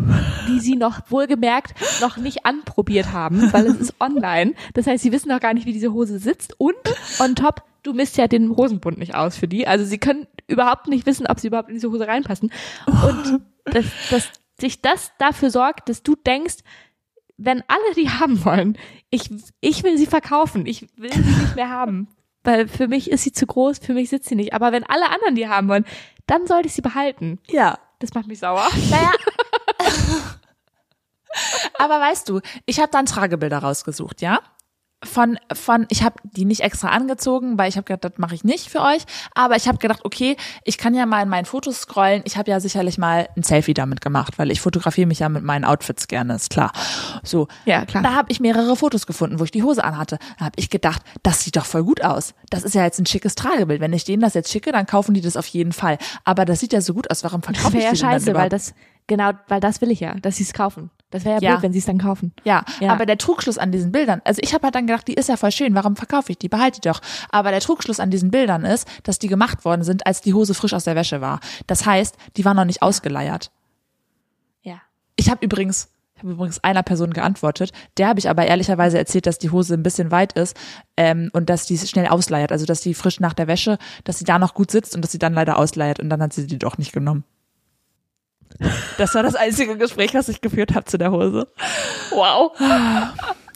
die 0.48 0.60
sie 0.60 0.76
noch 0.76 1.12
wohlgemerkt 1.12 1.76
noch 2.02 2.18
nicht 2.18 2.46
anprobiert 2.46 3.12
haben, 3.12 3.54
weil 3.54 3.68
es 3.68 3.80
ist 3.80 4.02
online. 4.02 4.56
Das 4.74 4.88
heißt, 4.88 5.04
sie 5.04 5.12
wissen 5.12 5.30
noch 5.30 5.40
gar 5.40 5.54
nicht, 5.54 5.68
wie 5.68 5.74
diese 5.74 5.94
Hose 5.94 6.18
sitzt. 6.18 6.60
Und 6.60 6.76
on 7.20 7.36
top, 7.36 7.62
du 7.84 7.94
misst 7.94 8.18
ja 8.18 8.28
den 8.28 8.56
Hosenbund 8.56 8.98
nicht 8.98 9.14
aus 9.14 9.38
für 9.38 9.48
die. 9.48 9.68
Also 9.68 9.86
sie 9.86 10.00
können 10.00 10.26
überhaupt 10.48 10.88
nicht 10.88 11.06
wissen, 11.06 11.28
ob 11.28 11.40
sie 11.40 11.48
überhaupt 11.48 11.70
in 11.70 11.76
diese 11.76 11.92
Hose 11.92 12.08
reinpassen. 12.08 12.52
Und 12.88 13.42
dass, 13.66 13.86
dass 14.10 14.30
sich 14.60 14.82
das 14.82 15.12
dafür 15.20 15.52
sorgt, 15.52 15.88
dass 15.88 16.02
du 16.02 16.16
denkst, 16.16 16.58
wenn 17.38 17.64
alle 17.68 17.94
die 17.96 18.10
haben 18.20 18.44
wollen, 18.46 18.78
ich, 19.10 19.30
ich 19.62 19.84
will 19.84 19.98
sie 19.98 20.08
verkaufen, 20.08 20.66
ich 20.66 20.88
will 20.98 21.12
sie 21.14 21.20
nicht 21.20 21.56
mehr 21.56 21.70
haben. 21.70 22.08
Weil 22.44 22.68
für 22.68 22.88
mich 22.90 23.10
ist 23.10 23.24
sie 23.24 23.32
zu 23.32 23.46
groß, 23.46 23.80
für 23.80 23.94
mich 23.94 24.10
sitzt 24.10 24.28
sie 24.28 24.36
nicht. 24.36 24.54
Aber 24.54 24.74
wenn 24.74 24.84
alle 24.84 25.10
anderen 25.10 25.36
die 25.36 25.48
haben 25.48 25.70
wollen, 25.70 25.86
dann 26.28 26.46
sollte 26.46 26.68
ich 26.68 26.74
sie 26.74 26.82
behalten. 26.82 27.40
Ja. 27.50 27.80
Das 28.00 28.14
macht 28.14 28.28
mich 28.28 28.40
sauer. 28.40 28.68
Naja. 28.90 29.12
Aber 31.78 32.02
weißt 32.02 32.28
du, 32.28 32.42
ich 32.66 32.80
habe 32.80 32.92
dann 32.92 33.06
Tragebilder 33.06 33.60
rausgesucht, 33.60 34.22
ja? 34.22 34.42
Von, 35.04 35.38
von, 35.54 35.86
ich 35.90 36.04
habe 36.04 36.16
die 36.24 36.46
nicht 36.46 36.62
extra 36.62 36.90
angezogen, 36.90 37.58
weil 37.58 37.70
ich 37.70 37.76
habe 37.78 37.86
gedacht, 37.86 38.04
das 38.06 38.18
mache 38.20 38.36
ich 38.36 38.44
nicht 38.44 38.70
für 38.70 38.82
euch. 38.82 39.04
Aber 39.36 39.56
ich 39.56 39.68
habe 39.68 39.78
gedacht, 39.78 40.02
okay, 40.04 40.38
ich 40.64 40.78
kann 40.78 40.94
ja 40.94 41.06
mal 41.06 41.22
in 41.24 41.30
meinen 41.30 41.46
Fotos 41.46 41.82
scrollen. 41.82 42.22
Ich 42.26 42.38
habe 42.38 42.50
ja 42.52 42.60
sicherlich 42.60 42.98
mal 42.98 43.28
ein 43.36 43.44
Selfie 43.44 43.74
damit 43.74 44.02
gemacht, 44.02 44.38
weil 44.40 44.52
ich 44.52 44.62
fotografiere 44.62 45.08
mich 45.08 45.20
ja 45.20 45.30
mit 45.30 45.44
meinen 45.44 45.66
Outfits 45.66 46.08
gerne, 46.08 46.36
ist 46.36 46.50
klar. 46.50 46.72
So, 47.24 47.48
Ja, 47.66 47.86
klar. 47.86 48.04
da 48.04 48.14
habe 48.14 48.32
ich 48.32 48.40
mehrere 48.40 48.76
Fotos 48.76 49.06
gefunden, 49.08 49.40
wo 49.40 49.44
ich 49.44 49.52
die 49.52 49.64
Hose 49.64 49.84
anhatte. 49.84 50.18
Da 50.40 50.46
habe 50.46 50.56
ich 50.58 50.70
gedacht, 50.70 51.02
das 51.22 51.44
sieht 51.44 51.56
doch 51.58 51.66
voll 51.66 51.84
gut 51.84 52.04
aus. 52.04 52.34
Das 52.50 52.64
ist 52.64 52.76
ja 52.76 52.84
jetzt 52.84 53.00
ein 53.00 53.06
schickes 53.06 53.36
Tragebild. 53.36 53.82
Wenn 53.82 53.94
ich 53.94 54.04
denen 54.06 54.22
das 54.22 54.34
jetzt 54.34 54.52
schicke, 54.52 54.72
dann 54.72 54.86
kaufen 54.86 55.14
die 55.14 55.22
das 55.22 55.38
auf 55.38 55.48
jeden 55.48 55.72
Fall. 55.74 55.98
Aber 56.24 56.46
das 56.46 56.60
sieht 56.60 56.74
ja 56.74 56.82
so 56.82 56.94
gut 56.94 57.10
aus. 57.12 57.24
Warum 57.24 57.42
Das 57.42 57.52
verkaufe 57.52 57.78
ich 57.78 57.84
wäre 57.84 57.94
ja 57.94 58.00
scheiße, 58.00 58.34
weil 58.34 58.50
das, 58.50 58.74
genau, 59.08 59.32
weil 59.48 59.60
das 59.60 59.82
will 59.82 59.92
ich 59.92 60.00
ja, 60.00 60.14
dass 60.16 60.38
sie 60.38 60.44
es 60.44 60.54
kaufen. 60.54 60.90
Das 61.10 61.26
wäre 61.26 61.36
ja, 61.36 61.42
Ja. 61.42 61.52
blöd, 61.56 61.64
wenn 61.64 61.74
sie 61.74 61.80
es 61.80 61.86
dann 61.86 62.00
kaufen. 62.00 62.34
Ja, 62.44 62.66
Ja. 62.80 62.92
aber 62.92 63.06
der 63.06 63.20
Trugschluss 63.20 63.60
an 63.60 63.72
diesen 63.72 63.92
Bildern, 63.92 64.22
also 64.26 64.40
ich 64.44 64.54
habe 64.56 64.64
halt 64.64 64.74
dann 64.76 64.88
gedacht, 64.88 65.08
die 65.08 65.14
ist 65.14 65.30
ja 65.30 65.38
voll 65.38 65.52
schön, 65.52 65.76
warum 65.76 65.96
verkaufe 65.96 66.32
ich 66.32 66.40
die? 66.40 66.50
Behalte 66.50 66.82
die 66.82 66.88
doch. 66.90 67.02
Aber 67.30 67.52
der 67.52 67.60
Trugschluss 67.60 68.00
an 68.00 68.10
diesen 68.10 68.32
Bildern 68.32 68.66
ist, 68.66 68.88
dass 69.04 69.20
die 69.20 69.28
gemacht 69.28 69.64
worden 69.64 69.84
sind, 69.84 70.08
als 70.08 70.22
die 70.22 70.34
Hose 70.34 70.56
frisch 70.56 70.74
aus 70.74 70.86
der 70.86 70.96
Wäsche 70.96 71.22
war. 71.22 71.40
Das 71.68 71.86
heißt, 71.86 72.16
die 72.38 72.46
war 72.46 72.56
noch 72.56 72.66
nicht 72.66 72.82
ausgeleiert. 72.82 73.52
Ja. 74.64 74.82
Ich 75.16 75.30
habe 75.30 75.46
übrigens, 75.46 75.90
ich 76.16 76.24
habe 76.24 76.32
übrigens 76.34 76.64
einer 76.64 76.82
Person 76.84 77.14
geantwortet, 77.14 77.72
der 77.98 78.08
habe 78.08 78.18
ich 78.20 78.28
aber 78.30 78.48
ehrlicherweise 78.48 78.98
erzählt, 78.98 79.28
dass 79.28 79.38
die 79.38 79.52
Hose 79.52 79.76
ein 79.76 79.84
bisschen 79.84 80.10
weit 80.10 80.34
ist 80.34 80.58
ähm, 80.98 81.30
und 81.34 81.50
dass 81.50 81.66
die 81.68 81.78
schnell 81.78 82.08
ausleiert, 82.08 82.52
also 82.52 82.66
dass 82.66 82.82
die 82.82 82.94
frisch 82.96 83.20
nach 83.20 83.34
der 83.34 83.46
Wäsche, 83.48 83.78
dass 84.04 84.18
sie 84.18 84.26
da 84.26 84.40
noch 84.40 84.56
gut 84.56 84.72
sitzt 84.72 84.96
und 84.96 85.04
dass 85.04 85.12
sie 85.12 85.20
dann 85.20 85.34
leider 85.34 85.58
ausleiert 85.60 86.00
und 86.00 86.10
dann 86.10 86.22
hat 86.24 86.34
sie 86.34 86.48
die 86.48 86.58
doch 86.58 86.78
nicht 86.80 86.92
genommen. 86.94 87.24
Das 88.98 89.16
war 89.16 89.24
das 89.24 89.36
einzige 89.36 89.78
Gespräch, 89.78 90.14
was 90.14 90.30
ich 90.30 90.42
geführt 90.42 90.76
habe 90.76 90.86
zu 90.86 90.98
der 90.98 91.12
Hose. 91.12 91.48
Wow. 92.12 92.52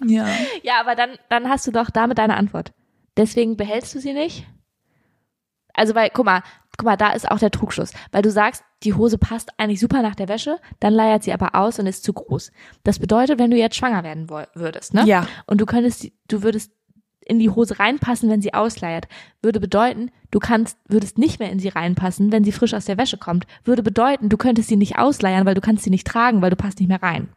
Ja. 0.06 0.28
Ja, 0.64 0.80
aber 0.80 0.96
dann, 0.96 1.12
dann 1.30 1.50
hast 1.50 1.66
du 1.68 1.72
doch 1.72 1.90
damit 1.90 2.18
deine 2.18 2.38
Antwort. 2.38 2.72
Deswegen 3.16 3.58
behältst 3.58 3.96
du 3.96 4.00
sie 4.00 4.14
nicht? 4.14 4.46
Also, 5.74 5.96
weil, 5.96 6.10
guck 6.12 6.26
mal, 6.26 6.44
guck 6.78 6.86
mal, 6.86 6.98
da 6.98 7.12
ist 7.12 7.30
auch 7.30 7.40
der 7.40 7.52
Trugschluss. 7.52 7.92
Weil 8.12 8.22
du 8.22 8.32
sagst, 8.32 8.64
die 8.84 8.94
Hose 8.94 9.18
passt 9.18 9.50
eigentlich 9.58 9.80
super 9.80 10.02
nach 10.02 10.16
der 10.16 10.28
Wäsche, 10.28 10.60
dann 10.80 10.94
leiert 10.94 11.24
sie 11.24 11.34
aber 11.34 11.56
aus 11.56 11.80
und 11.80 11.88
ist 11.88 12.04
zu 12.04 12.14
groß. 12.14 12.52
Das 12.84 13.00
bedeutet, 13.00 13.40
wenn 13.40 13.52
du 13.52 13.58
jetzt 13.58 13.76
schwanger 13.76 14.04
werden 14.04 14.30
würdest, 14.30 14.94
ne? 14.94 15.04
Ja. 15.06 15.28
Und 15.48 15.60
du 15.60 15.66
könntest, 15.66 16.08
du 16.28 16.44
würdest 16.44 16.72
in 17.28 17.40
die 17.40 17.50
Hose 17.50 17.80
reinpassen, 17.80 18.30
wenn 18.30 18.42
sie 18.42 18.54
ausleiert. 18.54 19.08
Würde 19.42 19.60
bedeuten, 19.60 20.12
du 20.32 20.40
kannst, 20.40 20.78
würdest 20.88 21.18
nicht 21.18 21.40
mehr 21.40 21.52
in 21.52 21.60
sie 21.60 21.70
reinpassen, 21.70 22.32
wenn 22.32 22.44
sie 22.44 22.52
frisch 22.52 22.74
aus 22.74 22.86
der 22.86 22.98
Wäsche 22.98 23.18
kommt. 23.18 23.46
Würde 23.64 23.84
bedeuten, 23.84 24.30
du 24.30 24.38
könntest 24.38 24.70
sie 24.70 24.76
nicht 24.78 24.98
ausleiern, 24.98 25.46
weil 25.46 25.56
du 25.56 25.62
kannst 25.62 25.84
sie 25.84 25.90
nicht 25.90 26.08
tragen, 26.08 26.42
weil 26.42 26.50
du 26.50 26.56
passt 26.56 26.80
nicht 26.80 26.88
mehr 26.90 27.04
rein. 27.04 27.30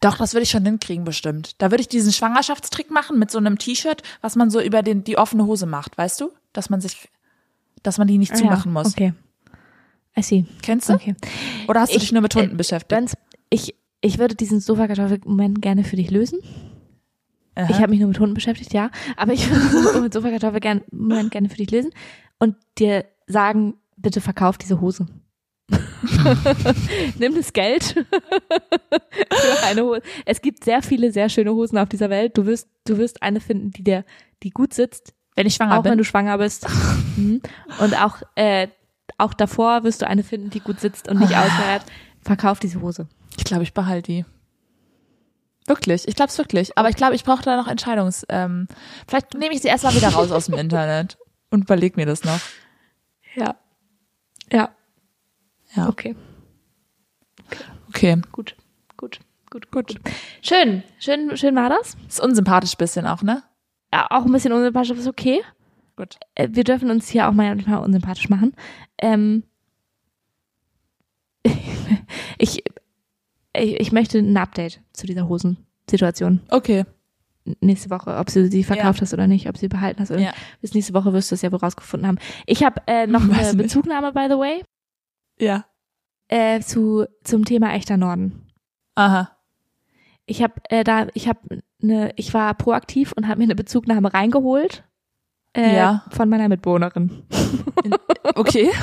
Doch, 0.00 0.16
das 0.16 0.32
würde 0.34 0.42
ich 0.44 0.50
schon 0.50 0.64
hinkriegen, 0.64 1.04
bestimmt. 1.04 1.60
Da 1.60 1.70
würde 1.70 1.80
ich 1.82 1.88
diesen 1.88 2.12
Schwangerschaftstrick 2.12 2.90
machen 2.90 3.18
mit 3.18 3.30
so 3.30 3.38
einem 3.38 3.58
T-Shirt, 3.58 4.02
was 4.20 4.34
man 4.36 4.50
so 4.50 4.60
über 4.60 4.82
den, 4.82 5.04
die 5.04 5.18
offene 5.18 5.46
Hose 5.46 5.66
macht, 5.66 5.96
weißt 5.98 6.20
du? 6.20 6.30
Dass 6.52 6.70
man 6.70 6.80
sich, 6.80 7.08
dass 7.82 7.98
man 7.98 8.08
die 8.08 8.18
nicht 8.18 8.32
Ah, 8.32 8.36
zumachen 8.36 8.72
ja. 8.74 8.82
muss. 8.82 8.92
Okay. 8.94 9.12
I 10.18 10.22
see. 10.22 10.46
Kennst 10.62 10.88
du? 10.88 10.94
Okay. 10.94 11.14
Oder 11.68 11.80
hast 11.80 11.92
du 11.92 11.96
Ich- 11.96 12.02
dich 12.04 12.12
nur 12.12 12.22
mit 12.22 12.34
Hunden 12.34 12.52
äh, 12.52 12.56
beschäftigt? 12.56 13.12
Ich, 13.50 13.74
ich 14.00 14.18
würde 14.18 14.34
diesen 14.34 14.60
Sofakartoffel-Moment 14.60 15.60
gerne 15.62 15.84
für 15.84 15.96
dich 15.96 16.10
lösen. 16.10 16.40
Aha. 17.56 17.68
Ich 17.70 17.78
habe 17.78 17.88
mich 17.88 18.00
nur 18.00 18.08
mit 18.08 18.20
Hunden 18.20 18.34
beschäftigt, 18.34 18.72
ja. 18.74 18.90
Aber 19.16 19.32
ich 19.32 19.50
würde 19.50 19.90
diesen 19.92 20.12
Sofakartoffel-Moment 20.12 21.30
gerne 21.30 21.48
für 21.48 21.56
dich 21.56 21.70
lösen 21.70 21.90
und 22.38 22.54
dir 22.78 23.06
sagen, 23.26 23.74
bitte 23.96 24.20
verkauf 24.20 24.58
diese 24.58 24.80
Hose. 24.80 25.06
Nimm 27.18 27.34
das 27.34 27.52
Geld 27.52 27.82
für 28.04 29.64
eine 29.66 29.82
Hose. 29.82 30.02
Es 30.26 30.42
gibt 30.42 30.64
sehr 30.64 30.82
viele 30.82 31.10
sehr 31.10 31.28
schöne 31.28 31.52
Hosen 31.52 31.78
auf 31.78 31.88
dieser 31.88 32.10
Welt. 32.10 32.36
Du 32.36 32.46
wirst, 32.46 32.68
du 32.86 32.98
wirst 32.98 33.22
eine 33.22 33.40
finden, 33.40 33.70
die 33.70 33.82
dir, 33.82 34.04
die 34.42 34.50
gut 34.50 34.74
sitzt, 34.74 35.14
wenn 35.34 35.46
ich 35.46 35.54
schwanger 35.54 35.78
auch 35.78 35.84
wenn 35.84 35.92
bin. 35.92 35.98
du 35.98 36.04
schwanger 36.04 36.38
bist. 36.38 36.66
Mhm. 37.16 37.40
Und 37.80 38.00
auch, 38.00 38.22
äh, 38.34 38.68
auch 39.16 39.32
davor 39.34 39.82
wirst 39.82 40.02
du 40.02 40.06
eine 40.06 40.22
finden, 40.22 40.50
die 40.50 40.60
gut 40.60 40.78
sitzt 40.78 41.08
und 41.08 41.18
nicht 41.20 41.34
auswehrt. 41.36 41.84
Verkauf 42.20 42.58
diese 42.58 42.80
Hose. 42.82 43.08
Ich 43.38 43.44
glaube, 43.44 43.62
ich 43.62 43.72
behalte 43.72 44.12
die. 44.12 44.24
Wirklich, 45.66 46.06
ich 46.06 46.14
glaube 46.14 46.28
es 46.30 46.38
wirklich. 46.38 46.76
Aber 46.78 46.88
ich 46.88 46.96
glaube, 46.96 47.14
ich 47.14 47.24
brauche 47.24 47.42
da 47.42 47.56
noch 47.56 47.66
Entscheidungs. 47.68 48.24
Ähm, 48.28 48.68
vielleicht 49.08 49.34
nehme 49.34 49.54
ich 49.54 49.62
sie 49.62 49.68
erstmal 49.68 49.94
wieder 49.94 50.08
raus 50.10 50.30
aus 50.30 50.46
dem 50.46 50.54
Internet 50.54 51.18
und 51.50 51.62
überleg 51.64 51.96
mir 51.96 52.06
das 52.06 52.24
noch. 52.24 52.40
Ja. 53.34 53.56
Ja. 54.52 54.70
Ja. 55.74 55.88
Okay. 55.88 56.14
Okay. 57.88 58.20
Gut. 58.32 58.56
Gut. 58.96 59.20
Gut. 59.50 59.70
Gut. 59.70 59.94
Schön. 60.42 60.82
Schön, 60.98 61.36
schön 61.36 61.56
war 61.56 61.68
das. 61.68 61.96
Ist 62.08 62.20
unsympathisch 62.20 62.76
bisschen 62.76 63.06
auch, 63.06 63.22
ne? 63.22 63.42
Ja, 63.92 64.06
auch 64.10 64.24
ein 64.24 64.32
bisschen 64.32 64.52
unsympathisch, 64.52 64.90
aber 64.90 65.00
ist 65.00 65.06
okay. 65.06 65.42
Gut. 65.96 66.16
Äh, 66.34 66.48
Wir 66.52 66.64
dürfen 66.64 66.90
uns 66.90 67.08
hier 67.08 67.28
auch 67.28 67.32
manchmal 67.32 67.82
unsympathisch 67.82 68.28
machen. 68.28 68.54
Ähm, 68.98 69.44
ich, 72.38 72.62
ich, 73.58 73.80
ich 73.80 73.92
möchte 73.92 74.18
ein 74.18 74.36
Update 74.36 74.80
zu 74.92 75.06
dieser 75.06 75.28
Hosensituation. 75.28 76.40
Okay. 76.50 76.84
nächste 77.60 77.90
Woche, 77.90 78.16
ob 78.16 78.26
du 78.26 78.50
sie 78.50 78.64
verkauft 78.64 78.98
Ja. 78.98 79.02
hast 79.02 79.14
oder 79.14 79.28
nicht, 79.28 79.48
ob 79.48 79.56
sie 79.56 79.68
behalten 79.68 80.00
hast 80.00 80.10
oder 80.10 80.18
Ja. 80.20 80.30
nicht. 80.30 80.60
Bis 80.60 80.74
nächste 80.74 80.94
Woche 80.94 81.12
wirst 81.12 81.30
du 81.30 81.36
es 81.36 81.42
ja 81.42 81.52
wohl 81.52 81.60
rausgefunden 81.60 82.08
haben. 82.08 82.18
Ich 82.46 82.64
habe 82.64 82.82
äh, 82.88 83.06
noch 83.06 83.20
Weiß 83.28 83.50
eine. 83.50 83.62
Bezugnahme, 83.62 84.12
by 84.12 84.26
the 84.28 84.36
way, 84.36 84.64
Ja. 85.38 85.64
äh, 86.28 86.58
zu 86.60 87.06
zum 87.22 87.44
Thema 87.44 87.72
echter 87.74 87.96
Norden. 87.96 88.48
Aha. 88.96 89.30
Ich 90.26 90.42
habe 90.42 90.54
äh, 90.70 90.82
da, 90.82 91.06
ich 91.14 91.28
habe 91.28 91.38
eine, 91.80 92.10
ich 92.16 92.34
war 92.34 92.52
proaktiv 92.54 93.12
und 93.12 93.28
habe 93.28 93.38
mir 93.38 93.44
eine 93.44 93.54
Bezugnahme 93.54 94.12
reingeholt 94.12 94.82
äh, 95.56 95.74
Ja. 95.76 96.04
von 96.10 96.28
meiner 96.28 96.48
Mitbewohnerin. 96.48 97.22
Okay. 98.34 98.70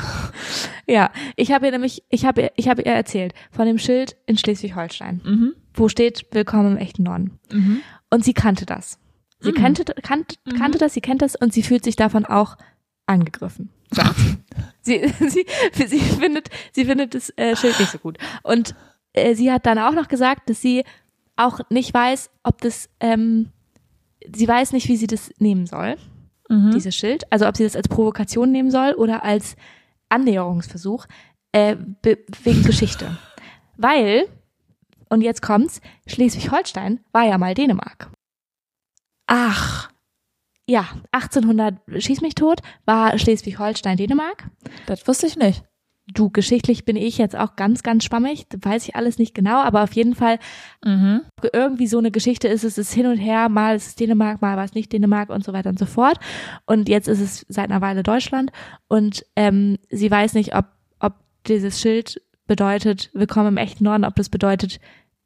Ja, 0.86 1.10
ich 1.36 1.50
habe 1.50 1.64
ihr 1.64 1.72
nämlich, 1.72 2.02
ich 2.10 2.26
habe 2.26 2.42
ihr, 2.42 2.52
ich 2.56 2.68
habe 2.68 2.82
ihr 2.82 2.92
erzählt 2.92 3.32
von 3.50 3.64
dem 3.64 3.78
Schild 3.78 4.16
in 4.26 4.36
Schleswig-Holstein, 4.36 5.22
Mhm. 5.24 5.54
wo 5.72 5.88
steht 5.88 6.26
Willkommen 6.32 6.72
im 6.72 6.76
echten 6.76 7.04
Norden. 7.04 7.38
Mhm. 7.50 7.80
Und 8.10 8.22
sie 8.22 8.34
kannte 8.34 8.66
das. 8.66 8.98
Sie 9.40 9.52
Mhm. 9.52 9.54
kannte, 9.54 9.84
kannte, 10.02 10.36
Mhm. 10.44 10.58
kannte 10.58 10.76
das, 10.76 10.92
sie 10.92 11.00
kennt 11.00 11.22
das 11.22 11.36
und 11.36 11.54
sie 11.54 11.62
fühlt 11.62 11.84
sich 11.84 11.96
davon 11.96 12.26
auch 12.26 12.56
angegriffen. 13.06 13.70
sie. 14.82 15.00
sie, 15.18 15.46
sie, 15.72 15.86
sie 15.86 16.00
findet, 16.00 16.50
sie 16.72 16.84
findet 16.84 17.14
das 17.14 17.30
äh, 17.36 17.56
Schild 17.56 17.80
nicht 17.80 17.90
so 17.92 17.98
gut. 17.98 18.18
Und 18.42 18.74
äh, 19.14 19.34
sie 19.34 19.50
hat 19.50 19.64
dann 19.64 19.78
auch 19.78 19.92
noch 19.92 20.08
gesagt, 20.08 20.50
dass 20.50 20.60
sie 20.60 20.84
auch 21.36 21.60
nicht 21.70 21.94
weiß, 21.94 22.28
ob 22.42 22.60
das, 22.60 22.90
ähm, 23.00 23.48
sie 24.34 24.46
weiß 24.46 24.72
nicht, 24.72 24.88
wie 24.88 24.96
sie 24.96 25.06
das 25.06 25.30
nehmen 25.38 25.64
soll, 25.66 25.96
Mhm. 26.48 26.72
dieses 26.72 26.94
Schild. 26.94 27.24
Also 27.32 27.46
ob 27.48 27.56
sie 27.56 27.64
das 27.64 27.76
als 27.76 27.88
Provokation 27.88 28.52
nehmen 28.52 28.70
soll 28.70 28.92
oder 28.94 29.24
als 29.24 29.56
Annäherungsversuch 30.08 31.06
äh, 31.52 31.76
wegen 32.42 32.62
Geschichte. 32.64 33.16
Weil, 33.76 34.26
und 35.08 35.22
jetzt 35.22 35.42
kommt's, 35.42 35.80
Schleswig-Holstein 36.06 37.00
war 37.12 37.24
ja 37.24 37.38
mal 37.38 37.54
Dänemark. 37.54 38.10
Ach, 39.26 39.90
Ja, 40.66 40.86
1800, 41.12 41.74
schieß 42.02 42.20
mich 42.22 42.34
tot, 42.34 42.60
war 42.86 43.18
Schleswig-Holstein 43.18 43.96
Dänemark. 43.96 44.44
das 44.86 45.06
wusste 45.06 45.26
ich 45.26 45.36
nicht. 45.36 45.62
Du, 46.12 46.28
geschichtlich 46.28 46.84
bin 46.84 46.96
ich 46.96 47.16
jetzt 47.16 47.34
auch 47.34 47.56
ganz, 47.56 47.82
ganz 47.82 48.04
schwammig, 48.04 48.44
weiß 48.54 48.86
ich 48.88 48.94
alles 48.94 49.18
nicht 49.18 49.34
genau, 49.34 49.62
aber 49.62 49.82
auf 49.82 49.92
jeden 49.94 50.14
Fall 50.14 50.38
Mhm. 50.84 51.22
irgendwie 51.54 51.86
so 51.86 51.96
eine 51.98 52.10
Geschichte 52.10 52.46
ist 52.46 52.62
es, 52.62 52.76
ist 52.76 52.92
hin 52.92 53.06
und 53.06 53.16
her, 53.16 53.48
mal 53.48 53.74
ist 53.76 53.86
es 53.86 53.94
Dänemark, 53.94 54.42
mal 54.42 54.56
war 54.58 54.64
es 54.64 54.74
nicht 54.74 54.92
Dänemark 54.92 55.30
und 55.30 55.42
so 55.44 55.54
weiter 55.54 55.70
und 55.70 55.78
so 55.78 55.86
fort. 55.86 56.18
Und 56.66 56.90
jetzt 56.90 57.08
ist 57.08 57.20
es 57.20 57.46
seit 57.48 57.70
einer 57.70 57.80
Weile 57.80 58.02
Deutschland 58.02 58.52
und 58.86 59.24
ähm, 59.34 59.78
sie 59.90 60.10
weiß 60.10 60.34
nicht, 60.34 60.54
ob, 60.54 60.66
ob 61.00 61.14
dieses 61.46 61.80
Schild 61.80 62.20
bedeutet, 62.46 63.08
willkommen 63.14 63.48
im 63.48 63.56
echten 63.56 63.84
Norden, 63.84 64.04
ob 64.04 64.14
das 64.16 64.28
bedeutet, 64.28 64.80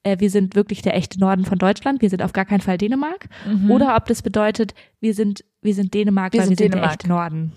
äh, 0.05 0.21
wir 0.21 0.31
sind 0.31 0.55
wirklich 0.55 0.83
der 0.83 0.95
echte 0.95 1.19
Norden 1.19 1.45
von 1.45 1.59
Deutschland, 1.59 2.03
wir 2.03 2.09
sind 2.11 2.23
auf 2.23 2.33
gar 2.33 2.45
keinen 2.45 2.61
Fall 2.61 2.79
Dänemark, 2.79 3.29
Mhm. 3.49 3.73
oder 3.73 3.97
ob 3.97 4.07
das 4.07 4.23
bedeutet, 4.23 4.75
wir 5.01 5.12
sind, 5.12 5.45
wir 5.61 5.75
sind 5.75 5.93
Dänemark, 5.93 6.35
Wir 6.35 6.38
weil 6.41 6.47
sind 6.47 6.61
wir 6.61 6.64
sind 6.67 6.75
Dänemark. 6.75 6.91
der 6.91 6.95
echte 7.01 7.09
Norden. 7.09 7.53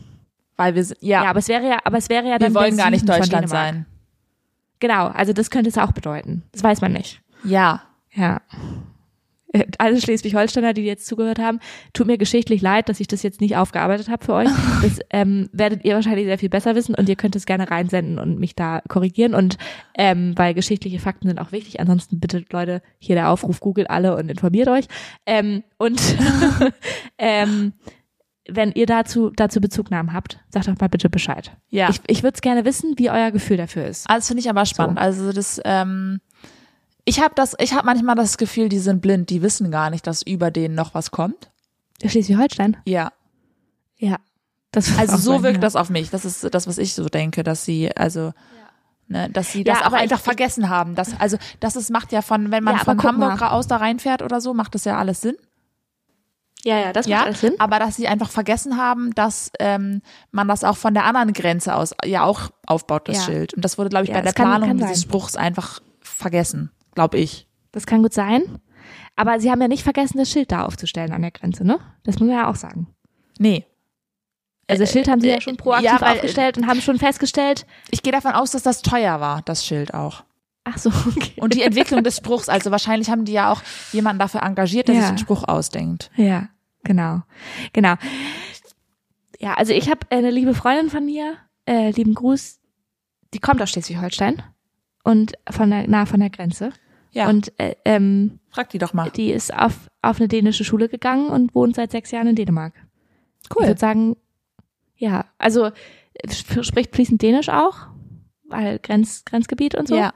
Weil 0.62 0.76
wir 0.76 0.86
Ja, 1.00 1.24
ja, 1.24 1.30
aber 1.30 1.40
es 1.40 1.48
wäre 1.48 1.68
ja, 1.68 1.80
aber 1.84 1.98
es 1.98 2.10
wäre 2.10 2.28
ja 2.28 2.38
dann 2.38 2.54
wir 2.54 2.60
wollen 2.60 2.78
gar 2.78 2.92
nicht 2.92 3.08
Deutschland 3.08 3.50
sein. 3.50 3.86
Genau, 4.80 5.08
also 5.08 5.34
das 5.34 5.50
könnte 5.50 5.70
es 5.70 5.78
auch 5.78 5.92
bedeuten. 5.92 6.44
Das 6.52 6.64
weiß 6.64 6.82
man 6.82 6.94
nicht. 6.94 7.22
Ja. 7.44 7.84
Ja. 8.14 8.42
Äh, 9.54 9.66
Alle 9.78 10.00
Schleswig-Holsteiner, 10.00 10.74
die 10.74 10.84
jetzt 10.84 11.06
zugehört 11.06 11.40
haben, 11.40 11.60
tut 11.94 12.08
mir 12.08 12.18
geschichtlich 12.18 12.62
leid, 12.62 12.90
dass 12.90 13.00
ich 13.00 13.08
das 13.08 13.24
jetzt 13.24 13.42
nicht 13.42 13.58
aufgearbeitet 13.58 14.10
habe 14.10 14.24
für 14.26 14.34
euch. 14.34 14.50
Das 14.82 15.00
ähm, 15.12 15.48
werdet 15.54 15.86
ihr 15.86 15.94
wahrscheinlich 15.94 16.26
sehr 16.26 16.40
viel 16.40 16.50
besser 16.50 16.74
wissen 16.74 16.96
und 16.96 17.08
ihr 17.08 17.16
könnt 17.16 17.36
es 17.36 17.46
gerne 17.46 17.70
reinsenden 17.70 18.18
und 18.18 18.40
mich 18.40 18.56
da 18.56 18.82
korrigieren. 18.88 19.36
Und 19.36 19.58
ähm, 19.96 20.34
weil 20.36 20.56
geschichtliche 20.56 20.98
Fakten 21.00 21.28
sind 21.28 21.40
auch 21.40 21.52
wichtig. 21.52 21.80
Ansonsten 21.80 22.20
bitte, 22.20 22.44
Leute, 22.52 22.82
hier 22.98 23.16
der 23.16 23.30
Aufruf, 23.30 23.60
googelt 23.60 23.90
alle 23.92 24.16
und 24.16 24.30
informiert 24.30 24.68
euch. 24.70 24.86
Ähm, 25.28 25.64
und 25.78 26.02
ähm, 27.20 27.74
wenn 28.48 28.72
ihr 28.72 28.86
dazu, 28.88 29.30
dazu 29.30 29.62
Bezugnahmen 29.62 30.14
habt, 30.14 30.40
sagt 30.50 30.68
doch 30.68 30.78
mal 30.80 30.88
bitte 30.90 31.10
Bescheid. 31.10 31.52
Ja. 31.70 31.90
Ich, 31.90 32.02
ich 32.08 32.24
würde 32.24 32.36
es 32.36 32.42
gerne 32.42 32.66
wissen, 32.66 32.96
wie 32.98 33.10
euer 33.12 33.32
Gefühl 33.32 33.58
dafür 33.58 33.86
ist. 33.86 34.10
Ah, 34.10 34.16
das 34.16 34.28
finde 34.28 34.42
ich 34.42 34.50
aber 34.50 34.66
spannend. 34.66 34.98
Also 34.98 35.32
das, 35.32 35.62
ähm, 35.64 36.22
ich 37.06 37.20
habe 37.22 37.34
das, 37.36 37.56
ich 37.60 37.74
habe 37.74 37.86
manchmal 37.86 38.16
das 38.16 38.38
Gefühl, 38.38 38.68
die 38.70 38.80
sind 38.80 39.02
blind, 39.02 39.30
die 39.30 39.42
wissen 39.42 39.70
gar 39.72 39.90
nicht, 39.90 40.08
dass 40.08 40.22
über 40.24 40.50
denen 40.52 40.76
noch 40.76 40.94
was 40.94 41.12
kommt. 41.12 41.52
Schleswig-Holstein? 42.04 42.78
Ja. 42.86 43.12
Ja. 43.98 44.18
Das 44.72 44.98
Also 44.98 45.14
auch 45.16 45.20
so 45.20 45.32
sein, 45.34 45.44
wirkt 45.44 45.56
ja. 45.58 45.62
das 45.62 45.76
auf 45.76 45.90
mich. 45.90 46.10
Das 46.10 46.26
ist 46.26 46.54
das, 46.54 46.66
was 46.66 46.78
ich 46.78 46.94
so 46.96 47.10
denke, 47.10 47.44
dass 47.44 47.64
sie, 47.66 47.96
also, 47.96 48.34
ne, 49.08 49.30
dass 49.30 49.52
sie 49.52 49.60
Ja, 49.60 49.74
das 49.74 49.82
auch 49.82 49.86
aber 49.88 49.98
ich- 49.98 50.04
einfach 50.04 50.18
ich- 50.18 50.24
vergessen 50.24 50.70
haben. 50.70 50.96
Das, 50.96 51.20
also, 51.20 51.38
das 51.60 51.76
ist, 51.76 51.92
macht 51.92 52.12
ja 52.12 52.22
von, 52.22 52.50
wenn 52.52 52.64
man 52.64 52.78
Ja, 52.78 52.84
von 52.84 53.02
Hamburg 53.04 53.42
aus 53.44 53.68
da 53.68 53.78
reinfährt 53.78 54.22
oder 54.24 54.42
so, 54.42 54.54
macht 54.56 54.74
das 54.74 54.86
ja 54.86 54.98
alles 54.98 55.22
Sinn. 55.22 55.36
Ja, 56.64 56.78
ja, 56.80 56.94
das 56.94 57.08
Ja, 57.08 57.18
macht 57.18 57.26
alles 57.28 57.42
Sinn. 57.42 57.56
aber 57.60 57.80
dass 57.80 57.96
sie 57.96 58.08
einfach 58.08 58.30
vergessen 58.30 58.78
haben, 58.78 59.14
dass 59.16 59.52
ähm, 59.60 60.02
man 60.32 60.48
das 60.48 60.64
auch 60.64 60.78
von 60.78 60.94
der 60.94 61.06
anderen 61.06 61.34
Grenze 61.34 61.76
aus 61.76 61.96
ja 62.06 62.24
auch 62.24 62.52
aufbaut, 62.68 63.08
das 63.08 63.18
Ja. 63.18 63.24
Schild. 63.24 63.54
Und 63.56 63.66
das 63.66 63.78
wurde, 63.78 63.90
glaube 63.90 64.04
ich, 64.06 64.10
Ja, 64.10 64.16
bei 64.18 64.22
der 64.22 64.34
kann- 64.34 64.46
Planung 64.46 64.68
kann 64.70 64.78
dieses. 64.78 65.02
Spruchs 65.04 65.36
einfach 65.36 65.80
vergessen, 66.02 66.72
glaube 66.94 67.18
ich. 67.18 67.48
Das 67.72 67.86
kann 67.86 68.04
gut 68.04 68.14
sein. 68.14 68.60
Aber 69.16 69.40
sie 69.40 69.50
haben 69.52 69.62
ja 69.62 69.68
nicht 69.68 69.84
vergessen, 69.84 70.18
das 70.18 70.30
Schild 70.30 70.52
da 70.52 70.66
aufzustellen 70.66 71.12
an 71.14 71.22
der 71.22 71.32
Grenze, 71.32 71.64
ne? 71.66 71.80
Das 72.04 72.20
muss 72.20 72.28
man 72.28 72.38
ja 72.38 72.50
auch 72.50 72.56
sagen. 72.56 72.88
Nee. 73.40 73.66
Also 74.68 74.84
das 74.84 74.92
Schild 74.92 75.10
haben 75.10 75.20
sie 75.20 75.28
ja 75.30 75.36
äh, 75.38 75.42
schon 75.42 75.58
proaktiv 75.58 75.86
ja, 75.92 76.00
weil- 76.00 76.14
aufgestellt 76.16 76.58
und 76.58 76.68
haben 76.68 76.80
schon 76.82 76.98
festgestellt, 76.98 77.66
Ich 77.90 78.04
gehe 78.04 78.14
davon 78.14 78.32
aus, 78.34 78.52
dass 78.52 78.64
das 78.64 78.82
teuer 78.82 79.20
war, 79.20 79.42
das 79.44 79.66
Schild 79.66 79.94
auch. 79.94 80.24
Ach 80.64 80.78
so, 80.78 80.90
okay. 81.08 81.34
Und 81.38 81.54
die 81.54 81.62
Entwicklung 81.64 82.04
des 82.04 82.18
Spruchs, 82.18 82.50
also 82.50 82.72
wahrscheinlich 82.72 83.10
haben 83.10 83.26
die 83.26 83.34
ja 83.34 83.52
auch 83.52 83.62
jemanden 83.92 84.20
dafür 84.20 84.44
engagiert, 84.44 84.88
der 84.88 84.96
Ja. 84.96 85.02
sich 85.02 85.10
den 85.12 85.18
Spruch 85.18 85.44
ausdenkt. 85.48 86.12
Ja, 86.16 86.50
genau. 86.84 87.22
Genau. 87.74 87.96
Ja, 89.40 89.56
also 89.56 89.74
ich 89.74 89.90
habe 89.90 90.00
eine 90.10 90.30
liebe 90.30 90.54
Freundin 90.54 90.90
von 90.90 91.06
mir, 91.06 91.36
äh, 91.66 91.92
lieben 91.92 92.14
Gruß, 92.14 92.60
die 93.34 93.40
kommt 93.40 93.62
aus 93.62 93.70
Schleswig-Holstein 93.72 94.44
und 95.04 95.34
von 95.50 95.70
der, 95.72 95.88
nah 95.88 96.06
von 96.06 96.20
der 96.20 96.30
Grenze. 96.30 96.72
Ja, 97.14 97.28
Und 97.28 97.52
äh, 97.60 97.76
ähm, 97.84 98.40
frag 98.52 98.70
die 98.70 98.78
doch 98.78 98.94
mal. 98.94 99.10
die 99.10 99.32
ist 99.32 99.54
auf, 99.54 99.90
auf 100.02 100.20
eine 100.20 100.28
dänische 100.30 100.64
Schule 100.64 100.88
gegangen 100.90 101.28
und 101.30 101.54
wohnt 101.56 101.76
seit 101.76 101.92
sechs 101.92 102.12
Jahren 102.12 102.28
in 102.28 102.36
Dänemark. 102.36 102.74
Ich 103.44 103.50
Cool. 103.56 103.68
würde 103.68 103.80
sagen, 103.80 104.16
ja, 104.96 105.26
also 105.38 105.66
äh, 105.66 105.72
sp- 106.32 106.64
spricht 106.64 106.96
fließend 106.96 107.22
Dänisch 107.22 107.50
auch, 107.50 107.88
weil 108.48 108.80
Grenz, 108.80 109.26
Grenzgebiet 109.26 109.76
und 109.76 109.88
so. 109.90 109.96
Ja. 109.98 110.14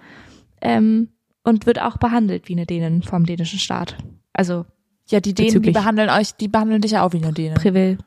Ähm, 0.66 1.10
und 1.44 1.66
wird 1.68 1.80
auch 1.80 1.98
behandelt 1.98 2.50
wie 2.50 2.54
eine 2.54 2.66
Dänin 2.66 3.04
vom 3.04 3.26
dänischen 3.26 3.60
Staat. 3.60 3.98
Also 4.34 4.66
Ja, 5.10 5.20
die 5.20 5.34
Dänen, 5.34 5.62
die 5.62 5.72
behandeln 5.72 6.10
euch, 6.10 6.34
die 6.36 6.48
behandeln 6.48 6.82
dich 6.82 6.92
ja 6.92 7.04
auch 7.04 7.14
wie 7.14 7.24
eine 7.24 7.34
Däne. 7.34 7.56
Privel. 7.56 7.98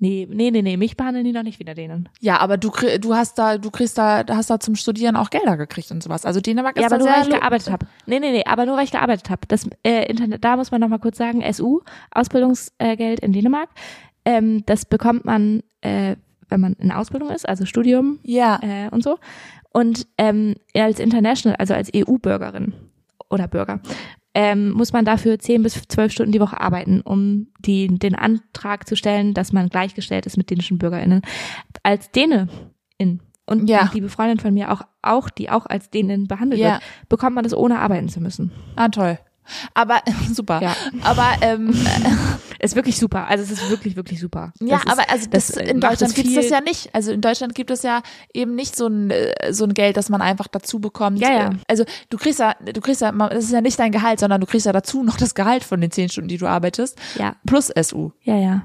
Nee, 0.00 0.26
nee, 0.30 0.50
nee, 0.50 0.60
nee, 0.62 0.76
mich 0.76 0.96
behandeln 0.96 1.24
die 1.24 1.32
noch 1.32 1.44
nicht 1.44 1.60
wieder 1.60 1.74
denen. 1.74 2.08
Ja, 2.20 2.38
aber 2.40 2.56
du, 2.56 2.70
du 3.00 3.14
hast 3.14 3.38
da, 3.38 3.58
du 3.58 3.70
kriegst 3.70 3.96
da, 3.96 4.24
hast 4.28 4.50
da 4.50 4.58
zum 4.58 4.74
Studieren 4.74 5.16
auch 5.16 5.30
Gelder 5.30 5.56
gekriegt 5.56 5.90
und 5.92 6.02
sowas. 6.02 6.26
Also 6.26 6.40
Dänemark 6.40 6.76
ist 6.76 6.82
Ja, 6.82 6.88
aber 6.88 6.98
nur 6.98 7.08
weil 7.08 7.22
ich 7.22 7.30
gearbeitet 7.30 7.70
habe. 7.70 7.86
Nee, 8.06 8.18
nee, 8.18 8.32
nee, 8.32 8.44
aber 8.44 8.66
nur 8.66 8.76
weil 8.76 8.84
ich 8.84 8.90
gearbeitet 8.90 9.30
habe. 9.30 9.42
Das 9.46 9.68
äh, 9.82 10.10
Internet, 10.10 10.44
da 10.44 10.56
muss 10.56 10.70
man 10.70 10.80
noch 10.80 10.88
mal 10.88 10.98
kurz 10.98 11.16
sagen, 11.16 11.42
SU, 11.52 11.80
Ausbildungsgeld 12.10 13.20
in 13.20 13.32
Dänemark. 13.32 13.70
Ähm, 14.24 14.64
das 14.66 14.84
bekommt 14.84 15.24
man, 15.24 15.62
äh, 15.80 16.16
wenn 16.48 16.60
man 16.60 16.74
in 16.74 16.90
Ausbildung 16.90 17.30
ist, 17.30 17.48
also 17.48 17.64
Studium 17.64 18.18
Ja, 18.24 18.58
äh, 18.62 18.88
und 18.90 19.02
so. 19.02 19.18
Und 19.74 20.06
ähm, 20.18 20.54
als 20.74 21.00
International, 21.00 21.56
also 21.56 21.74
als 21.74 21.90
EU-Bürgerin 21.94 22.72
oder 23.28 23.48
Bürger, 23.48 23.80
ähm, 24.32 24.70
muss 24.70 24.92
man 24.92 25.04
dafür 25.04 25.38
zehn 25.38 25.62
bis 25.62 25.74
zwölf 25.88 26.12
Stunden 26.12 26.32
die 26.32 26.40
Woche 26.40 26.60
arbeiten, 26.60 27.00
um 27.00 27.48
die, 27.58 27.88
den 27.88 28.14
Antrag 28.14 28.88
zu 28.88 28.96
stellen, 28.96 29.34
dass 29.34 29.52
man 29.52 29.68
gleichgestellt 29.68 30.26
ist 30.26 30.36
mit 30.36 30.48
dänischen 30.48 30.78
BürgerInnen. 30.78 31.22
Als 31.82 32.10
Däne 32.12 32.48
in 32.98 33.20
und 33.46 33.68
Ja. 33.68 33.88
die 33.88 33.96
liebe 33.96 34.08
Freundin 34.08 34.38
von 34.38 34.54
mir 34.54 34.72
auch, 34.72 34.82
auch, 35.02 35.28
die 35.28 35.50
auch 35.50 35.66
als 35.66 35.90
Dänin 35.90 36.28
behandelt 36.28 36.60
Ja. 36.62 36.74
wird, 36.74 36.82
bekommt 37.08 37.34
man 37.34 37.44
das 37.44 37.52
ohne 37.54 37.80
arbeiten 37.80 38.08
zu 38.08 38.20
müssen. 38.20 38.52
ah, 38.76 38.88
toll. 38.88 39.18
Aber 39.74 40.00
super. 40.32 40.60
Ja. 40.62 40.76
Aber 41.02 41.36
ähm, 41.40 41.74
Ist 42.64 42.76
wirklich 42.76 42.98
super. 42.98 43.28
Also 43.28 43.44
es 43.44 43.50
ist 43.50 43.68
wirklich, 43.68 43.94
wirklich 43.94 44.18
super. 44.18 44.54
ja, 44.58 44.76
Das 44.76 44.84
ist, 44.84 44.90
aber 44.90 45.10
also 45.10 45.28
das, 45.28 45.46
das, 45.48 45.56
in 45.68 45.80
Deutschland 45.80 46.14
gibt 46.14 46.28
es 46.28 46.34
das 46.34 46.48
ja 46.48 46.62
nicht. 46.62 46.94
Also 46.94 47.12
in 47.12 47.20
Deutschland 47.20 47.54
gibt 47.54 47.70
es 47.70 47.82
ja 47.82 48.00
eben 48.32 48.54
nicht 48.54 48.74
so 48.74 48.86
ein 48.86 49.10
äh, 49.10 49.52
so 49.52 49.64
ein 49.64 49.74
Geld, 49.74 49.98
das 49.98 50.08
man 50.08 50.22
einfach 50.22 50.48
dazu 50.48 50.78
bekommt. 50.78 51.18
Ja, 51.18 51.30
ja. 51.30 51.50
Also 51.68 51.84
du 52.08 52.16
kriegst 52.16 52.38
ja, 52.38 52.54
du 52.64 52.80
kriegst 52.80 53.02
ja, 53.02 53.12
das 53.12 53.44
ist 53.44 53.52
ja 53.52 53.60
nicht 53.60 53.78
dein 53.78 53.92
Gehalt, 53.92 54.18
sondern 54.18 54.40
du 54.40 54.46
kriegst 54.46 54.64
ja 54.64 54.72
dazu 54.72 55.02
noch 55.02 55.18
das 55.18 55.34
Gehalt 55.34 55.62
von 55.62 55.78
den 55.82 55.90
zehn 55.90 56.08
Stunden, 56.08 56.28
die 56.28 56.38
du 56.38 56.46
arbeitest, 56.46 56.98
ja. 57.18 57.36
plus 57.44 57.70
SU. 57.78 58.12
Ja, 58.22 58.36
ja. 58.36 58.62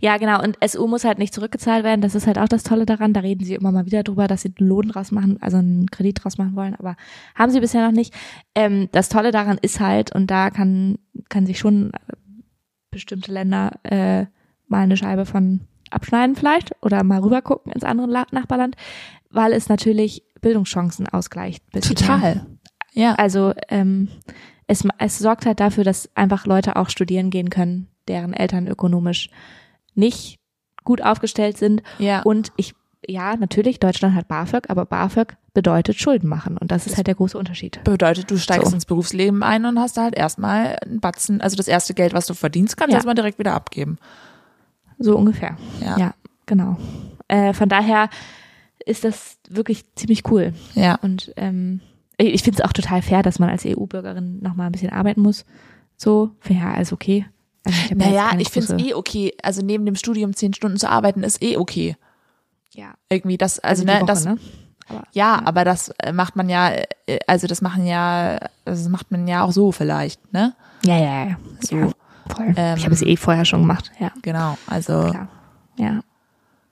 Ja, 0.00 0.16
genau. 0.16 0.42
Und 0.42 0.56
SU 0.66 0.86
muss 0.86 1.04
halt 1.04 1.18
nicht 1.18 1.34
zurückgezahlt 1.34 1.84
werden. 1.84 2.00
Das 2.00 2.14
ist 2.14 2.26
halt 2.26 2.38
auch 2.38 2.48
das 2.48 2.62
Tolle 2.62 2.86
daran. 2.86 3.12
Da 3.12 3.20
reden 3.20 3.44
sie 3.44 3.54
immer 3.54 3.72
mal 3.72 3.86
wieder 3.86 4.02
drüber, 4.02 4.26
dass 4.26 4.42
sie 4.42 4.52
einen 4.58 4.68
Lohn 4.68 4.88
draus 4.88 5.10
machen, 5.10 5.38
also 5.40 5.58
einen 5.58 5.90
Kredit 5.90 6.22
draus 6.22 6.38
machen 6.38 6.56
wollen. 6.56 6.74
Aber 6.74 6.96
haben 7.34 7.50
sie 7.50 7.60
bisher 7.60 7.84
noch 7.84 7.94
nicht. 7.94 8.14
Ähm, 8.54 8.88
das 8.92 9.08
Tolle 9.08 9.30
daran 9.30 9.58
ist 9.60 9.80
halt, 9.80 10.14
und 10.14 10.30
da 10.30 10.50
kann, 10.50 10.98
kann 11.28 11.46
sich 11.46 11.58
schon 11.58 11.92
äh, 11.92 12.14
bestimmte 12.90 13.32
Länder 13.32 13.72
äh, 13.82 14.26
mal 14.68 14.82
eine 14.82 14.96
Scheibe 14.96 15.26
von 15.26 15.60
abschneiden 15.90 16.36
vielleicht 16.36 16.74
oder 16.82 17.04
mal 17.04 17.20
rüber 17.20 17.42
gucken 17.42 17.72
ins 17.72 17.84
andere 17.84 18.06
La 18.06 18.26
Nachbarland, 18.30 18.76
weil 19.30 19.52
es 19.52 19.68
natürlich 19.68 20.24
Bildungschancen 20.40 21.08
ausgleicht. 21.08 21.64
bisschen 21.70 21.94
mehr. 21.94 22.06
Total. 22.06 22.46
Ja. 22.92 23.14
Also 23.14 23.52
ähm, 23.68 24.08
es, 24.66 24.84
es 24.98 25.18
sorgt 25.18 25.46
halt 25.46 25.60
dafür, 25.60 25.84
dass 25.84 26.14
einfach 26.14 26.46
Leute 26.46 26.76
auch 26.76 26.88
studieren 26.88 27.30
gehen 27.30 27.50
können, 27.50 27.88
deren 28.08 28.32
Eltern 28.32 28.66
ökonomisch 28.66 29.30
nicht 29.94 30.38
gut 30.84 31.02
aufgestellt 31.02 31.56
sind. 31.56 31.82
Ja. 31.98 32.22
Und 32.22 32.52
ich, 32.56 32.74
ja, 33.06 33.36
natürlich, 33.36 33.80
Deutschland 33.80 34.14
hat 34.14 34.28
BAföG, 34.28 34.68
aber 34.70 34.84
BAföG 34.84 35.36
bedeutet 35.54 35.96
Schulden 35.98 36.28
machen. 36.28 36.58
Und 36.58 36.70
das 36.70 36.86
ist 36.86 36.96
halt 36.96 37.06
der 37.06 37.14
große 37.14 37.38
Unterschied. 37.38 37.82
Bedeutet, 37.84 38.30
du 38.30 38.36
steigst 38.38 38.68
So. 38.68 38.74
ins 38.74 38.84
Berufsleben 38.86 39.42
ein 39.42 39.64
und 39.64 39.78
hast 39.78 39.96
halt 39.96 40.14
erstmal 40.16 40.76
einen 40.84 41.00
Batzen, 41.00 41.40
also 41.40 41.56
das 41.56 41.68
erste 41.68 41.94
Geld, 41.94 42.12
was 42.12 42.26
du 42.26 42.34
verdienst, 42.34 42.76
kannst 42.76 42.90
du 42.90 42.94
Ja. 42.94 42.98
erstmal 42.98 43.14
direkt 43.14 43.38
wieder 43.38 43.54
abgeben. 43.54 43.98
So 44.98 45.16
ungefähr. 45.16 45.56
Ja. 45.80 45.98
Ja, 45.98 46.14
genau. 46.46 46.76
Äh, 47.28 47.52
von 47.52 47.68
daher 47.68 48.10
ist 48.84 49.04
das 49.04 49.38
wirklich 49.48 49.84
ziemlich 49.94 50.30
cool. 50.30 50.52
Ja. 50.74 50.96
Und 50.96 51.32
ähm, 51.36 51.80
ich, 52.18 52.42
finde 52.42 52.60
es 52.60 52.64
auch 52.68 52.72
total 52.72 53.02
fair, 53.02 53.22
dass 53.22 53.38
man 53.38 53.48
als 53.48 53.64
EU-Bürgerin 53.64 54.40
noch 54.40 54.54
mal 54.54 54.66
ein 54.66 54.72
bisschen 54.72 54.90
arbeiten 54.92 55.20
muss. 55.20 55.44
So, 55.96 56.32
ja, 56.48 56.72
alles 56.74 56.92
okay. 56.92 57.26
Also 57.64 57.78
ich 57.84 57.94
Naja, 57.94 58.30
ich 58.38 58.50
finde 58.50 58.74
es 58.74 58.82
eh 58.82 58.94
okay. 58.94 59.32
Also 59.42 59.62
neben 59.62 59.86
dem 59.86 59.96
Studium 59.96 60.34
zehn 60.34 60.54
Stunden 60.54 60.78
zu 60.78 60.88
arbeiten 60.88 61.22
ist 61.22 61.42
eh 61.42 61.56
okay. 61.56 61.96
ja, 62.72 62.94
Irgendwie 63.08 63.38
das, 63.38 63.58
also, 63.58 63.82
die 63.84 63.90
ne, 63.90 63.96
Woche, 63.96 64.06
das, 64.06 64.24
ne? 64.24 64.38
Aber, 64.86 65.04
ja, 65.12 65.40
aber 65.44 65.64
das 65.64 65.88
äh, 65.98 66.12
macht 66.12 66.36
man 66.36 66.48
ja, 66.50 66.70
äh, 67.06 67.18
also 67.26 67.46
das 67.46 67.62
machen 67.62 67.86
ja, 67.86 68.38
das 68.64 68.88
macht 68.88 69.10
man 69.10 69.26
ja 69.26 69.42
auch 69.42 69.52
so 69.52 69.72
vielleicht, 69.72 70.32
ne? 70.32 70.54
Ja, 70.84 70.98
ja, 70.98 71.24
ja. 71.26 71.36
So, 71.60 71.76
Ja, 71.76 71.90
voll. 72.34 72.54
Ähm, 72.56 72.76
ich 72.76 72.84
habe 72.84 72.94
es 72.94 73.02
eh 73.02 73.16
vorher 73.16 73.46
schon 73.46 73.60
gemacht, 73.62 73.90
ja. 73.98 74.12
genau. 74.20 74.58
Also 74.66 75.08
Klar. 75.10 75.28
Ja. 75.76 76.00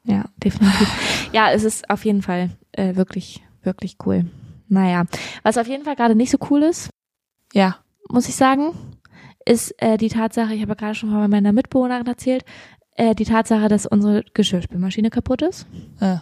Ja, 0.04 0.24
definitiv. 0.36 0.88
ja, 1.32 1.52
es 1.52 1.64
ist 1.64 1.88
auf 1.88 2.04
jeden 2.04 2.22
Fall 2.22 2.50
äh, 2.72 2.96
wirklich, 2.96 3.42
wirklich 3.62 3.96
cool. 4.04 4.26
Naja, 4.68 5.04
was 5.42 5.58
auf 5.58 5.68
jeden 5.68 5.84
Fall 5.84 5.96
gerade 5.96 6.14
nicht 6.14 6.30
so 6.30 6.38
cool 6.50 6.62
ist, 6.62 6.90
ja, 7.52 7.76
muss 8.08 8.28
ich 8.28 8.34
sagen, 8.34 8.72
ist 9.46 9.74
äh, 9.82 9.96
die 9.96 10.08
Tatsache, 10.08 10.54
ich 10.54 10.60
habe 10.62 10.70
ja 10.70 10.74
gerade 10.74 10.94
schon 10.94 11.10
von 11.10 11.28
meiner 11.30 11.52
Mitbewohnerin 11.52 12.06
erzählt, 12.06 12.44
äh, 12.96 13.14
die 13.14 13.24
Tatsache, 13.24 13.68
dass 13.68 13.86
unsere 13.86 14.22
Geschirrspülmaschine 14.34 15.10
kaputt 15.10 15.42
ist. 15.42 15.66
äh, 16.00 16.16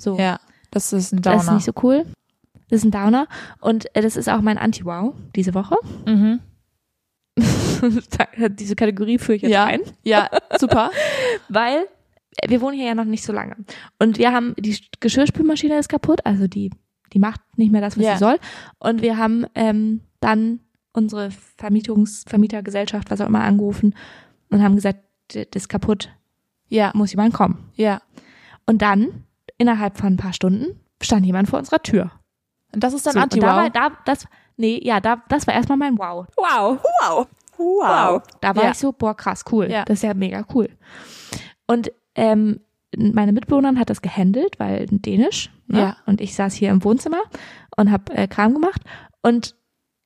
So. 0.00 0.18
ja, 0.18 0.40
das 0.70 0.92
ist 0.92 1.12
ein 1.12 1.22
Das 1.22 1.36
ist 1.42 1.46
Downer. 1.46 1.54
nicht 1.56 1.64
so 1.64 1.72
cool. 1.82 2.04
Das 2.68 2.78
ist 2.78 2.84
ein 2.84 2.90
Downer. 2.90 3.26
Und 3.60 3.94
äh, 3.96 4.00
das 4.02 4.16
ist 4.16 4.28
auch 4.28 4.40
mein 4.40 4.58
Anti-Wow 4.58 5.14
diese 5.36 5.54
Woche. 5.54 5.76
mhm. 6.06 6.40
Diese 8.50 8.76
Kategorie 8.76 9.18
führe 9.18 9.36
ich 9.36 9.42
jetzt 9.42 9.50
Ja. 9.52 9.64
ein. 9.64 9.80
Ja, 10.02 10.28
super. 10.58 10.90
weil 11.48 11.86
äh, 12.36 12.48
wir 12.48 12.60
wohnen 12.60 12.76
hier 12.76 12.86
ja 12.86 12.94
noch 12.94 13.04
nicht 13.04 13.24
so 13.24 13.32
lange. 13.32 13.56
Und 13.98 14.18
wir 14.18 14.32
haben, 14.32 14.54
die 14.58 14.78
Geschirrspülmaschine 15.00 15.78
ist 15.78 15.88
kaputt, 15.88 16.20
also 16.24 16.46
die, 16.46 16.70
die 17.12 17.18
macht 17.18 17.40
nicht 17.56 17.72
mehr 17.72 17.80
das, 17.80 17.96
was 17.96 18.04
Ja. 18.04 18.12
sie 18.14 18.18
soll. 18.18 18.38
Und 18.78 19.02
wir 19.02 19.16
haben 19.16 19.46
ähm, 19.54 20.00
dann 20.20 20.60
unsere 20.92 21.30
Vermietungs-, 21.58 22.28
Vermietergesellschaft, 22.28 23.10
was 23.10 23.20
auch 23.20 23.26
immer, 23.26 23.42
angerufen 23.42 23.94
und 24.50 24.62
haben 24.62 24.74
gesagt, 24.74 25.00
das 25.28 25.46
ist 25.54 25.68
kaputt, 25.68 26.10
Ja, 26.68 26.90
muss 26.94 27.12
jemand 27.12 27.34
kommen. 27.34 27.70
ja. 27.74 28.00
Und 28.66 28.80
dann, 28.80 29.24
innerhalb 29.58 29.98
von 29.98 30.12
ein 30.14 30.16
paar 30.16 30.32
Stunden, 30.32 30.78
stand 31.02 31.26
jemand 31.26 31.48
vor 31.48 31.58
unserer 31.58 31.82
Tür. 31.82 32.12
Und 32.72 32.84
das 32.84 32.94
ist 32.94 33.04
dann 33.06 33.14
So, 33.14 33.20
und 33.20 33.36
da 33.42 33.46
war, 33.46 33.58
Anti-Wow. 33.64 33.90
da, 33.90 33.96
das, 34.04 34.26
nee, 34.56 34.80
ja, 34.82 35.00
da, 35.00 35.22
das 35.28 35.46
war 35.48 35.54
erstmal 35.54 35.78
mein 35.78 35.98
Wow. 35.98 36.26
Wow, 36.36 36.78
wow, 37.00 37.26
wow. 37.58 38.22
Da 38.40 38.54
war 38.54 38.64
Ja. 38.64 38.70
ich 38.70 38.78
so, 38.78 38.92
boah, 38.92 39.16
krass, 39.16 39.44
cool. 39.50 39.68
Ja. 39.70 39.84
Das 39.84 39.98
ist 39.98 40.02
ja 40.02 40.14
mega 40.14 40.44
cool. 40.54 40.68
Und 41.66 41.90
ähm, 42.14 42.60
meine 42.96 43.32
Mitbewohnerin 43.32 43.78
hat 43.80 43.90
das 43.90 44.00
gehandelt, 44.02 44.58
weil 44.60 44.86
Dänisch. 44.90 45.50
Ne? 45.66 45.78
Ja. 45.80 45.96
Und 46.06 46.20
ich 46.20 46.34
saß 46.34 46.54
hier 46.54 46.70
im 46.70 46.84
Wohnzimmer 46.84 47.20
und 47.76 47.90
habe 47.90 48.12
äh, 48.14 48.28
Kram 48.28 48.52
gemacht. 48.54 48.82
Und 49.22 49.56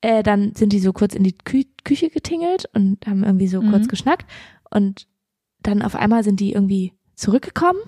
äh, 0.01 0.23
dann 0.23 0.55
sind 0.55 0.73
die 0.73 0.79
so 0.81 0.93
kurz 0.93 1.15
in 1.15 1.25
die 1.25 1.33
Kü 1.37 1.65
Küche 1.85 2.11
getingelt 2.11 2.65
und 2.75 3.07
haben 3.07 3.23
irgendwie 3.25 3.47
so 3.49 3.63
Mhm. 3.63 3.71
kurz 3.71 3.89
geschnackt. 3.89 4.27
Und 4.71 5.07
dann 5.61 5.83
auf 5.83 5.95
einmal 5.95 6.25
sind 6.25 6.41
die 6.41 6.53
irgendwie 6.53 6.93
zurückgekommen 7.15 7.81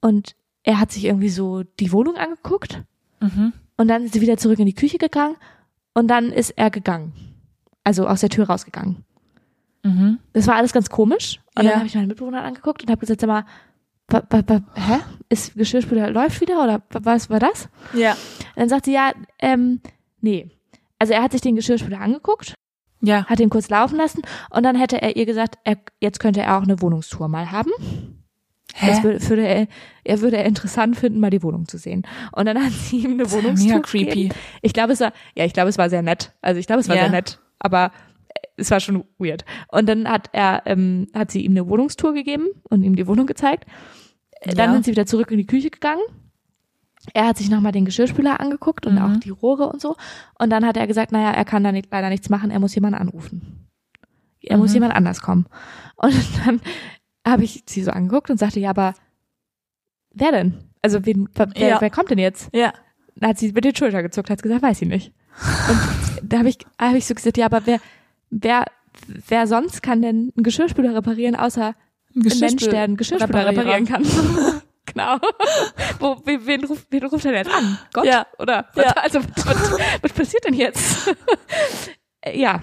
und 0.00 0.34
er 0.62 0.80
hat 0.80 0.90
sich 0.92 1.04
irgendwie 1.04 1.28
so 1.28 1.62
die 1.62 1.92
Wohnung 1.92 2.16
angeguckt. 2.16 2.82
Mhm. 3.20 3.52
Und 3.76 3.88
dann 3.88 4.02
sind 4.02 4.14
sie 4.14 4.20
wieder 4.22 4.36
zurück 4.38 4.58
in 4.58 4.66
die 4.66 4.74
Küche 4.74 4.98
gegangen 4.98 5.36
und 5.92 6.08
dann 6.08 6.30
ist 6.32 6.50
er 6.50 6.70
gegangen. 6.70 7.12
Also 7.84 8.06
aus 8.08 8.20
der 8.20 8.30
Tür 8.30 8.46
rausgegangen. 8.46 9.04
Mhm. 9.82 10.18
Das 10.32 10.46
war 10.46 10.54
alles 10.56 10.72
ganz 10.72 10.88
komisch. 10.88 11.40
Und 11.54 11.64
Ja. 11.64 11.70
dann 11.70 11.78
habe 11.80 11.86
ich 11.86 11.94
meine 11.94 12.06
Mitbewohner 12.06 12.42
angeguckt 12.42 12.82
und 12.82 12.90
habe 12.90 13.00
gesagt, 13.00 13.20
sag 13.20 13.26
mal, 13.28 13.44
wa, 14.08 14.22
wa, 14.30 14.42
wa, 14.46 14.60
hä? 14.74 15.00
Ist 15.28 15.54
Geschirrspüler 15.54 16.10
läuft 16.10 16.40
wieder 16.40 16.62
oder 16.64 16.82
wa- 16.90 17.00
was 17.02 17.28
war 17.28 17.40
das? 17.40 17.68
Ja. 17.92 18.16
Dann 18.56 18.68
sagt 18.70 18.86
sie, 18.86 18.92
ja, 18.94 19.12
ähm, 19.38 19.80
nee. 20.22 20.50
Also 21.04 21.12
er 21.12 21.22
hat 21.22 21.32
sich 21.32 21.42
den 21.42 21.54
Geschirrspüler 21.54 22.00
angeguckt, 22.00 22.54
Ja. 23.02 23.26
hat 23.26 23.38
ihn 23.38 23.50
kurz 23.50 23.68
laufen 23.68 23.98
lassen 23.98 24.22
und 24.48 24.62
dann 24.62 24.74
hätte 24.74 25.02
er 25.02 25.16
ihr 25.16 25.26
gesagt, 25.26 25.58
er, 25.64 25.76
jetzt 26.00 26.18
könnte 26.18 26.40
er 26.40 26.56
auch 26.56 26.62
eine 26.62 26.80
Wohnungstour 26.80 27.28
mal 27.28 27.50
haben. 27.52 27.70
Das 28.80 29.00
Hä? 29.00 29.02
würde, 29.04 29.28
würde 29.28 29.46
er, 29.46 29.66
er 30.04 30.20
würde 30.22 30.38
er 30.38 30.46
interessant 30.46 30.96
finden, 30.96 31.20
mal 31.20 31.28
die 31.28 31.42
Wohnung 31.42 31.68
zu 31.68 31.76
sehen. 31.76 32.06
Und 32.32 32.46
dann 32.46 32.56
hat 32.64 32.72
sie 32.72 33.00
ihm 33.00 33.12
eine 33.12 33.24
Das 33.24 33.32
Wohnungstour 33.32 33.82
creepy. 33.82 34.04
gegeben. 34.06 34.34
Ich 34.62 34.72
glaube, 34.72 34.94
es 34.94 35.00
war, 35.00 35.12
ja, 35.36 35.44
ich 35.44 35.52
glaube, 35.52 35.68
es 35.68 35.76
war 35.76 35.90
sehr 35.90 36.00
nett. 36.00 36.32
Also 36.40 36.58
ich 36.58 36.66
glaube, 36.66 36.80
es 36.80 36.88
war 36.88 36.96
Ja. 36.96 37.02
sehr 37.02 37.10
nett, 37.10 37.38
aber 37.58 37.92
es 38.56 38.70
war 38.70 38.80
schon 38.80 39.04
weird. 39.18 39.44
Und 39.68 39.86
dann 39.86 40.08
hat 40.08 40.30
er, 40.32 40.62
ähm, 40.64 41.08
hat 41.12 41.30
sie 41.30 41.44
ihm 41.44 41.50
eine 41.52 41.68
Wohnungstour 41.68 42.14
gegeben 42.14 42.46
und 42.70 42.82
ihm 42.82 42.96
die 42.96 43.06
Wohnung 43.06 43.26
gezeigt. 43.26 43.66
Dann 44.42 44.56
Ja. 44.56 44.72
sind 44.72 44.86
sie 44.86 44.92
wieder 44.92 45.04
zurück 45.04 45.30
in 45.30 45.36
die 45.36 45.46
Küche 45.46 45.68
gegangen. 45.68 46.00
Er 47.12 47.26
hat 47.26 47.36
sich 47.36 47.50
nochmal 47.50 47.72
den 47.72 47.84
Geschirrspüler 47.84 48.40
angeguckt 48.40 48.86
und 48.86 48.94
Mhm. 48.94 49.02
auch 49.02 49.16
die 49.18 49.30
Rohre 49.30 49.68
und 49.68 49.80
so. 49.80 49.96
Und 50.38 50.50
dann 50.50 50.64
hat 50.64 50.76
er 50.76 50.86
gesagt, 50.86 51.12
naja, 51.12 51.30
er 51.32 51.44
kann 51.44 51.62
da 51.62 51.70
nicht, 51.72 51.88
leider 51.90 52.08
nichts 52.08 52.30
machen, 52.30 52.50
er 52.50 52.60
muss 52.60 52.74
jemanden 52.74 52.98
anrufen. 52.98 53.68
Er 54.40 54.56
muss 54.56 54.70
Mhm. 54.70 54.74
jemand 54.76 54.94
anders 54.96 55.20
kommen. 55.20 55.46
Und 55.96 56.14
dann 56.46 56.60
habe 57.26 57.44
ich 57.44 57.62
sie 57.68 57.82
so 57.82 57.90
angeguckt 57.90 58.30
und 58.30 58.38
sagte, 58.38 58.60
ja, 58.60 58.70
aber 58.70 58.94
wer 60.14 60.32
denn? 60.32 60.54
Also 60.82 61.04
wen, 61.06 61.28
wer, 61.34 61.48
Ja. 61.68 61.80
wer 61.80 61.90
kommt 61.90 62.10
denn 62.10 62.18
jetzt? 62.18 62.48
Ja. 62.54 62.72
Dann 63.16 63.30
hat 63.30 63.38
sie 63.38 63.52
mit 63.52 63.64
den 63.64 63.74
Schultern 63.76 64.02
gezuckt, 64.02 64.28
hat 64.30 64.42
gesagt, 64.42 64.62
weiß 64.62 64.78
sie 64.78 64.86
nicht. 64.86 65.12
Und 65.68 65.78
da 66.30 66.38
habe 66.38 66.48
ich, 66.48 66.58
hab 66.78 66.94
ich 66.94 67.06
so 67.06 67.14
gesagt, 67.14 67.36
ja, 67.38 67.46
aber 67.46 67.66
wer, 67.66 67.80
wer, 68.30 68.64
wer 69.28 69.46
sonst 69.46 69.82
kann 69.82 70.02
denn 70.02 70.32
einen 70.36 70.42
Geschirrspüler 70.44 70.94
reparieren, 70.94 71.36
außer 71.36 71.74
ein 72.16 72.38
Mensch, 72.40 72.68
der 72.68 72.82
einen 72.82 72.96
Geschirrspüler 72.96 73.46
reparieren 73.46 73.84
kann? 73.86 74.04
genau. 74.94 75.18
Wo, 75.98 76.20
wen, 76.24 76.46
wen, 76.46 76.64
ruft, 76.64 76.86
wen 76.90 77.04
ruft 77.04 77.24
er 77.24 77.32
denn 77.32 77.44
jetzt 77.44 77.54
an? 77.54 77.78
Gott? 77.92 78.06
Ja. 78.06 78.26
Oder? 78.38 78.68
Ja. 78.76 78.92
Also, 78.92 79.20
was, 79.22 79.78
was 80.02 80.12
passiert 80.12 80.44
denn 80.44 80.54
jetzt? 80.54 81.14
Ja, 82.32 82.62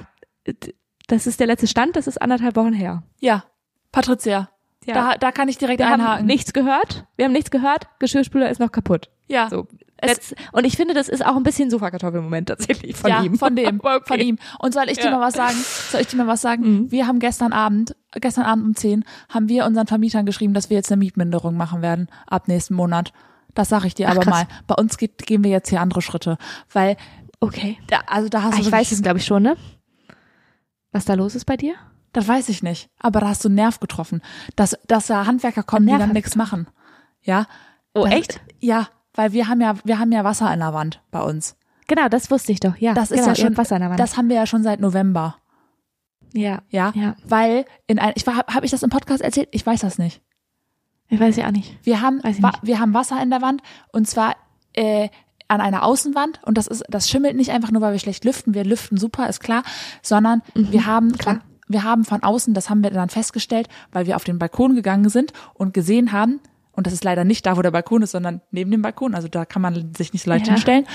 das 1.06 1.28
ist 1.28 1.40
der 1.40 1.46
letzte 1.46 1.68
Stand, 1.68 1.96
das 1.96 2.08
ist 2.08 2.20
anderthalb 2.20 2.56
Wochen 2.56 2.74
her. 2.74 3.04
Ja. 3.20 3.44
Patricia. 3.92 4.50
Ja. 4.86 4.94
Da, 4.96 5.18
da 5.18 5.32
kann 5.32 5.48
ich 5.50 5.60
direkt 5.60 5.78
wir 5.80 5.88
haben 5.88 6.02
einhaken. 6.02 6.26
nichts 6.26 6.54
gehört. 6.54 7.06
Wir 7.16 7.26
haben 7.26 7.32
nichts 7.32 7.52
gehört. 7.52 7.88
Geschirrspüler 8.00 8.50
ist 8.50 8.60
noch 8.60 8.72
kaputt. 8.72 9.12
Ja. 9.32 9.50
So. 9.50 9.68
Es- 10.04 10.34
und 10.52 10.66
ich 10.66 10.78
finde, 10.78 10.96
das 10.96 11.10
ist 11.10 11.24
auch 11.24 11.36
ein 11.36 11.44
bisschen 11.44 11.70
Sofakartoffelmoment 11.70 12.48
tatsächlich 12.50 12.96
von 12.96 13.10
ja, 13.12 13.22
ihm. 13.24 13.38
von 13.38 13.56
dem, 13.56 13.80
okay. 13.84 14.00
von 14.06 14.20
ihm. 14.20 14.38
Und 14.60 14.74
soll 14.74 14.90
ich 14.90 14.98
dir 14.98 15.06
Ja. 15.06 15.12
mal 15.12 15.22
was 15.28 15.36
sagen? 15.36 15.56
Soll 15.92 16.02
ich 16.02 16.08
dir 16.08 16.18
mal 16.18 16.26
was 16.28 16.42
sagen? 16.42 16.64
Mhm. 16.64 16.92
Wir 16.92 17.06
haben 17.06 17.20
gestern 17.20 17.54
Abend, 17.54 17.96
gestern 18.14 18.46
Abend 18.46 18.66
um 18.66 18.76
10, 18.76 19.06
haben 19.30 19.48
wir 19.48 19.66
unseren 19.66 19.86
Vermietern 19.88 20.26
geschrieben, 20.26 20.54
dass 20.56 20.70
wir 20.72 20.78
jetzt 20.78 20.92
eine 20.92 20.98
Mietminderung 21.00 21.56
machen 21.56 21.82
werden 21.84 22.08
ab 22.26 22.48
nächsten 22.48 22.74
Monat. 22.74 23.14
Das 23.54 23.70
sage 23.70 23.86
ich 23.86 23.94
dir 23.94 24.08
Ach, 24.08 24.14
aber 24.14 24.22
krass. 24.22 24.34
mal. 24.34 24.48
Bei 24.66 24.76
uns 24.76 24.98
geht, 24.98 25.20
gehen 25.20 25.44
wir 25.44 25.52
jetzt 25.52 25.70
hier 25.70 25.82
andere 25.82 26.02
Schritte, 26.02 26.38
weil 26.74 26.98
Okay. 27.40 27.78
da, 27.88 28.00
also 28.08 28.28
da 28.30 28.42
hast 28.44 28.54
Ah, 28.54 28.58
du 28.58 28.62
ich 28.64 28.72
weiß 28.72 28.92
es, 28.92 29.02
glaube 29.04 29.20
ich, 29.20 29.26
schon, 29.26 29.44
ne? 29.44 29.56
Was 30.92 31.06
da 31.06 31.14
los 31.14 31.36
ist 31.36 31.46
bei 31.46 31.58
dir? 31.58 31.76
Das 32.14 32.28
weiß 32.28 32.50
ich 32.50 32.64
nicht. 32.64 32.90
Aber 33.00 33.20
da 33.22 33.30
hast 33.30 33.44
du 33.44 33.48
einen 33.50 33.56
Nerv 33.56 33.80
getroffen. 33.80 34.22
Dass, 34.56 34.78
dass 34.88 35.08
da 35.08 35.26
Handwerker 35.26 35.64
kommen, 35.64 35.88
die 35.88 35.98
dann 35.98 36.12
nichts 36.12 36.36
machen. 36.36 36.68
Ja. 37.22 37.46
Oh, 37.94 38.04
Das- 38.04 38.14
echt? 38.14 38.42
Ja, 38.60 38.88
weil 39.14 39.34
wir 39.34 39.48
haben 39.48 39.62
ja, 39.62 39.76
wir 39.84 40.00
haben 40.00 40.12
ja 40.12 40.24
Wasser 40.24 40.54
in 40.54 40.60
der 40.60 40.74
Wand 40.74 41.02
bei 41.12 41.22
uns. 41.22 41.56
Genau, 41.88 42.08
das 42.08 42.32
wusste 42.32 42.52
ich 42.52 42.60
doch. 42.60 42.76
Ja, 42.78 42.94
Das 42.94 43.12
ist 43.12 43.18
genau, 43.20 43.28
ja 43.28 43.34
ihr 43.34 43.36
schon, 43.48 43.58
Wasser 43.58 43.76
in 43.76 43.82
der 43.82 43.90
Wand. 43.90 44.00
das 44.00 44.16
haben 44.18 44.30
wir 44.30 44.36
ja 44.38 44.46
schon 44.46 44.64
seit 44.64 44.80
November. 44.80 45.36
ja, 46.34 46.62
Ja. 46.70 46.92
ja. 46.96 47.16
Weil 47.26 47.66
in 47.88 48.00
ein, 48.00 48.14
ich 48.16 48.26
war, 48.26 48.38
habe 48.48 48.66
ich 48.66 48.72
das 48.72 48.84
im 48.84 48.90
Podcast 48.90 49.22
erzählt? 49.22 49.50
Ich 49.52 49.66
weiß 49.66 49.82
das 49.82 49.98
nicht. 49.98 50.22
Ich 51.10 51.20
weiß 51.20 51.36
ja 51.36 51.48
auch 51.48 51.52
nicht. 51.52 51.78
Wir 51.84 52.02
haben, 52.02 52.22
nicht. 52.24 52.42
wir 52.62 52.80
haben 52.80 52.94
Wasser 52.94 53.22
in 53.22 53.30
der 53.30 53.42
Wand 53.42 53.62
und 53.92 54.08
zwar 54.08 54.36
äh, 54.74 55.10
an 55.50 55.60
einer 55.60 55.84
Außenwand 55.84 56.40
und 56.46 56.58
das 56.58 56.68
ist, 56.68 56.86
das 56.88 57.10
schimmelt 57.10 57.36
nicht 57.36 57.52
einfach 57.52 57.72
nur, 57.72 57.82
weil 57.82 57.92
wir 57.92 58.00
schlecht 58.00 58.24
lüften. 58.24 58.54
Wir 58.54 58.64
lüften 58.64 58.98
super, 58.98 59.28
ist 59.28 59.42
klar, 59.42 59.64
sondern 60.02 60.42
wir 60.54 60.86
haben, 60.86 61.08
Mhm. 61.08 61.18
klar. 61.18 61.42
Wir 61.68 61.84
haben 61.84 62.04
von 62.04 62.22
außen, 62.22 62.54
das 62.54 62.70
haben 62.70 62.84
wir 62.84 62.92
dann 62.92 63.08
festgestellt, 63.10 63.70
weil 63.94 64.06
wir 64.06 64.18
auf 64.18 64.26
den 64.26 64.40
Balkon 64.40 64.76
gegangen 64.76 65.08
sind 65.10 65.32
und 65.54 65.74
gesehen 65.74 66.12
haben, 66.12 66.42
und 66.74 66.88
das 66.88 66.94
ist 66.94 67.04
leider 67.04 67.24
nicht 67.24 67.46
da, 67.46 67.58
wo 67.58 67.62
der 67.62 67.72
Balkon 67.72 68.02
ist, 68.02 68.12
sondern 68.12 68.42
neben 68.52 68.72
dem 68.72 68.82
Balkon, 68.82 69.14
also 69.16 69.28
da 69.28 69.46
kann 69.46 69.62
man 69.62 69.94
sich 69.96 70.14
nicht 70.14 70.24
so 70.24 70.30
leicht 70.30 70.48
Ja. 70.48 70.54
hinstellen. 70.54 70.86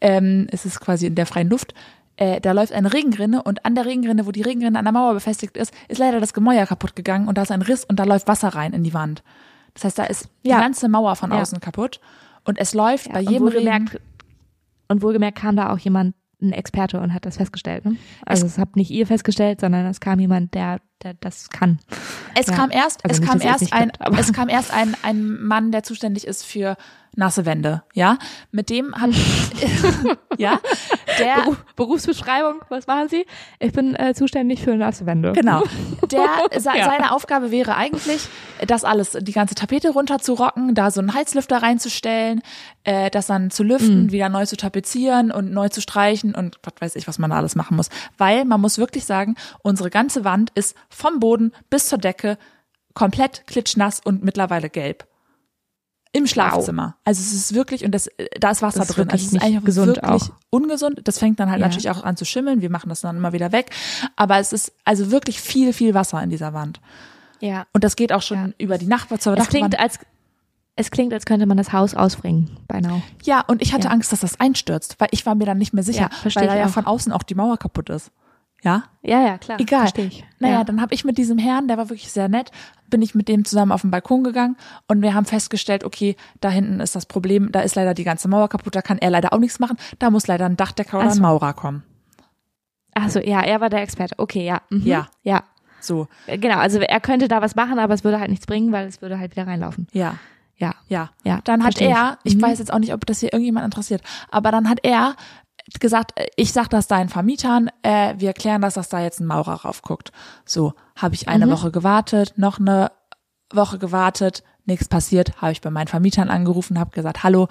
Ähm, 0.00 0.46
es 0.50 0.64
ist 0.64 0.80
quasi 0.80 1.06
in 1.06 1.14
der 1.14 1.26
freien 1.26 1.48
Luft. 1.50 1.74
Äh, 2.16 2.40
da 2.40 2.52
läuft 2.52 2.72
eine 2.72 2.92
Regenrinne 2.92 3.42
und 3.42 3.66
an 3.66 3.74
der 3.74 3.84
Regenrinne, 3.84 4.26
wo 4.26 4.32
die 4.32 4.40
Regenrinne 4.42 4.78
an 4.78 4.84
der 4.86 4.92
Mauer 4.92 5.12
befestigt 5.14 5.56
ist, 5.56 5.74
ist 5.88 5.98
leider 5.98 6.18
das 6.20 6.32
Gemäuer 6.32 6.64
kaputt 6.66 6.96
gegangen 6.96 7.28
und 7.28 7.36
da 7.36 7.42
ist 7.42 7.50
ein 7.52 7.60
Riss 7.62 7.84
und 7.84 8.00
da 8.00 8.04
läuft 8.04 8.26
Wasser 8.28 8.48
rein 8.48 8.72
in 8.72 8.82
die 8.84 8.94
Wand. 8.94 9.22
Das 9.74 9.84
heißt, 9.84 9.98
da 9.98 10.04
ist 10.04 10.30
Ja. 10.42 10.56
die 10.56 10.62
ganze 10.62 10.88
Mauer 10.88 11.14
von 11.16 11.30
Ja. 11.30 11.42
außen 11.42 11.60
kaputt 11.60 12.00
und 12.44 12.58
es 12.58 12.72
läuft 12.72 13.12
bei 13.12 13.20
und 13.20 13.30
jedem 13.30 13.48
Regen. 13.48 13.56
wohlgemerkt, 13.58 14.00
und 14.88 15.02
wohlgemerkt 15.02 15.38
kam 15.38 15.56
da 15.56 15.72
auch 15.72 15.78
jemand, 15.78 16.14
ein 16.40 16.52
Experte 16.52 17.00
und 17.00 17.14
hat 17.14 17.24
das 17.24 17.38
festgestellt. 17.38 17.84
Ne? 17.86 17.96
Also 18.26 18.44
es, 18.46 18.58
habt 18.58 18.76
nicht 18.76 18.90
ihr 18.90 19.06
festgestellt, 19.06 19.60
sondern 19.60 19.86
es 19.86 20.00
kam 20.00 20.20
jemand, 20.20 20.52
der, 20.54 20.80
der 21.02 21.14
das 21.14 21.50
kann. 21.50 21.78
Es 22.34 22.46
Ja. 22.48 22.54
kam 22.54 22.70
erst, 22.70 23.04
Also 23.04 23.22
es 23.22 23.28
kam 23.28 23.40
er 23.40 23.46
erst 23.48 23.72
ein, 23.72 23.90
gibt, 23.90 24.18
es 24.18 24.32
kam 24.32 24.48
erst 24.48 24.72
ein, 24.72 24.96
ein 25.02 25.42
Mann, 25.42 25.72
der 25.72 25.82
zuständig 25.82 26.26
ist 26.26 26.44
für 26.44 26.76
nasse 27.18 27.46
Wände, 27.46 27.82
ja. 27.94 28.18
Mit 28.50 28.68
dem 28.68 28.94
hat, 28.94 29.10
ja, 30.38 30.60
der, 31.18 31.36
Beruf, 31.44 31.64
Berufsbeschreibung, 31.76 32.60
was 32.68 32.86
machen 32.86 33.08
Sie? 33.08 33.24
Ich 33.58 33.72
bin 33.72 33.94
äh, 33.94 34.12
zuständig 34.14 34.60
für 34.62 34.76
nasse 34.76 35.06
Wände. 35.06 35.32
Genau. 35.32 35.62
Der, 36.10 36.28
se, 36.60 36.70
Ja. 36.76 36.84
Seine 36.90 37.12
Aufgabe 37.12 37.50
wäre 37.50 37.74
eigentlich, 37.76 38.28
das 38.66 38.84
alles, 38.84 39.16
die 39.20 39.32
ganze 39.32 39.54
Tapete 39.54 39.90
runterzurocken, 39.90 40.74
da 40.74 40.90
so 40.90 41.00
einen 41.00 41.14
Heizlüfter 41.14 41.62
reinzustellen, 41.62 42.42
äh, 42.84 43.10
das 43.10 43.26
dann 43.28 43.50
zu 43.50 43.62
lüften, 43.62 44.04
Mhm. 44.04 44.12
wieder 44.12 44.28
neu 44.28 44.44
zu 44.44 44.56
tapezieren 44.58 45.30
und 45.32 45.52
neu 45.52 45.68
zu 45.70 45.80
streichen 45.80 46.34
und 46.34 46.58
was 46.64 46.74
weiß 46.80 46.96
ich, 46.96 47.08
was 47.08 47.18
man 47.18 47.30
da 47.30 47.36
alles 47.38 47.56
machen 47.56 47.76
muss. 47.78 47.88
Weil 48.18 48.44
man 48.44 48.60
muss 48.60 48.76
wirklich 48.78 49.04
sagen, 49.06 49.36
unsere 49.62 49.88
ganze 49.88 50.24
Wand 50.24 50.50
ist 50.54 50.76
vom 50.88 51.20
Boden 51.20 51.52
bis 51.70 51.88
zur 51.88 51.98
Decke 51.98 52.38
komplett 52.94 53.46
klitschnass 53.46 54.00
und 54.02 54.24
mittlerweile 54.24 54.70
gelb. 54.70 55.06
Im 56.12 56.26
Schlafzimmer. 56.26 56.96
Also 57.04 57.20
es 57.20 57.34
ist 57.34 57.52
wirklich, 57.54 57.84
und 57.84 57.92
das, 57.92 58.06
äh, 58.06 58.26
da 58.40 58.50
ist 58.50 58.62
Wasser 58.62 58.78
Das 58.80 58.88
ist 58.90 58.96
drin. 58.96 59.10
Also 59.10 59.26
es 59.26 59.32
ist 59.34 59.42
eigentlich 59.42 59.64
gesund 59.64 59.88
wirklich 59.96 60.22
auch. 60.22 60.30
ungesund. 60.48 61.00
Das 61.04 61.18
fängt 61.18 61.38
dann 61.40 61.50
halt 61.50 61.60
Ja. 61.60 61.66
natürlich 61.66 61.90
auch 61.90 62.04
an 62.04 62.16
zu 62.16 62.24
schimmeln. 62.24 62.62
Wir 62.62 62.70
machen 62.70 62.88
das 62.88 63.02
dann 63.02 63.16
immer 63.18 63.34
wieder 63.34 63.52
weg. 63.52 63.70
Aber 64.14 64.38
es 64.38 64.54
ist 64.54 64.72
also 64.84 65.10
wirklich 65.10 65.40
viel, 65.42 65.74
viel 65.74 65.92
Wasser 65.92 66.22
in 66.22 66.30
dieser 66.30 66.54
Wand. 66.54 66.80
Ja. 67.40 67.66
Und 67.74 67.84
das 67.84 67.96
geht 67.96 68.12
auch 68.14 68.22
schon 68.22 68.38
Ja. 68.38 68.52
über 68.56 68.78
die 68.78 68.86
Nachbar 68.86 69.18
zur 69.18 69.34
Es 69.34 69.40
Nachbarn. 69.40 69.50
klingt, 69.50 69.78
als, 69.78 69.98
es 70.74 70.90
klingt, 70.90 71.12
als 71.12 71.26
könnte 71.26 71.44
man 71.44 71.58
das 71.58 71.74
Haus 71.74 71.94
ausbringen, 71.94 72.56
beinahe. 72.66 73.02
Ja, 73.24 73.40
und 73.46 73.60
ich 73.60 73.74
hatte 73.74 73.88
Ja. 73.88 73.90
Angst, 73.90 74.10
dass 74.10 74.20
das 74.20 74.40
einstürzt, 74.40 74.96
weil 74.98 75.08
ich 75.10 75.26
war 75.26 75.34
mir 75.34 75.44
dann 75.44 75.58
nicht 75.58 75.74
mehr 75.74 75.84
sicher, 75.84 76.08
weil 76.34 76.46
da 76.46 76.56
ja 76.56 76.66
auch. 76.66 76.70
von 76.70 76.86
außen 76.86 77.12
auch 77.12 77.24
die 77.24 77.34
Mauer 77.34 77.58
kaputt 77.58 77.90
ist. 77.90 78.10
Ja? 78.62 78.84
Ja, 79.02 79.20
ja, 79.24 79.38
klar. 79.38 79.60
Egal. 79.60 79.80
Verstehe 79.80 80.06
ich. 80.06 80.24
Naja, 80.38 80.54
ja. 80.56 80.64
dann 80.64 80.80
habe 80.80 80.92
ich 80.94 81.04
mit 81.04 81.18
diesem 81.18 81.38
Herrn, 81.38 81.68
der 81.68 81.76
war 81.78 81.88
wirklich 81.88 82.10
sehr 82.10 82.28
nett, 82.28 82.50
bin 82.90 83.00
ich 83.02 83.14
mit 83.14 83.28
dem 83.28 83.44
zusammen 83.44 83.70
auf 83.72 83.82
den 83.82 83.90
Balkon 83.90 84.24
gegangen 84.24 84.56
und 84.88 85.02
wir 85.02 85.14
haben 85.14 85.24
festgestellt, 85.26 85.84
okay, 85.84 86.16
da 86.40 86.48
hinten 86.50 86.80
ist 86.80 86.96
das 86.96 87.06
Problem, 87.06 87.52
da 87.52 87.60
ist 87.60 87.74
leider 87.76 87.94
die 87.94 88.04
ganze 88.04 88.28
Mauer 88.28 88.48
kaputt, 88.48 88.74
da 88.74 88.82
kann 88.82 88.98
er 88.98 89.10
leider 89.10 89.32
auch 89.32 89.38
nichts 89.38 89.58
machen, 89.60 89.76
da 89.98 90.10
muss 90.10 90.26
leider 90.26 90.46
ein 90.46 90.56
Dachdecker 90.56 90.98
oder 90.98 91.10
so. 91.10 91.18
ein 91.18 91.22
Maurer 91.22 91.52
kommen. 91.52 91.84
Achso, 92.94 93.20
ja, 93.20 93.42
er 93.42 93.60
war 93.60 93.68
der 93.68 93.82
Experte. 93.82 94.14
Okay, 94.18 94.44
ja. 94.44 94.62
Mhm. 94.70 94.82
Ja. 94.86 95.06
Ja. 95.22 95.42
So, 95.80 96.08
Äh, 96.26 96.38
Genau, 96.38 96.56
also 96.56 96.80
er 96.80 97.00
könnte 97.00 97.28
da 97.28 97.42
was 97.42 97.54
machen, 97.54 97.78
aber 97.78 97.92
es 97.94 98.04
würde 98.04 98.18
halt 98.18 98.30
nichts 98.30 98.46
bringen, 98.46 98.72
weil 98.72 98.86
es 98.86 99.02
würde 99.02 99.18
halt 99.18 99.32
wieder 99.32 99.46
reinlaufen. 99.46 99.86
ja. 99.92 100.14
Ja. 100.58 100.74
Ja, 100.88 101.10
Ja, 101.22 101.40
dann 101.44 101.60
hat 101.62 101.74
versteh 101.74 101.84
ich. 101.84 101.90
er, 101.94 102.18
ich 102.24 102.36
Mhm. 102.36 102.40
weiß 102.42 102.58
jetzt 102.60 102.72
auch 102.72 102.78
nicht, 102.78 102.94
ob 102.94 103.04
das 103.04 103.20
hier 103.20 103.30
irgendjemand 103.30 103.66
interessiert, 103.66 104.00
aber 104.30 104.50
dann 104.50 104.70
hat 104.70 104.78
er 104.84 105.14
gesagt, 105.80 106.12
äh, 106.18 106.26
ich 106.36 106.52
sag 106.52 106.68
das 106.68 106.86
deinen 106.86 107.08
Vermietern, 107.08 107.70
äh, 107.82 108.14
wir 108.18 108.32
klären 108.32 108.62
das, 108.62 108.74
dass 108.74 108.88
da 108.88 109.00
jetzt 109.00 109.20
ein 109.20 109.26
Maurer 109.26 109.54
raufguckt. 109.62 110.12
So, 110.44 110.74
habe 110.96 111.14
ich 111.14 111.28
eine 111.28 111.46
Mhm. 111.46 111.50
Woche 111.50 111.70
gewartet, 111.70 112.34
noch 112.36 112.58
eine 112.58 112.90
Woche 113.52 113.78
gewartet, 113.78 114.42
nichts 114.64 114.88
passiert, 114.88 115.40
habe 115.40 115.52
ich 115.52 115.60
bei 115.60 115.70
meinen 115.70 115.88
Vermietern 115.88 116.28
angerufen, 116.30 116.78
habe 116.78 116.90
gesagt, 116.90 117.22
hallo, 117.22 117.48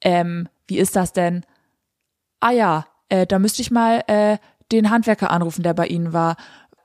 ähm, 0.00 0.48
wie 0.66 0.78
ist 0.78 0.96
das 0.96 1.12
denn? 1.12 1.44
Ah 2.40 2.50
ja, 2.50 2.86
äh, 3.08 3.26
da 3.26 3.38
müsste 3.38 3.62
ich 3.62 3.70
mal 3.70 4.02
äh, 4.06 4.38
den 4.72 4.90
Handwerker 4.90 5.30
anrufen, 5.30 5.62
der 5.62 5.74
bei 5.74 5.86
Ihnen 5.86 6.12
war. 6.12 6.36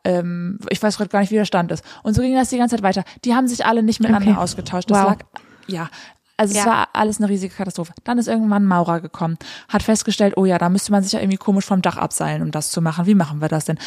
Ähm, 0.03 0.59
ich 0.69 0.81
weiß 0.83 0.97
gerade 0.97 1.09
gar 1.09 1.21
nicht, 1.21 1.31
wie 1.31 1.35
der 1.35 1.45
Stand 1.45 1.71
ist. 1.71 1.83
Und 2.03 2.13
so 2.13 2.21
ging 2.21 2.35
das 2.35 2.49
die 2.49 2.57
ganze 2.57 2.75
Zeit 2.75 2.83
weiter. 2.83 3.03
Die 3.25 3.33
haben 3.33 3.47
sich 3.47 3.65
alle 3.65 3.81
nicht 3.83 3.99
miteinander 3.99 4.31
Okay. 4.31 4.39
ausgetauscht. 4.39 4.89
Das 4.91 4.97
Wow. 4.99 5.05
lag, 5.11 5.19
ja. 5.67 5.89
Also 6.38 6.51
es 6.57 6.63
Ja. 6.63 6.69
war 6.69 6.89
alles 6.93 7.17
eine 7.19 7.29
riesige 7.29 7.53
Katastrophe. 7.53 7.93
Dann 8.03 8.17
ist 8.19 8.27
irgendwann 8.27 8.63
ein 8.63 8.67
Maurer 8.67 9.01
gekommen, 9.01 9.38
hat 9.69 9.81
festgestellt, 9.83 10.35
oh 10.38 10.45
ja, 10.45 10.57
da 10.59 10.69
müsste 10.69 10.91
man 10.91 11.01
sich 11.03 11.13
ja 11.13 11.19
irgendwie 11.19 11.38
komisch 11.38 11.65
vom 11.65 11.81
Dach 11.81 11.97
abseilen, 11.97 12.43
um 12.43 12.51
das 12.51 12.69
zu 12.69 12.81
machen. 12.81 13.05
Wie 13.07 13.15
machen 13.15 13.41
wir 13.41 13.47
das 13.47 13.65
denn? 13.65 13.79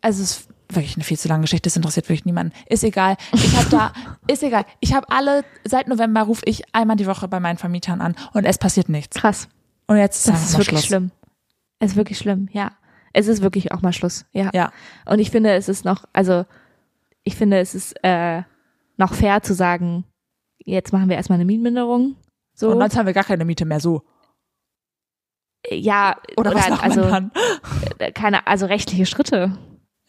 Also 0.00 0.22
es 0.22 0.30
ist 0.38 0.48
wirklich 0.70 0.96
eine 0.96 1.04
viel 1.04 1.18
zu 1.18 1.28
lange 1.28 1.42
Geschichte, 1.42 1.66
das 1.68 1.76
interessiert 1.76 2.06
wirklich 2.08 2.24
niemanden. 2.24 2.52
Ist 2.66 2.84
egal. 2.84 3.16
Ich 3.32 3.54
habe 3.56 3.68
da, 3.68 3.92
ist 4.26 4.42
egal. 4.42 4.64
Ich 4.80 4.94
habe 4.94 5.06
alle, 5.10 5.44
seit 5.64 5.88
November 5.88 6.22
rufe 6.22 6.42
ich 6.46 6.62
einmal 6.74 6.96
die 6.96 7.06
Woche 7.06 7.28
bei 7.28 7.38
meinen 7.38 7.58
Vermietern 7.58 8.00
an 8.00 8.16
und 8.32 8.44
es 8.44 8.56
passiert 8.58 8.88
nichts. 8.88 9.16
Krass. 9.18 9.48
Und 9.86 9.98
jetzt 9.98 10.16
ist 10.16 10.28
Das 10.28 10.34
einfach 10.36 10.46
ist 10.48 10.52
wirklich 10.58 10.68
Schluss. 10.80 10.86
schlimm. 10.86 11.10
Es 11.80 11.90
ist 11.92 11.96
wirklich 11.96 12.18
schlimm, 12.18 12.48
ja. 12.52 12.72
Es 13.12 13.28
ist 13.28 13.42
wirklich 13.42 13.72
auch 13.72 13.82
mal 13.82 13.92
Schluss, 13.92 14.24
ja. 14.32 14.50
Ja. 14.54 14.72
Und 15.04 15.18
ich 15.18 15.30
finde, 15.30 15.52
es 15.52 15.68
ist 15.68 15.84
noch, 15.84 16.04
also 16.14 16.46
ich 17.24 17.36
finde, 17.36 17.58
es 17.58 17.74
ist 17.74 17.94
äh, 18.02 18.42
noch 18.96 19.12
fair 19.14 19.42
zu 19.42 19.54
sagen, 19.54 20.04
jetzt 20.64 20.92
machen 20.92 21.08
wir 21.08 21.16
erstmal 21.16 21.36
eine 21.36 21.44
Mietminderung. 21.44 22.16
So. 22.54 22.70
Und 22.70 22.78
sonst 22.78 22.96
haben 22.96 23.06
wir 23.06 23.12
gar 23.14 23.24
keine 23.24 23.44
Miete 23.44 23.64
mehr 23.64 23.80
so. 23.80 24.02
ja, 25.70 26.16
Oder, 26.36 26.54
was 26.54 26.68
macht 26.68 26.82
also 26.84 27.00
man 27.02 27.10
dann? 27.10 27.32
äh, 27.98 28.12
keine, 28.12 28.46
also 28.46 28.66
rechtliche 28.66 29.06
Schritte 29.06 29.56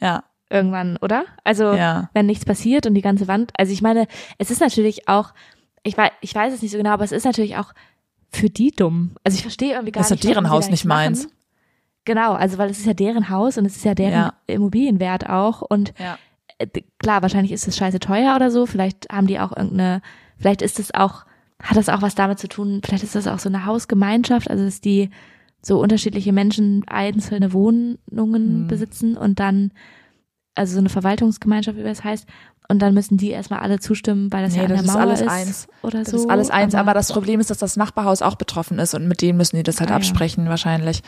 Ja, 0.02 0.24
irgendwann, 0.50 0.98
oder? 0.98 1.26
Also 1.44 1.74
ja. 1.74 2.10
wenn 2.14 2.26
nichts 2.26 2.46
passiert 2.46 2.86
und 2.86 2.94
die 2.94 3.02
ganze 3.02 3.28
Wand. 3.28 3.52
Also 3.58 3.72
ich 3.72 3.82
meine, 3.82 4.08
es 4.38 4.52
ist 4.52 4.60
natürlich 4.62 5.08
auch, 5.08 5.34
ich 5.84 5.98
weiß, 5.98 6.12
ich 6.22 6.36
weiß 6.36 6.54
es 6.54 6.62
nicht 6.62 6.72
so 6.72 6.78
genau, 6.78 6.92
aber 6.92 7.04
es 7.06 7.12
ist 7.12 7.24
natürlich 7.26 7.58
auch 7.58 7.72
für 8.32 8.50
die 8.50 8.72
dumm. 8.72 9.16
Also 9.24 9.36
ich 9.36 9.42
verstehe 9.44 9.74
irgendwie 9.74 9.92
gar 9.92 10.02
Das 10.02 10.08
ist 10.12 10.18
nicht. 10.18 10.24
ja 10.26 10.30
deren 10.32 10.44
warum 10.46 10.62
sie 10.62 10.66
Haus, 10.66 10.72
nicht 10.72 10.86
machen. 10.86 10.98
meins. 11.06 11.28
Genau, 12.04 12.34
also 12.34 12.58
weil 12.58 12.70
es 12.70 12.78
ist 12.80 12.86
ja 12.86 12.94
deren 12.94 13.30
Haus 13.30 13.58
und 13.58 13.66
es 13.66 13.78
ist 13.78 13.86
ja 13.86 13.96
deren 13.96 14.12
Ja. 14.14 14.34
Immobilienwert 14.46 15.28
auch 15.30 15.62
und 15.62 15.94
Ja. 15.98 16.20
äh, 16.60 16.68
klar, 17.00 17.22
wahrscheinlich 17.22 17.52
ist 17.54 17.68
es 17.68 17.78
scheiße 17.78 18.00
teuer 18.00 18.36
oder 18.36 18.52
so. 18.52 18.66
Vielleicht 18.66 19.08
haben 19.12 19.26
die 19.28 19.40
auch 19.40 19.56
irgendeine, 19.56 20.02
vielleicht 20.46 20.62
ist 20.62 20.80
es 20.80 20.94
auch, 20.94 21.26
hat 21.64 21.76
das 21.76 21.90
auch 21.90 22.04
was 22.04 22.14
damit 22.14 22.38
zu 22.38 22.48
tun, 22.48 22.82
vielleicht 22.86 23.04
ist 23.04 23.16
das 23.16 23.26
auch 23.28 23.40
so 23.40 23.50
eine 23.50 23.66
Hausgemeinschaft, 23.66 24.48
also 24.48 24.64
dass 24.64 24.80
die 24.80 25.10
so 25.64 25.80
unterschiedliche 25.82 26.32
Menschen 26.34 26.84
einzelne 26.88 27.52
Wohnungen 27.52 27.98
Mhm. 28.64 28.68
besitzen 28.68 29.18
und 29.18 29.40
dann, 29.40 29.72
also 30.54 30.74
so 30.74 30.80
eine 30.80 30.90
Verwaltungsgemeinschaft, 30.90 31.80
wie 31.80 31.84
das 31.84 32.04
heißt, 32.04 32.28
und 32.70 32.80
dann 32.80 32.94
müssen 32.94 33.18
die 33.18 33.30
erstmal 33.32 33.60
alle 33.62 33.80
zustimmen, 33.80 34.32
weil 34.32 34.44
das 34.44 34.54
Nee, 34.54 34.60
ja 34.60 34.64
an 34.66 34.70
das 34.70 34.82
der 34.82 34.86
ist 34.90 34.94
Mauer 34.94 35.02
alles 35.02 35.22
ist 35.22 35.28
eins. 35.30 35.68
oder 35.82 36.00
Das 36.00 36.10
so. 36.12 36.18
ist 36.18 36.30
alles 36.30 36.50
eins, 36.52 36.76
aber, 36.76 36.94
das 36.94 37.12
Problem 37.12 37.40
ist, 37.40 37.50
dass 37.50 37.58
das 37.58 37.76
Nachbarhaus 37.78 38.22
auch 38.22 38.36
betroffen 38.36 38.78
ist 38.78 38.94
und 38.94 39.08
mit 39.08 39.22
denen 39.24 39.38
müssen 39.38 39.56
die 39.58 39.64
das 39.64 39.80
halt 39.80 39.90
Ah, 39.90 39.94
ja. 39.94 39.98
absprechen 39.98 40.48
wahrscheinlich. 40.50 41.02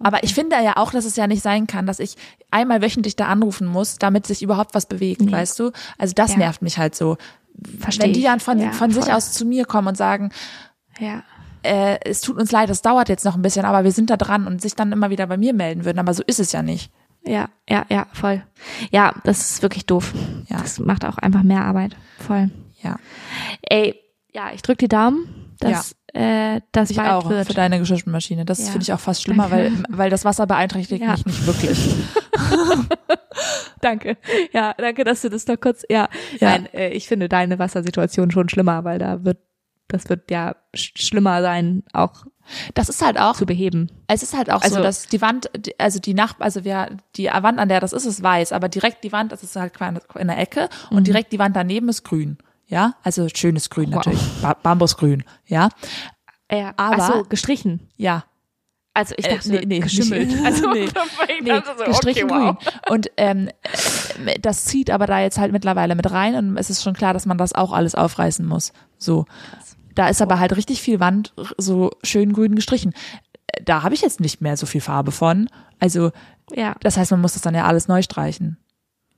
Aber 0.00 0.22
ich 0.22 0.34
finde 0.34 0.56
ja 0.62 0.76
auch, 0.76 0.92
dass 0.92 1.04
es 1.04 1.16
ja 1.16 1.26
nicht 1.26 1.42
sein 1.42 1.66
kann, 1.66 1.86
dass 1.86 1.98
ich 1.98 2.14
einmal 2.52 2.80
wöchentlich 2.82 3.16
da 3.16 3.26
anrufen 3.26 3.66
muss, 3.66 3.98
damit 3.98 4.26
sich 4.28 4.42
überhaupt 4.42 4.74
was 4.74 4.86
bewegt, 4.86 5.22
Nee. 5.22 5.32
weißt 5.32 5.58
du? 5.58 5.70
Also 5.98 6.14
das 6.14 6.32
Ja. 6.32 6.38
nervt 6.38 6.62
mich 6.62 6.78
halt 6.78 6.94
so. 6.94 7.16
Versteh 7.78 8.04
Wenn 8.04 8.12
die 8.12 8.22
dann 8.22 8.40
von, 8.40 8.58
Ja, 8.58 8.72
von 8.72 8.90
sich 8.90 9.12
aus 9.12 9.32
zu 9.32 9.44
mir 9.44 9.64
kommen 9.64 9.88
und 9.88 9.96
sagen, 9.96 10.30
ja. 10.98 11.22
äh, 11.62 11.98
es 12.04 12.20
tut 12.20 12.36
uns 12.38 12.52
leid, 12.52 12.70
es 12.70 12.82
dauert 12.82 13.08
jetzt 13.08 13.24
noch 13.24 13.34
ein 13.34 13.42
bisschen, 13.42 13.64
aber 13.64 13.84
wir 13.84 13.92
sind 13.92 14.10
da 14.10 14.16
dran 14.16 14.46
und 14.46 14.60
sich 14.60 14.74
dann 14.74 14.92
immer 14.92 15.10
wieder 15.10 15.26
bei 15.26 15.36
mir 15.36 15.54
melden 15.54 15.84
würden, 15.84 15.98
aber 15.98 16.14
so 16.14 16.22
ist 16.26 16.40
es 16.40 16.52
ja 16.52 16.62
nicht. 16.62 16.92
Ja, 17.24 17.48
ja, 17.68 17.84
ja, 17.90 18.06
voll. 18.12 18.42
Ja, 18.90 19.14
das 19.24 19.50
ist 19.50 19.62
wirklich 19.62 19.86
doof. 19.86 20.14
Ja. 20.48 20.58
Das 20.58 20.78
macht 20.78 21.04
auch 21.04 21.18
einfach 21.18 21.42
mehr 21.42 21.64
Arbeit. 21.64 21.96
Voll. 22.18 22.50
Ja. 22.82 22.96
Ey, 23.62 23.96
ja, 24.32 24.52
ich 24.54 24.62
drück 24.62 24.78
die 24.78 24.88
Daumen, 24.88 25.54
dass 25.58 25.96
äh, 26.14 26.60
das 26.72 26.90
Ich 26.90 27.00
auch 27.00 27.28
wird. 27.28 27.46
für 27.46 27.54
deine 27.54 27.78
Geschirrmaschine. 27.78 28.44
Das 28.44 28.58
Ja. 28.60 28.66
finde 28.66 28.82
ich 28.82 28.92
auch 28.92 29.00
fast 29.00 29.22
schlimmer, 29.22 29.50
weil, 29.50 29.70
Danke. 29.70 29.84
weil 29.90 30.10
das 30.10 30.24
Wasser 30.24 30.46
beeinträchtigt 30.46 31.02
Ja. 31.02 31.12
mich 31.12 31.26
nicht 31.26 31.46
wirklich. 31.46 31.94
Danke. 33.80 34.16
Ja, 34.52 34.74
danke, 34.76 35.04
dass 35.04 35.22
du 35.22 35.28
das 35.30 35.46
noch 35.46 35.60
kurz. 35.60 35.84
Ja, 35.88 36.08
Ja. 36.40 36.50
nein, 36.50 36.68
äh, 36.72 36.88
ich 36.90 37.06
finde 37.06 37.28
deine 37.28 37.58
Wassersituation 37.58 38.30
schon 38.30 38.48
schlimmer, 38.48 38.84
weil 38.84 38.98
da 38.98 39.24
wird, 39.24 39.38
das 39.86 40.08
wird 40.08 40.30
ja 40.30 40.56
sch 40.74 40.92
schlimmer 40.96 41.40
sein, 41.42 41.84
auch 41.92 42.24
Das 42.74 42.88
ist 42.88 43.04
halt 43.04 43.18
auch, 43.20 43.36
zu 43.36 43.46
beheben. 43.46 43.90
es 44.08 44.22
ist 44.22 44.36
halt 44.36 44.50
auch 44.50 44.62
Also- 44.62 44.76
so, 44.76 44.82
dass 44.82 45.06
die 45.06 45.20
Wand, 45.20 45.50
also 45.78 46.00
die 46.00 46.14
Nach, 46.14 46.34
also 46.40 46.64
wer, 46.64 46.90
die 47.16 47.26
Wand, 47.26 47.58
an 47.58 47.68
der 47.68 47.80
das 47.80 47.92
ist, 47.92 48.04
ist 48.06 48.22
weiß, 48.22 48.52
aber 48.52 48.68
direkt 48.68 49.04
die 49.04 49.12
Wand, 49.12 49.30
das 49.32 49.42
ist 49.44 49.54
halt 49.54 49.74
quasi 49.74 49.98
in 50.18 50.26
der 50.26 50.38
Ecke 50.38 50.68
und 50.90 51.06
direkt 51.06 51.32
die 51.32 51.38
Wand 51.38 51.54
daneben 51.54 51.88
ist 51.88 52.02
grün. 52.04 52.38
Ja, 52.68 52.94
also 53.02 53.26
schönes 53.34 53.70
Grün 53.70 53.88
Wow. 53.88 53.96
natürlich, 53.96 54.20
ba 54.42 54.54
Bambusgrün. 54.54 55.24
Ja, 55.46 55.68
Ja, 56.50 56.72
Aber- 56.76 57.02
so, 57.12 57.22
gestrichen. 57.24 57.88
ja. 57.96 58.24
Also 58.94 59.14
ich 59.18 59.26
Äh, 59.26 59.36
dachte, 59.36 59.50
nee, 59.50 59.64
nee, 59.66 59.78
geschimmelt. 59.80 60.28
nicht- 60.28 60.44
Also 60.44 60.70
nee. 60.72 60.88
Nee, 61.42 61.62
so, 61.78 61.84
gestrichen 61.84 62.30
okay, 62.30 62.34
wow. 62.46 62.56
grün. 62.58 62.72
Und 62.90 63.10
ähm, 63.16 63.48
äh, 64.26 64.38
das 64.40 64.64
zieht 64.64 64.90
aber 64.90 65.06
da 65.06 65.20
jetzt 65.20 65.38
halt 65.38 65.52
mittlerweile 65.52 65.94
mit 65.94 66.10
rein 66.10 66.34
und 66.34 66.56
es 66.56 66.68
ist 66.70 66.82
schon 66.82 66.94
klar, 66.94 67.12
dass 67.14 67.24
man 67.26 67.38
das 67.38 67.52
auch 67.54 67.72
alles 67.72 67.94
aufreißen 67.94 68.44
muss. 68.46 68.72
So. 68.96 69.24
Da 69.94 70.08
ist 70.08 70.20
aber 70.22 70.38
halt 70.38 70.56
richtig 70.56 70.80
viel 70.82 71.00
Wand 71.00 71.32
so 71.58 71.90
schön 72.02 72.32
grün 72.32 72.54
gestrichen. 72.54 72.92
Äh, 73.48 73.62
Da 73.64 73.82
habe 73.82 73.94
ich 73.94 74.00
jetzt 74.02 74.20
nicht 74.20 74.40
mehr 74.40 74.56
so 74.56 74.66
viel 74.66 74.80
Farbe 74.80 75.12
von. 75.12 75.48
Also, 75.80 76.10
Ja, 76.54 76.74
das 76.80 76.96
heißt, 76.96 77.10
man 77.10 77.20
muss 77.20 77.34
das 77.34 77.42
dann 77.42 77.54
ja 77.54 77.64
alles 77.66 77.88
neu 77.88 78.00
streichen. 78.02 78.56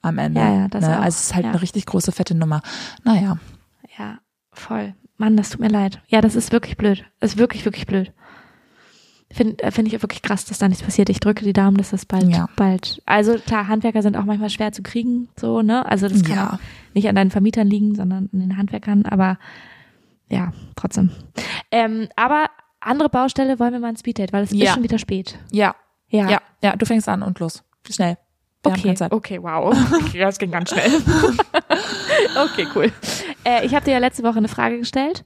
Am 0.02 0.18
Ende. 0.18 0.40
Ja, 0.40 0.54
ja, 0.54 0.68
das 0.68 0.84
ne? 0.86 0.96
auch. 0.98 1.02
Also 1.02 1.16
es 1.16 1.22
ist 1.24 1.34
halt 1.34 1.44
Ja. 1.44 1.50
eine 1.52 1.62
richtig 1.62 1.86
große, 1.86 2.12
fette 2.12 2.34
Nummer. 2.34 2.62
Naja. 3.04 3.38
ja, 3.98 4.18
voll. 4.52 4.94
Mann, 5.18 5.36
das 5.36 5.50
tut 5.50 5.60
mir 5.60 5.68
leid. 5.68 6.00
Ja, 6.08 6.20
das 6.22 6.34
ist 6.34 6.52
wirklich 6.52 6.76
blöd. 6.78 7.04
Das 7.20 7.32
ist 7.32 7.38
wirklich, 7.38 7.64
wirklich 7.66 7.86
blöd. 7.86 8.12
Finde 9.32 9.62
äh, 9.62 9.70
find 9.70 9.86
ich 9.86 9.96
auch 9.96 10.02
wirklich 10.02 10.22
krass, 10.22 10.44
dass 10.46 10.58
da 10.58 10.66
nichts 10.66 10.82
passiert. 10.82 11.08
Ich 11.08 11.20
drücke 11.20 11.44
die 11.44 11.52
Daumen, 11.52 11.76
dass 11.76 11.90
das 11.90 12.04
bald, 12.06 12.24
Ja. 12.28 12.48
bald. 12.56 13.00
Also 13.06 13.34
klar, 13.38 13.68
Handwerker 13.68 14.02
sind 14.02 14.16
auch 14.16 14.24
manchmal 14.24 14.50
schwer 14.50 14.72
zu 14.72 14.82
kriegen, 14.82 15.28
so, 15.38 15.62
ne? 15.62 15.86
Also 15.86 16.08
das 16.08 16.22
kann 16.24 16.34
Ja. 16.36 16.58
nicht 16.94 17.08
an 17.08 17.14
deinen 17.14 17.30
Vermietern 17.30 17.68
liegen, 17.68 17.94
sondern 17.94 18.28
an 18.32 18.40
den 18.40 18.56
Handwerkern, 18.56 19.04
aber 19.06 19.38
ja, 20.28 20.52
trotzdem. 20.74 21.10
Ähm, 21.70 22.08
aber 22.16 22.46
andere 22.80 23.08
Baustelle 23.08 23.58
wollen 23.60 23.72
wir 23.72 23.78
mal 23.80 23.88
ein 23.88 23.96
Speeddate, 23.96 24.32
weil 24.32 24.42
es 24.44 24.50
ist 24.52 24.58
Ja. 24.58 24.72
schon 24.74 24.82
wieder 24.82 24.98
spät. 24.98 25.38
Ja. 25.52 25.76
Ja. 26.08 26.28
Ja. 26.28 26.38
Ja, 26.64 26.74
du 26.76 26.84
fängst 26.86 27.08
an 27.08 27.22
und 27.22 27.38
los. 27.38 27.62
Schnell. 27.88 28.16
Wir 28.62 28.72
Okay, 28.72 28.94
okay, 29.10 29.42
wow. 29.42 29.74
Okay, 29.92 30.18
das 30.18 30.38
ging 30.38 30.50
ganz 30.50 30.70
schnell. 30.70 30.90
okay, 32.44 32.66
cool. 32.74 32.92
Äh, 33.44 33.64
ich 33.64 33.74
habe 33.74 33.84
dir 33.84 33.92
ja 33.92 33.98
letzte 33.98 34.22
Woche 34.22 34.36
eine 34.36 34.48
Frage 34.48 34.78
gestellt, 34.78 35.24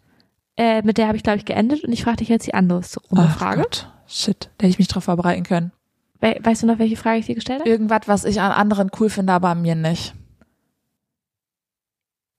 äh, 0.57 0.82
mit 0.82 0.99
der 0.99 1.09
habe 1.09 1.16
ich, 1.16 1.24
glaube 1.24 1.39
ich, 1.39 1.45
geendet 1.45 1.85
und 1.85 1.93
ich 1.93 2.05
frage 2.05 2.18
dich 2.18 2.28
jetzt 2.28 2.47
die 2.47 2.55
andersrum 2.55 3.18
Ach 3.18 3.37
Frage. 3.37 3.62
Gott. 3.62 3.89
Shit. 4.07 4.51
Da 4.59 4.64
hätte 4.64 4.70
ich 4.70 4.78
mich 4.78 4.89
drauf 4.89 5.05
vorbereiten 5.05 5.43
können. 5.43 5.72
We 6.20 6.37
weißt 6.41 6.62
du 6.62 6.66
noch, 6.66 6.78
welche 6.78 6.97
Frage 6.97 7.18
ich 7.18 7.26
dir 7.26 7.35
gestellt 7.35 7.61
habe? 7.61 7.70
Irgendwas, 7.70 8.03
was 8.07 8.24
ich 8.24 8.41
an 8.41 8.53
anderen 8.53 8.91
cool 9.01 9.11
finde, 9.11 9.32
aber 9.32 9.49
an 9.49 9.62
mir 9.62 9.74
nicht. 9.74 10.14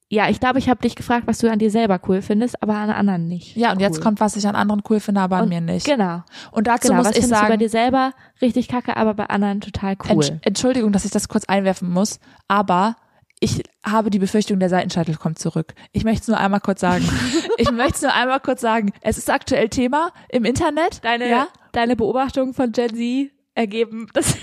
Ja, 0.10 0.30
ich 0.30 0.39
glaube, 0.39 0.60
ich 0.60 0.70
habe 0.70 0.82
dich 0.82 0.95
gefragt, 0.95 1.26
was 1.26 1.39
du 1.39 1.49
an 1.51 1.58
dir 1.58 1.72
selber 1.72 1.99
cool 2.08 2.22
findest, 2.22 2.62
aber 2.62 2.76
an 2.76 2.91
anderen 2.91 3.28
nicht. 3.28 3.56
Ja, 3.56 3.72
und 3.72 3.80
jetzt 3.82 3.97
Cool. 3.97 4.03
kommt, 4.03 4.20
was 4.20 4.36
ich 4.36 4.47
an 4.47 4.56
anderen 4.56 4.84
cool 4.89 4.99
finde, 4.99 5.22
aber 5.22 5.38
an 5.38 5.43
Und- 5.43 5.49
mir 5.49 5.62
nicht. 5.62 5.86
Genau. 5.86 6.24
Und 6.51 6.68
dazu 6.68 6.89
genau. 6.89 6.97
muss 6.99 7.08
was 7.08 7.16
ich 7.16 7.22
findest 7.24 7.41
du 7.41 7.43
bei 7.45 7.47
sagen, 7.49 7.60
dir 7.60 7.70
selber 7.70 8.12
richtig 8.41 8.68
kacke, 8.68 8.97
aber 8.97 9.16
bei 9.16 9.26
anderen 9.26 9.62
total 9.62 9.95
cool? 10.03 10.22
Entsch- 10.22 10.38
Entschuldigung, 10.43 10.91
dass 10.91 11.06
ich 11.06 11.12
das 11.12 11.28
kurz 11.28 11.45
einwerfen 11.45 11.89
muss, 11.89 12.20
aber 12.47 12.95
ich 13.39 13.64
habe 13.84 14.12
die 14.12 14.20
Befürchtung, 14.20 14.60
der 14.60 14.70
Seitenscheitel 14.70 15.16
kommt 15.16 15.39
zurück. 15.39 15.74
Ich 15.91 16.03
möchte 16.03 16.22
es 16.22 16.28
nur 16.28 16.38
einmal 16.38 16.62
kurz 16.62 16.82
sagen. 16.82 17.03
ich 17.58 17.72
möchte 17.72 17.95
es 17.95 18.01
nur 18.03 18.14
einmal 18.14 18.39
kurz 18.39 18.62
sagen. 18.62 18.93
Es 19.01 19.18
ist 19.18 19.30
aktuell 19.32 19.70
Thema 19.70 20.12
im 20.30 20.45
Internet. 20.45 21.03
deine, 21.03 21.28
ja, 21.30 21.47
deine 21.72 21.95
Beobachtungen 21.95 22.53
von 22.53 22.72
Gen 22.72 22.95
Z 22.95 23.32
ergeben 23.56 24.08
das. 24.14 24.38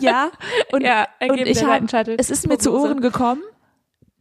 ja. 0.00 0.30
Und, 0.72 0.82
ja, 0.84 1.02
und 1.20 1.28
ergeben 1.28 1.50
ich 1.50 1.58
der 1.58 1.68
habe, 1.68 2.16
es 2.18 2.30
ist 2.30 2.48
mir 2.48 2.58
zu. 2.58 2.72
Ohren 2.72 3.00
gekommen, 3.00 3.42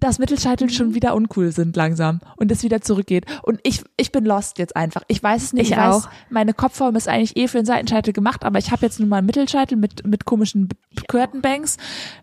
dass 0.04 0.20
Mittelscheitel 0.20 0.70
schon 0.70 0.94
wieder 0.94 1.16
uncool 1.16 1.52
sind 1.52 1.76
langsam 1.76 2.20
und 2.36 2.52
es 2.52 2.64
wieder 2.64 2.82
zurückgeht. 2.82 3.26
Und 3.42 3.60
ich, 3.64 3.84
ich 3.98 4.12
bin 4.12 4.26
lost 4.26 4.58
jetzt 4.60 4.76
einfach. 4.76 5.02
Ich 5.08 5.24
weiß 5.24 5.44
es 5.44 5.54
nicht. 5.54 5.64
Ich 5.64 5.72
Ich, 5.72 5.78
weiß, 5.78 6.06
auch. 6.06 6.10
meine 6.30 6.54
Kopfform 6.54 6.96
ist 6.96 7.08
eigentlich 7.08 7.38
eh 7.38 7.48
für 7.48 7.58
den 7.58 7.66
Seitenscheitel 7.66 8.14
gemacht, 8.14 8.44
aber 8.44 8.60
ich 8.60 8.72
habe 8.72 8.86
jetzt 8.86 9.00
nun 9.00 9.10
mal 9.10 9.18
einen 9.18 9.28
Mittelscheitel 9.28 9.78
mit, 9.78 10.06
mit 10.06 10.26
komischen 10.26 10.70
Curtainbanks. 11.08 11.78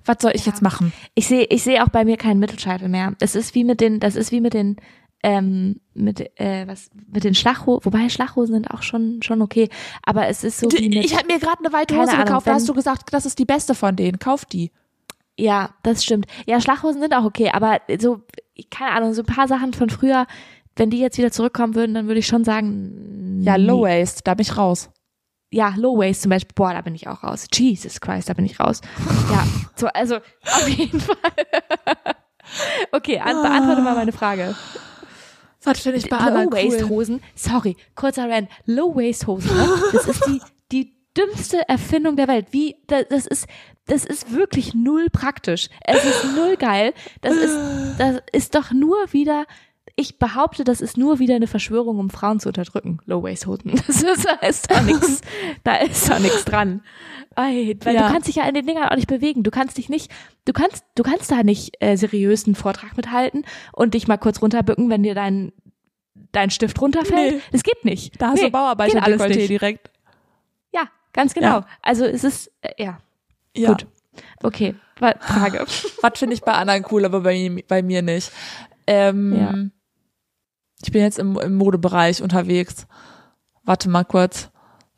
Was 0.05 0.19
soll 0.21 0.33
ich 0.35 0.45
Ja. 0.47 0.53
jetzt 0.53 0.63
machen? 0.63 0.93
Ich 1.15 1.27
sehe, 1.27 1.45
ich 1.45 1.63
sehe 1.63 1.83
auch 1.85 1.89
bei 1.89 2.05
mir 2.05 2.17
keinen 2.17 2.39
Mittelscheitel 2.41 2.89
mehr. 2.89 3.15
Es 3.21 3.35
ist 3.35 3.55
wie 3.55 3.65
mit 3.65 3.81
den, 3.81 3.99
das 4.01 4.15
ist 4.17 4.31
wie 4.33 4.41
mit 4.41 4.55
den, 4.55 4.77
ähm, 5.23 5.81
mit, 5.95 6.21
äh, 6.41 6.67
was, 6.67 6.91
mit 7.13 7.25
den 7.25 7.35
Schlaghosen, 7.35 7.85
wobei 7.85 8.09
Schlaghosen 8.09 8.55
sind 8.55 8.71
auch 8.71 8.83
schon, 8.83 9.21
schon 9.23 9.43
okay. 9.43 9.69
Aber 10.03 10.29
es 10.29 10.45
ist 10.45 10.59
so 10.61 10.71
wie 10.73 10.89
mit, 10.89 11.05
ich 11.05 11.15
habe 11.17 11.27
mir 11.27 11.39
gerade 11.39 11.59
eine 11.65 11.73
weite 11.73 11.95
Hose 11.97 12.13
Ahnung, 12.13 12.25
gekauft, 12.25 12.47
da 12.47 12.55
hast 12.55 12.69
du 12.69 12.73
gesagt, 12.75 13.13
das 13.13 13.27
ist 13.27 13.39
die 13.39 13.45
beste 13.45 13.75
von 13.75 13.97
denen. 13.97 14.19
Kauf 14.19 14.45
die. 14.45 14.71
Ja, 15.41 15.71
das 15.83 16.05
stimmt. 16.05 16.27
Ja, 16.47 16.61
Schlaghosen 16.61 17.01
sind 17.01 17.15
auch 17.15 17.25
okay, 17.25 17.51
aber 17.53 17.81
so, 17.99 18.23
keine 18.71 18.93
Ahnung, 18.93 19.15
so 19.15 19.23
ein 19.23 19.27
paar 19.27 19.49
Sachen 19.49 19.73
von 19.73 19.91
früher, 19.91 20.27
wenn 20.77 20.91
die 20.91 20.99
jetzt 21.01 21.19
wieder 21.19 21.31
zurückkommen 21.33 21.75
würden, 21.75 21.95
dann 21.95 22.07
würde 22.07 22.21
ich 22.21 22.27
schon 22.27 22.45
sagen, 22.45 23.41
Ja. 23.43 23.57
Low 23.57 23.83
Waist, 23.83 24.27
da 24.27 24.35
bin 24.35 24.43
ich 24.43 24.57
raus. 24.57 24.91
Ja, 25.53 25.75
Low 25.77 25.99
Waist 25.99 26.23
zum 26.23 26.31
Beispiel, 26.31 26.55
boah, 26.55 26.73
da 26.73 26.81
bin 26.81 26.95
ich 26.95 27.09
auch 27.09 27.23
raus. 27.25 27.47
Jesus 27.53 28.01
Christ, 28.01 28.29
da 28.29 28.35
bin 28.35 28.45
ich 28.45 28.61
raus. 28.61 28.81
Ja, 29.33 29.45
so, 29.77 29.87
also, 29.89 30.17
auf 30.17 30.69
jeden 30.69 31.01
Fall. 31.01 31.17
okay, 32.93 33.19
an, 33.19 33.43
beantworte 33.43 33.83
mal 33.83 33.95
meine 33.95 34.13
Frage. 34.13 34.55
Was 35.63 35.81
finde 35.81 35.99
ich 35.99 36.09
bei 36.09 36.17
anderen 36.17 36.49
cool? 36.53 36.61
Low-Waist-Hosen, 36.61 37.21
sorry, 37.35 37.77
kurzer 37.95 38.31
Rand, 38.31 38.49
Low-Waist-Hosen, 38.65 39.55
ne? 39.55 39.69
das 39.93 40.07
ist 40.09 40.25
die, 40.27 40.41
die 40.73 40.95
dümmste 41.17 41.69
Erfindung 41.69 42.17
der 42.17 42.29
Welt. 42.29 42.47
Wie, 42.53 42.77
da- 42.87 43.03
das 43.03 43.27
ist, 43.27 43.47
das 43.91 44.05
ist 44.05 44.33
wirklich 44.33 44.75
null 44.75 45.09
praktisch. 45.11 45.69
Es 45.85 46.05
ist 46.05 46.25
null 46.37 46.57
geil. 46.57 46.95
Das 47.21 47.35
ist, 47.35 47.59
das 47.99 48.23
ist 48.33 48.55
doch 48.55 48.71
nur 48.71 49.13
wieder, 49.13 49.47
ich 49.97 50.19
behaupte, 50.19 50.63
das 50.65 50.81
ist 50.81 50.97
nur 50.97 51.19
wieder 51.19 51.35
eine 51.35 51.49
Verschwörung, 51.49 51.99
um 51.99 52.09
Frauen 52.09 52.39
zu 52.41 52.49
unterdrücken. 52.49 53.01
Low-Waist-Hosen. 53.07 53.73
Das 53.87 54.03
ist, 54.03 54.25
da 54.27 54.47
ist 54.47 54.71
da 54.71 54.81
nichts, 54.83 55.21
da 55.65 55.77
ist 55.77 56.09
da 56.09 56.19
nichts 56.19 56.45
dran. 56.45 56.83
Weil 57.37 57.77
Ja. 57.95 58.07
du 58.07 58.13
kannst 58.13 58.29
dich 58.29 58.37
ja 58.37 58.49
in 58.49 58.55
den 58.55 58.67
Dingern 58.67 58.89
auch 58.89 58.97
nicht 58.97 59.09
bewegen. 59.09 59.43
Du 59.43 59.51
kannst 59.51 59.77
dich 59.79 59.89
nicht, 59.89 60.11
du 60.45 60.53
kannst, 60.53 60.85
du 60.95 61.03
kannst 61.03 61.31
da 61.31 61.43
nicht 61.43 61.77
äh, 61.81 61.97
seriös 61.97 62.47
einen 62.47 62.55
Vortrag 62.55 62.97
mithalten 62.97 63.45
und 63.73 63.95
dich 63.95 64.07
mal 64.09 64.19
kurz 64.19 64.41
runterbücken, 64.41 64.89
wenn 64.91 65.03
dir 65.03 65.15
dein 65.15 65.53
dein 66.33 66.51
Stift 66.51 66.81
runterfällt. 66.81 67.35
Nee. 67.35 67.41
Das 67.51 67.63
geht 67.63 67.85
nicht. 67.85 68.21
Da 68.21 68.29
hast 68.29 68.43
nee, 68.43 68.51
du 68.51 68.77
geht 68.77 69.03
alles 69.03 69.37
direkt. 69.49 69.91
Ja, 70.73 70.83
ganz 71.13 71.35
genau. 71.35 71.61
Ja. 71.61 71.67
Also 71.83 72.05
es 72.05 72.25
ist, 72.25 72.53
äh, 72.63 72.83
ja, 72.83 72.99
Ja. 73.57 73.71
gut. 73.73 73.87
Okay, 74.43 74.75
Frage. 74.97 75.61
Was 76.03 76.19
finde 76.19 76.35
ich 76.35 76.43
bei 76.43 76.53
anderen 76.53 76.85
cool, 76.91 77.05
aber 77.05 77.21
bei, 77.21 77.49
mir- 77.49 77.65
bei 77.67 77.83
mir 77.83 78.03
nicht. 78.03 78.31
Ähm, 78.87 79.33
Ja. 79.37 79.55
Ich 80.83 80.93
bin 80.93 81.03
jetzt 81.03 81.19
im, 81.19 81.39
im 81.39 81.57
Modebereich 81.57 82.23
unterwegs. 82.23 82.87
Warte 83.65 83.89
mal 83.91 84.05
kurz. 84.05 84.51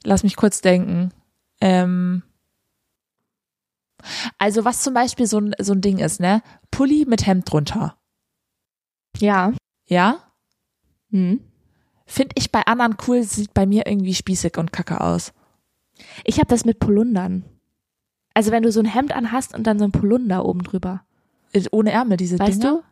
Lass 0.04 0.22
mich 0.22 0.36
kurz 0.36 0.60
denken. 0.60 1.12
Ähm, 1.60 2.22
also 4.38 4.64
was 4.64 4.82
zum 4.82 4.94
Beispiel 4.94 5.26
so 5.26 5.38
ein, 5.40 5.54
so 5.58 5.72
ein 5.72 5.80
Ding 5.80 5.98
ist, 5.98 6.20
ne? 6.20 6.42
Pulli 6.70 7.04
mit 7.06 7.26
Hemd 7.26 7.50
drunter. 7.50 7.96
Ja. 9.18 9.52
Ja? 9.86 10.18
Hm. 11.10 11.40
Finde 12.06 12.34
ich 12.36 12.50
bei 12.52 12.62
anderen 12.66 12.96
cool, 13.06 13.22
sieht 13.22 13.54
bei 13.54 13.66
mir 13.66 13.86
irgendwie 13.86 14.14
spießig 14.14 14.58
und 14.58 14.72
kacke 14.72 15.00
aus. 15.00 15.32
Ich 16.24 16.38
habe 16.38 16.48
das 16.48 16.64
mit 16.64 16.78
Polundern. 16.78 17.44
Also 18.34 18.50
wenn 18.50 18.62
du 18.62 18.72
so 18.72 18.80
ein 18.80 18.86
Hemd 18.86 19.12
anhast 19.14 19.54
und 19.54 19.66
dann 19.66 19.78
so 19.78 19.84
ein 19.84 19.92
Polunder 19.92 20.44
oben 20.44 20.62
drüber. 20.62 21.02
Ohne 21.70 21.92
Ärmel, 21.92 22.16
diese 22.16 22.38
Weißt 22.38 22.62
Dinger. 22.62 22.72
du? 22.76 22.82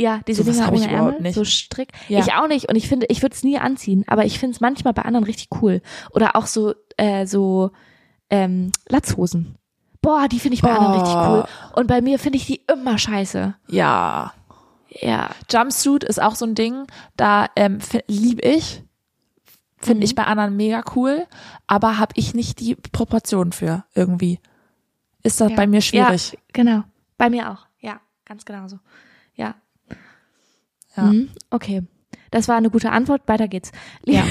Ja, 0.00 0.20
diese 0.26 0.42
Sowas 0.42 0.56
Dinger 0.56 0.68
ohne 0.72 0.84
überhaupt 0.84 1.06
Ärmel, 1.14 1.22
nicht. 1.22 1.34
so 1.34 1.44
Strick. 1.44 1.88
Ja. 2.08 2.20
Ich 2.20 2.32
auch 2.32 2.48
nicht 2.48 2.68
und 2.68 2.76
ich 2.76 2.88
finde, 2.88 3.06
ich 3.08 3.22
würde 3.22 3.34
es 3.34 3.42
nie 3.44 3.58
anziehen, 3.58 4.04
aber 4.06 4.24
ich 4.24 4.38
finde 4.38 4.54
es 4.54 4.60
manchmal 4.60 4.92
bei 4.94 5.02
anderen 5.02 5.24
richtig 5.24 5.48
cool. 5.62 5.82
Oder 6.12 6.36
auch 6.36 6.46
so 6.46 6.74
äh, 6.96 7.26
so 7.26 7.70
ähm, 8.30 8.70
Latzhosen. 8.88 9.56
Boah, 10.02 10.28
die 10.28 10.40
finde 10.40 10.54
ich 10.54 10.62
bei 10.62 10.70
anderen 10.72 10.94
richtig 11.00 11.14
Oh. 11.16 11.28
cool. 11.28 11.44
Und 11.74 11.86
bei 11.86 12.00
mir 12.00 12.18
finde 12.18 12.38
ich 12.38 12.46
die 12.46 12.62
immer 12.72 12.98
scheiße. 12.98 13.54
Ja. 13.68 14.32
Ja. 14.88 15.30
Jumpsuit 15.50 16.02
ist 16.04 16.20
auch 16.22 16.34
so 16.34 16.46
ein 16.46 16.54
Ding, 16.54 16.86
da 17.16 17.46
ähm, 17.56 17.78
liebe 18.08 18.42
ich. 18.42 18.82
Finde 19.78 19.98
Mhm. 20.00 20.02
ich 20.04 20.14
bei 20.14 20.24
anderen 20.24 20.56
mega 20.56 20.82
cool, 20.94 21.26
aber 21.66 21.98
habe 21.98 22.12
ich 22.16 22.34
nicht 22.34 22.60
die 22.60 22.74
Proportionen 22.74 23.52
für 23.52 23.84
irgendwie. 23.94 24.38
Ist 25.22 25.40
das 25.40 25.50
ja. 25.50 25.56
bei 25.56 25.66
mir 25.66 25.80
schwierig. 25.80 26.32
Ja, 26.32 26.38
genau. 26.52 26.84
Bei 27.18 27.30
mir 27.30 27.50
auch. 27.50 27.66
Ja, 27.80 28.00
ganz 28.24 28.44
genau 28.44 28.68
so. 28.68 28.78
Ja. 29.34 29.54
Ja. 30.96 31.02
Mhm. 31.04 31.30
Okay. 31.50 31.82
Das 32.30 32.48
war 32.48 32.56
eine 32.56 32.70
gute 32.70 32.90
Antwort. 32.90 33.26
Weiter 33.26 33.48
geht's. 33.48 33.72
Ja. 34.04 34.24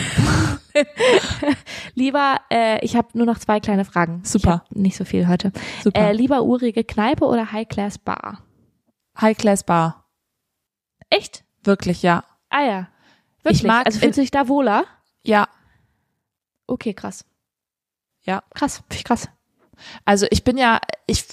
lieber, 1.95 2.39
äh, 2.49 2.83
ich 2.83 2.95
habe 2.95 3.09
nur 3.13 3.25
noch 3.25 3.39
zwei 3.39 3.59
kleine 3.59 3.85
Fragen. 3.85 4.21
Super. 4.23 4.63
Nicht 4.69 4.95
so 4.95 5.05
viel 5.05 5.27
heute. 5.27 5.51
Super. 5.83 5.99
Äh, 5.99 6.13
lieber 6.13 6.43
urige 6.43 6.83
Kneipe 6.83 7.25
oder 7.25 7.51
High-Class 7.51 7.97
Bar? 7.97 8.43
High 9.19 9.37
Class 9.37 9.63
Bar. 9.63 10.05
Echt? 11.09 11.43
Wirklich, 11.63 12.03
ja. 12.03 12.23
Ah 12.49 12.63
ja. 12.63 12.87
Wirklich? 13.43 13.61
Ich 13.61 13.67
mag 13.67 13.85
also 13.85 13.99
fühlst 13.99 14.17
du 14.17 14.21
dich 14.21 14.31
da 14.31 14.47
wohler? 14.47 14.85
Ja. 15.23 15.47
Okay, 16.67 16.93
krass. 16.93 17.25
Ja. 18.21 18.43
Krass, 18.53 18.77
finde 18.77 18.95
ich 18.95 19.03
krass. 19.03 19.29
Also 20.05 20.25
ich 20.29 20.43
bin 20.43 20.57
ja, 20.57 20.79
ich, 21.05 21.25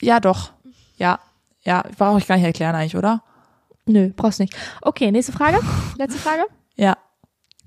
ja 0.00 0.20
doch. 0.20 0.52
Ja. 0.96 1.20
Ja, 1.62 1.84
brauche 1.98 2.18
ich 2.18 2.26
gar 2.26 2.36
nicht 2.36 2.44
erklären 2.44 2.74
eigentlich, 2.74 2.96
oder? 2.96 3.22
Nö, 3.86 4.12
brauchst 4.14 4.40
nicht. 4.40 4.54
Okay, 4.82 5.10
nächste 5.10 5.32
Frage. 5.32 5.60
Letzte 5.98 6.18
Frage. 6.18 6.44
Ja. 6.76 6.96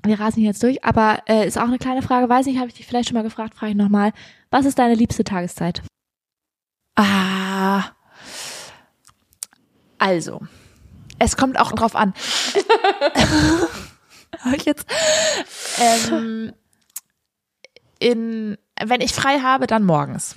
Wir 0.03 0.19
rasen 0.19 0.43
jetzt 0.43 0.63
durch, 0.63 0.83
aber 0.85 1.19
äh, 1.27 1.45
ist 1.45 1.57
auch 1.57 1.63
eine 1.63 1.77
kleine 1.77 2.01
Frage. 2.01 2.29
Weiß 2.29 2.45
nicht, 2.45 2.57
habe 2.57 2.69
ich 2.69 2.73
dich 2.73 2.85
vielleicht 2.85 3.09
schon 3.09 3.15
mal 3.15 3.23
gefragt, 3.23 3.55
frage 3.55 3.71
ich 3.71 3.77
nochmal. 3.77 4.13
Was 4.49 4.65
ist 4.65 4.79
deine 4.79 4.95
liebste 4.95 5.25
Tageszeit? 5.25 5.81
Ah. 6.95 7.83
Also, 9.97 10.41
es 11.19 11.35
kommt 11.35 11.59
auch 11.59 11.73
drauf 11.73 11.95
an. 11.95 12.13
Hab 14.39 14.53
ich 14.53 14.65
jetzt 14.65 14.85
ähm, 15.79 16.53
in 17.99 18.57
wenn 18.85 19.01
ich 19.01 19.13
frei 19.13 19.39
habe, 19.39 19.67
dann 19.67 19.83
morgens. 19.83 20.35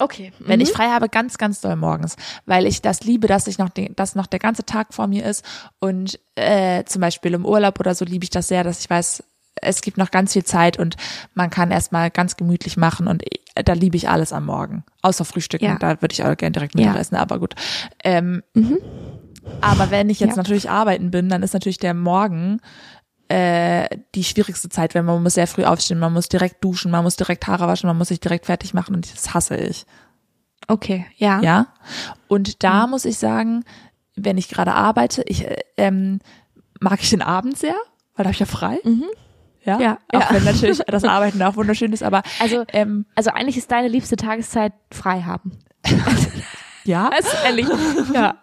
Okay. 0.00 0.32
Wenn 0.38 0.60
ich 0.60 0.70
frei 0.70 0.90
habe, 0.90 1.08
ganz, 1.08 1.38
ganz 1.38 1.60
doll 1.60 1.74
morgens, 1.74 2.14
weil 2.46 2.66
ich 2.66 2.82
das 2.82 3.00
liebe, 3.02 3.26
dass 3.26 3.48
ich 3.48 3.58
noch, 3.58 3.68
den, 3.68 3.96
dass 3.96 4.14
noch 4.14 4.26
der 4.28 4.38
ganze 4.38 4.64
Tag 4.64 4.94
vor 4.94 5.08
mir 5.08 5.24
ist 5.24 5.44
und 5.80 6.20
äh, 6.36 6.84
zum 6.84 7.00
Beispiel 7.00 7.34
im 7.34 7.44
Urlaub 7.44 7.80
oder 7.80 7.96
so 7.96 8.04
liebe 8.04 8.22
ich 8.22 8.30
das 8.30 8.46
sehr, 8.46 8.62
dass 8.62 8.78
ich 8.80 8.88
weiß, 8.88 9.24
es 9.60 9.80
gibt 9.80 9.98
noch 9.98 10.12
ganz 10.12 10.34
viel 10.34 10.44
Zeit 10.44 10.78
und 10.78 10.94
man 11.34 11.50
kann 11.50 11.72
erstmal 11.72 12.12
ganz 12.12 12.36
gemütlich 12.36 12.76
machen 12.76 13.08
und 13.08 13.24
ich- 13.24 13.40
da 13.64 13.72
liebe 13.72 13.96
ich 13.96 14.08
alles 14.08 14.32
am 14.32 14.46
Morgen, 14.46 14.84
außer 15.02 15.24
Frühstücken, 15.24 15.64
Ja. 15.64 15.78
da 15.80 16.00
würde 16.00 16.12
ich 16.12 16.22
auch 16.22 16.36
gerne 16.36 16.52
direkt 16.52 16.78
Ja. 16.78 16.86
Mittag 16.86 17.00
essen, 17.00 17.16
aber 17.16 17.40
gut. 17.40 17.56
Ähm, 18.04 18.44
Mhm. 18.54 18.78
Aber 19.60 19.90
wenn 19.90 20.10
ich 20.10 20.20
jetzt 20.20 20.32
Ja. 20.32 20.36
natürlich 20.36 20.70
arbeiten 20.70 21.10
bin, 21.10 21.28
dann 21.28 21.42
ist 21.42 21.54
natürlich 21.54 21.78
der 21.78 21.94
Morgen 21.94 22.60
äh, 23.28 23.88
die 24.14 24.24
schwierigste 24.24 24.68
Zeit, 24.68 24.94
wenn 24.94 25.04
man 25.04 25.22
muss 25.22 25.34
sehr 25.34 25.46
früh 25.46 25.64
aufstehen, 25.64 25.98
man 25.98 26.12
muss 26.12 26.28
direkt 26.28 26.64
duschen, 26.64 26.90
man 26.90 27.04
muss 27.04 27.16
direkt 27.16 27.46
Haare 27.46 27.66
waschen, 27.66 27.86
man 27.88 27.98
muss 27.98 28.08
sich 28.08 28.20
direkt 28.20 28.46
fertig 28.46 28.74
machen 28.74 28.94
und 28.94 29.12
das 29.12 29.34
hasse 29.34 29.56
ich. 29.56 29.84
Okay, 30.66 31.06
ja. 31.16 31.40
Ja. 31.40 31.66
Und 32.26 32.62
da 32.64 32.84
Mhm. 32.86 32.90
muss 32.90 33.04
ich 33.04 33.18
sagen, 33.18 33.64
wenn 34.16 34.38
ich 34.38 34.48
gerade 34.48 34.74
arbeite, 34.74 35.22
ich 35.26 35.46
äh, 35.46 35.56
ähm, 35.76 36.20
mag 36.80 37.00
ich 37.02 37.10
den 37.10 37.22
Abend 37.22 37.56
sehr, 37.58 37.74
weil 38.16 38.24
da 38.24 38.24
habe 38.24 38.32
ich 38.32 38.40
ja 38.40 38.46
frei. 38.46 38.78
Mhm. 38.84 39.04
Ja. 39.64 39.78
Ja, 39.80 39.98
Auch 40.12 40.20
ja. 40.20 40.28
wenn 40.30 40.44
natürlich 40.44 40.78
das 40.86 41.04
Arbeiten 41.04 41.42
auch 41.42 41.56
wunderschön 41.56 41.92
ist, 41.92 42.02
aber 42.02 42.22
Also, 42.40 42.64
ähm, 42.72 43.04
also 43.14 43.30
eigentlich 43.30 43.56
ist 43.58 43.70
deine 43.70 43.88
liebste 43.88 44.16
Tageszeit 44.16 44.72
frei 44.90 45.22
haben. 45.22 45.58
ja. 46.88 47.10
Also 47.14 47.28
ehrlich. 47.44 47.66
ja. 48.12 48.38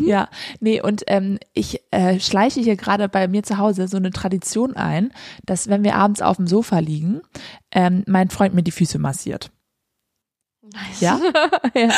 Ja, 0.00 0.28
nee, 0.60 0.80
und 0.82 1.04
ähm, 1.06 1.38
ich 1.52 1.80
äh, 1.92 2.18
schleiche 2.18 2.60
hier 2.60 2.76
gerade 2.76 3.08
bei 3.08 3.28
mir 3.28 3.42
zu 3.44 3.58
Hause 3.58 3.86
so 3.88 3.96
eine 3.96 4.10
Tradition 4.10 4.74
ein, 4.76 5.12
dass 5.46 5.68
wenn 5.68 5.84
wir 5.84 5.94
abends 5.94 6.20
auf 6.22 6.36
dem 6.36 6.46
Sofa 6.46 6.78
liegen, 6.80 7.20
ähm, 7.70 8.02
mein 8.06 8.30
Freund 8.30 8.54
mir 8.54 8.62
die 8.62 8.72
Füße 8.72 8.98
massiert. 8.98 9.50
Nice. 10.62 11.00
Ja? 11.00 11.20
ja. 11.74 11.88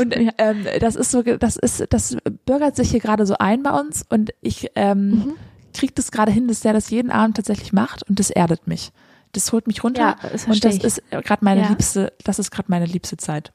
Und 0.00 0.14
ähm, 0.38 0.66
das 0.80 0.96
ist 0.96 1.10
so, 1.10 1.22
das 1.22 1.56
ist, 1.56 1.84
das 1.90 2.16
bürgert 2.44 2.74
sich 2.76 2.90
hier 2.90 3.00
gerade 3.00 3.26
so 3.26 3.36
ein 3.38 3.62
bei 3.62 3.70
uns 3.78 4.04
und 4.08 4.32
ich 4.40 4.70
ähm, 4.74 5.10
Mhm. 5.10 5.34
kriege 5.74 5.92
das 5.94 6.10
gerade 6.10 6.32
hin, 6.32 6.48
dass 6.48 6.60
der 6.60 6.72
das 6.72 6.90
jeden 6.90 7.10
Abend 7.10 7.36
tatsächlich 7.36 7.72
macht 7.72 8.02
und 8.08 8.18
das 8.18 8.30
erdet 8.30 8.66
mich. 8.66 8.92
Das 9.32 9.52
holt 9.52 9.66
mich 9.66 9.84
runter 9.84 10.00
Ja, 10.00 10.16
das 10.32 10.46
und 10.46 10.64
das 10.64 10.76
ich. 10.76 10.84
ist 10.84 11.02
gerade 11.10 11.44
meine 11.44 11.62
Ja. 11.62 11.68
liebste, 11.68 12.12
das 12.24 12.38
ist 12.38 12.50
gerade 12.50 12.70
meine 12.70 12.86
liebste 12.86 13.16
Zeit. 13.18 13.52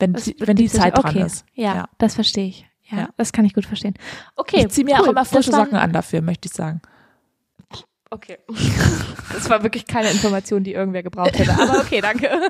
Wenn, 0.00 0.12
Das 0.14 0.24
die, 0.24 0.36
wenn 0.40 0.56
die 0.56 0.68
Zeit 0.68 0.96
dran 0.96 1.10
okay. 1.16 1.22
ist. 1.26 1.44
Ja, 1.54 1.74
Ja. 1.74 1.88
das 1.98 2.14
verstehe 2.14 2.46
ich. 2.48 2.66
Ja, 2.90 2.98
Ja. 2.98 3.08
das 3.16 3.32
kann 3.32 3.44
ich 3.44 3.54
gut 3.54 3.66
verstehen. 3.66 3.94
Okay, 4.36 4.62
Ich 4.66 4.68
ziehe 4.70 4.84
mir 4.84 4.96
cool. 4.96 5.04
auch 5.06 5.08
immer 5.12 5.24
frische 5.24 5.52
Socken 5.52 5.76
an 5.76 5.92
dafür, 5.92 6.22
möchte 6.22 6.48
ich 6.48 6.54
sagen. 6.54 6.80
Okay. 8.10 8.38
Das 9.32 9.48
war 9.48 9.62
wirklich 9.62 9.86
keine 9.86 10.10
Information, 10.10 10.64
die 10.64 10.72
irgendwer 10.72 11.04
gebraucht 11.04 11.38
hätte. 11.38 11.52
Aber 11.54 11.78
okay, 11.78 12.00
danke. 12.00 12.28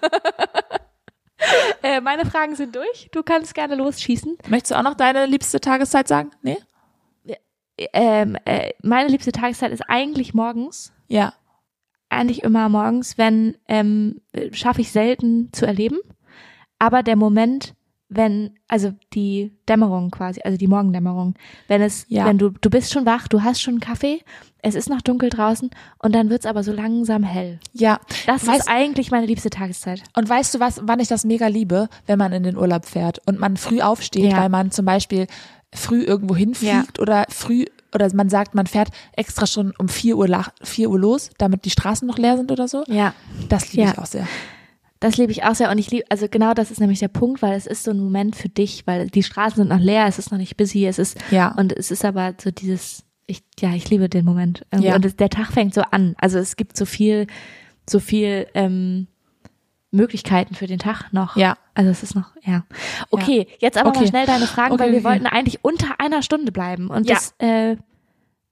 äh, 1.83 2.01
meine 2.01 2.25
Fragen 2.25 2.55
sind 2.57 2.75
durch. 2.75 3.09
Du 3.13 3.23
kannst 3.23 3.55
gerne 3.55 3.75
losschießen. 3.75 4.39
Möchtest 4.49 4.71
du 4.73 4.77
auch 4.79 4.83
noch 4.83 4.95
deine 4.95 5.27
liebste 5.27 5.61
Tageszeit 5.61 6.09
sagen? 6.09 6.31
Nee? 6.43 6.57
Ähm, 7.93 8.37
äh, 8.45 8.73
meine 8.83 9.09
liebste 9.09 9.33
Tageszeit 9.33 9.73
ist 9.73 9.83
eigentlich 9.89 10.35
morgens. 10.35 10.93
Ja. 11.09 11.33
Eigentlich 12.11 12.43
immer 12.43 12.69
morgens, 12.69 13.17
wenn 13.17 13.57
ähm, 13.69 14.21
äh, 14.33 14.53
schaffe 14.53 14.81
ich 14.83 14.91
selten 14.93 15.51
zu 15.53 15.67
erleben. 15.67 15.99
Aber 16.81 17.05
der 17.05 17.15
Moment, 17.15 17.75
wenn, 18.09 18.55
also 18.67 18.93
die 19.15 19.53
Dämmerung 19.69 20.11
quasi, 20.11 20.41
also 20.43 20.59
die 20.59 20.67
Morgendämmerung, 20.67 21.35
wenn 21.69 21.81
es, 21.81 22.07
Ja. 22.09 22.27
wenn 22.27 22.39
du, 22.39 22.49
du 22.51 22.69
bist 22.69 22.93
schon 22.93 23.07
wach, 23.07 23.29
du 23.29 23.45
hast 23.45 23.61
schon 23.63 23.75
einen 23.75 23.81
Kaffee, 23.81 24.23
es 24.63 24.75
ist 24.75 24.89
noch 24.89 25.01
dunkel 25.01 25.31
draußen 25.31 25.71
und 26.01 26.13
dann 26.15 26.29
wird's 26.29 26.45
aber 26.47 26.65
so 26.65 26.73
langsam 26.73 27.23
hell. 27.23 27.61
Ja. 27.73 28.01
Das 28.27 28.49
Weißt- 28.49 28.57
ist 28.59 28.69
eigentlich 28.69 29.13
meine 29.13 29.27
liebste 29.27 29.49
Tageszeit. 29.51 30.03
Und 30.17 30.29
weißt 30.29 30.55
du 30.57 30.59
was, 30.59 30.81
wann 30.83 30.99
ich 30.99 31.07
das 31.07 31.25
mega 31.25 31.47
liebe, 31.47 31.89
wenn 32.07 32.19
man 32.19 32.33
in 32.33 32.43
den 32.43 32.57
Urlaub 32.57 32.85
fährt 32.85 33.21
und 33.29 33.39
man 33.39 33.57
früh 33.57 33.81
aufsteht, 33.81 34.33
Ja. 34.33 34.39
weil 34.39 34.49
man 34.49 34.73
zum 34.73 34.85
Beispiel 34.87 35.29
früh 35.73 36.03
irgendwo 36.03 36.35
hinfliegt 36.35 36.99
oder 36.99 37.27
früh 37.29 37.65
oder 37.95 38.13
man 38.15 38.29
sagt, 38.29 38.55
man 38.57 38.67
fährt 38.67 38.89
extra 39.17 39.47
schon 39.47 39.73
um 39.79 39.89
4 39.89 40.17
Uhr, 40.17 40.29
4 40.63 40.91
Uhr 40.91 40.99
los, 40.99 41.31
damit 41.39 41.65
die 41.65 41.71
Straßen 41.71 42.07
noch 42.09 42.19
leer 42.19 42.37
sind 42.37 42.51
oder 42.51 42.67
so. 42.67 42.83
Ja. 42.89 43.15
Das 43.49 43.73
liebe 43.73 43.85
Ja. 43.87 43.93
ich 43.93 43.99
auch 43.99 44.07
sehr. 44.07 44.27
Das 45.01 45.17
liebe 45.17 45.33
ich 45.33 45.45
auch 45.45 45.55
sehr 45.55 45.71
und 45.71 45.79
ich 45.79 45.91
liebe, 45.91 46.05
also 46.11 46.29
genau 46.29 46.53
das 46.53 46.71
ist 46.71 46.79
nämlich 46.79 46.99
der 46.99 47.09
Punkt, 47.09 47.41
weil 47.41 47.55
es 47.55 47.67
ist 47.67 47.85
so 47.85 47.91
ein 47.91 47.99
Moment 47.99 48.37
für 48.37 48.51
dich, 48.51 48.87
weil 48.87 49.09
die 49.09 49.23
Straßen 49.23 49.57
sind 49.57 49.69
noch 49.69 49.79
leer, 49.81 50.07
es 50.07 50.19
ist 50.19 50.31
noch 50.31 50.39
nicht 50.39 50.57
busy, 50.59 50.87
es 50.87 50.99
ist, 50.99 51.17
Ja. 51.31 51.55
und 51.57 51.73
es 51.73 51.91
ist 51.91 52.05
aber 52.05 52.35
so 52.39 52.51
dieses, 52.51 53.05
ich, 53.27 53.43
ja, 53.61 53.71
ich 53.75 53.89
liebe 53.89 54.09
den 54.11 54.27
Moment. 54.27 54.67
Ja. 54.79 54.95
Und 54.97 55.05
es, 55.07 55.17
der 55.17 55.31
Tag 55.31 55.53
fängt 55.53 55.73
so 55.73 55.81
an. 55.91 56.15
Also 56.19 56.39
es 56.39 56.57
gibt 56.57 56.77
so 56.77 56.85
viel, 56.85 57.27
so 57.89 57.99
viel 57.99 58.47
ähm, 58.55 59.07
Möglichkeiten 59.91 60.55
für 60.55 60.67
den 60.67 60.79
Tag 60.79 61.13
noch. 61.13 61.35
Ja. 61.37 61.57
Also 61.75 61.91
es 61.91 62.03
ist 62.03 62.15
noch, 62.15 62.33
ja. 62.45 62.65
Okay, 63.11 63.47
jetzt 63.59 63.79
aber 63.79 63.89
Okay. 63.91 64.01
mal 64.01 64.07
schnell 64.09 64.27
deine 64.27 64.47
Fragen, 64.47 64.75
Okay, 64.75 64.83
weil 64.83 64.91
wir 64.93 64.99
okay. 64.99 65.09
wollten 65.09 65.27
eigentlich 65.27 65.65
unter 65.65 65.99
einer 65.99 66.23
Stunde 66.23 66.53
bleiben 66.53 66.89
und 66.91 67.09
Ja. 67.09 67.15
das 67.15 67.35
äh, 67.39 67.77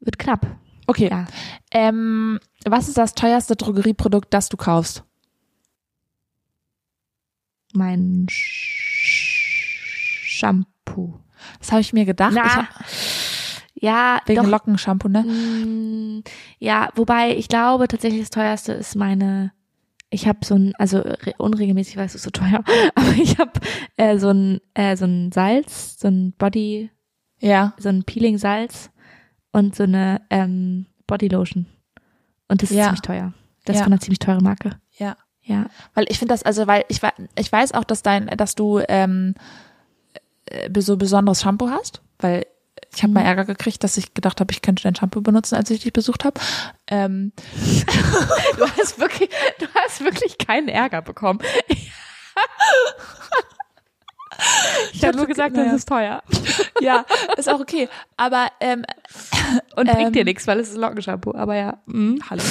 wird 0.01 0.19
knapp. 0.19 0.47
Okay. 0.87 1.09
Ja. 1.11 1.27
Ähm, 1.73 2.41
was 2.65 2.89
ist 2.89 2.97
das 2.97 3.15
teuerste 3.15 3.55
Drogerieprodukt, 3.55 4.33
das 4.33 4.49
du 4.49 4.57
kaufst? 4.57 5.05
Mein 7.79 8.27
Sch 8.29 10.27
Shampoo. 10.39 11.19
Das 11.59 11.71
habe 11.73 11.81
ich 11.81 11.93
mir 11.93 12.05
gedacht. 12.05 12.33
Na, 12.35 12.69
Ja, 13.75 14.21
wegen 14.27 14.43
doch. 14.43 14.51
Lockenshampoo, 14.51 15.09
ne? 15.09 15.23
Mm, 15.23 16.23
Ja, 16.59 16.91
wobei 16.97 17.37
ich 17.37 17.49
glaube 17.49 17.87
tatsächlich 17.89 18.21
das 18.23 18.31
teuerste 18.31 18.73
ist 18.73 18.97
meine. 18.97 19.53
Ich 20.11 20.27
habe 20.27 20.39
so 20.45 20.55
ein, 20.55 20.75
also 20.79 20.99
re- 20.99 21.35
unregelmäßig, 21.39 21.97
weil 21.97 22.07
es 22.07 22.15
so 22.15 22.31
teuer, 22.31 22.65
aber 22.95 23.13
ich 23.21 23.39
habe 23.39 23.53
äh, 23.97 24.19
so 24.19 24.31
ein 24.31 24.61
äh, 24.75 24.97
so 24.97 25.05
ein 25.05 25.31
Salz, 25.33 25.99
so 26.01 26.09
ein 26.09 26.33
Body, 26.39 26.91
Ja. 27.41 27.75
so 27.79 27.89
ein 27.91 28.05
Peeling 28.05 28.39
Salz 28.39 28.91
und 29.53 29.77
so 29.77 29.83
eine 29.85 30.23
ähm, 30.31 30.87
Body 31.07 31.29
Lotion 31.29 31.67
und 32.49 32.63
das 32.63 32.71
ist 32.71 32.77
Ja. 32.79 32.85
ziemlich 32.85 33.03
teuer. 33.03 33.33
Das 33.65 33.75
Ja. 33.75 33.81
ist 33.81 33.85
von 33.85 33.93
einer 33.93 34.01
ziemlich 34.01 34.19
teure 34.19 34.41
Marke. 34.43 34.71
Ja. 34.97 35.17
Ja, 35.49 35.67
Weil 35.95 36.05
ich 36.09 36.19
finde 36.19 36.35
das, 36.35 36.43
also 36.43 36.67
weil 36.67 36.85
ich, 36.89 37.01
ich 37.37 37.51
weiß 37.51 37.73
auch, 37.73 37.85
dass 37.85 38.03
dein, 38.03 38.27
dass 38.27 38.55
du 38.55 38.81
ähm, 38.87 39.35
äh, 40.45 40.69
so 40.81 40.99
besonderes 40.99 41.41
Shampoo 41.41 41.71
hast, 41.71 42.03
weil 42.19 42.45
ich 42.95 43.03
habe 43.03 43.13
mal 43.15 43.23
Ärger 43.23 43.45
gekriegt, 43.45 43.83
dass 43.83 43.97
ich 43.97 44.13
gedacht 44.15 44.41
habe, 44.41 44.53
ich 44.53 44.61
könnte 44.63 44.83
dein 44.83 44.95
Shampoo 44.95 45.23
benutzen, 45.23 45.55
als 45.55 45.71
ich 45.71 45.81
dich 45.81 45.93
besucht 45.93 46.25
habe. 46.25 46.39
Ähm, 46.87 47.33
du 48.57 48.67
hast 48.79 48.99
wirklich, 48.99 49.31
du 49.59 49.67
hast 49.75 50.03
wirklich 50.03 50.37
keinen 50.39 50.69
Ärger 50.69 51.01
bekommen. 51.03 51.41
ich 54.93 55.05
habe 55.05 55.17
nur 55.17 55.27
gesagt, 55.27 55.57
naja. 55.57 55.73
das 55.73 55.81
ist 55.81 55.89
teuer 55.89 56.23
ja, 56.81 57.05
ist 57.37 57.49
auch 57.49 57.61
okay. 57.61 57.89
Aber 58.17 58.49
ähm, 58.61 58.85
und 59.77 59.89
Ähm. 59.89 59.95
bringt 59.95 60.15
dir 60.15 60.25
nichts, 60.25 60.47
weil 60.47 60.61
es 60.61 60.69
ist 60.69 60.77
Lockenshampoo. 60.77 61.35
Aber 61.35 61.57
ja. 61.57 61.79
Mhm. 61.87 62.21
hallo. 62.29 62.43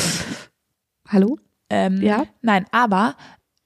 Hallo? 1.09 1.37
Ähm, 1.69 2.01
Ja. 2.01 2.23
Nein, 2.41 2.65
aber 2.71 3.15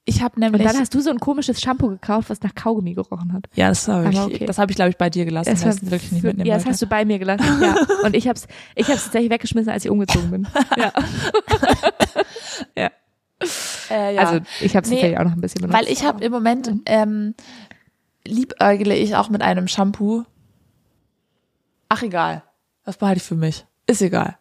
ich 0.05 0.21
habe 0.23 0.35
Und 0.35 0.41
nämlich. 0.41 0.63
dann 0.67 0.77
hast 0.79 0.93
du 0.95 0.99
so 0.99 1.11
ein 1.11 1.19
komisches 1.19 1.61
Shampoo 1.61 1.87
gekauft, 1.89 2.29
was 2.31 2.41
nach 2.41 2.55
Kaugummi 2.55 2.95
gerochen 2.95 3.33
hat. 3.33 3.45
ja, 3.53 3.69
das 3.69 3.87
habe 3.87 4.09
ich, 4.09 4.19
okay. 4.19 4.45
das 4.45 4.57
habe 4.57 4.71
ich 4.71 4.75
glaube 4.75 4.89
ich 4.89 4.97
bei 4.97 5.09
dir 5.11 5.25
gelassen, 5.25 5.51
Das 5.51 5.61
ich 5.61 5.67
es 5.67 5.91
wirklich 5.91 6.11
nicht 6.11 6.23
mitnehmen 6.23 6.47
ja, 6.47 6.55
das 6.55 6.65
hast 6.65 6.81
du 6.81 6.87
bei 6.87 7.05
mir 7.05 7.19
gelassen. 7.19 7.61
Ja. 7.61 7.75
Und 8.03 8.15
ich 8.15 8.27
hab's, 8.27 8.47
ich 8.75 8.87
hab's 8.89 9.03
tatsächlich 9.03 9.29
weggeschmissen, 9.31 9.71
als 9.71 9.85
ich 9.85 9.91
umgezogen 9.91 10.31
bin. 10.31 10.47
Ja. 10.77 10.91
äh, 13.89 14.15
ja. 14.15 14.21
Also 14.21 14.39
ich 14.59 14.75
hab's 14.75 14.89
Nee, 14.89 14.95
tatsächlich 14.95 15.19
auch 15.19 15.23
noch 15.23 15.33
ein 15.33 15.41
bisschen 15.41 15.61
benutzt. 15.61 15.79
Weil 15.79 15.87
ich 15.91 16.03
habe 16.03 16.23
im 16.23 16.31
Moment 16.31 16.71
ähm, 16.87 17.35
liebäugle 18.25 18.95
ich 18.95 19.15
auch 19.15 19.29
mit 19.29 19.41
einem 19.41 19.67
Shampoo. 19.67 20.23
Ach 21.89 22.01
egal. 22.01 22.43
Das 22.85 22.97
behalte 22.97 23.17
ich 23.17 23.23
für 23.23 23.35
mich. 23.35 23.65
Ist 23.85 24.01
egal. 24.01 24.37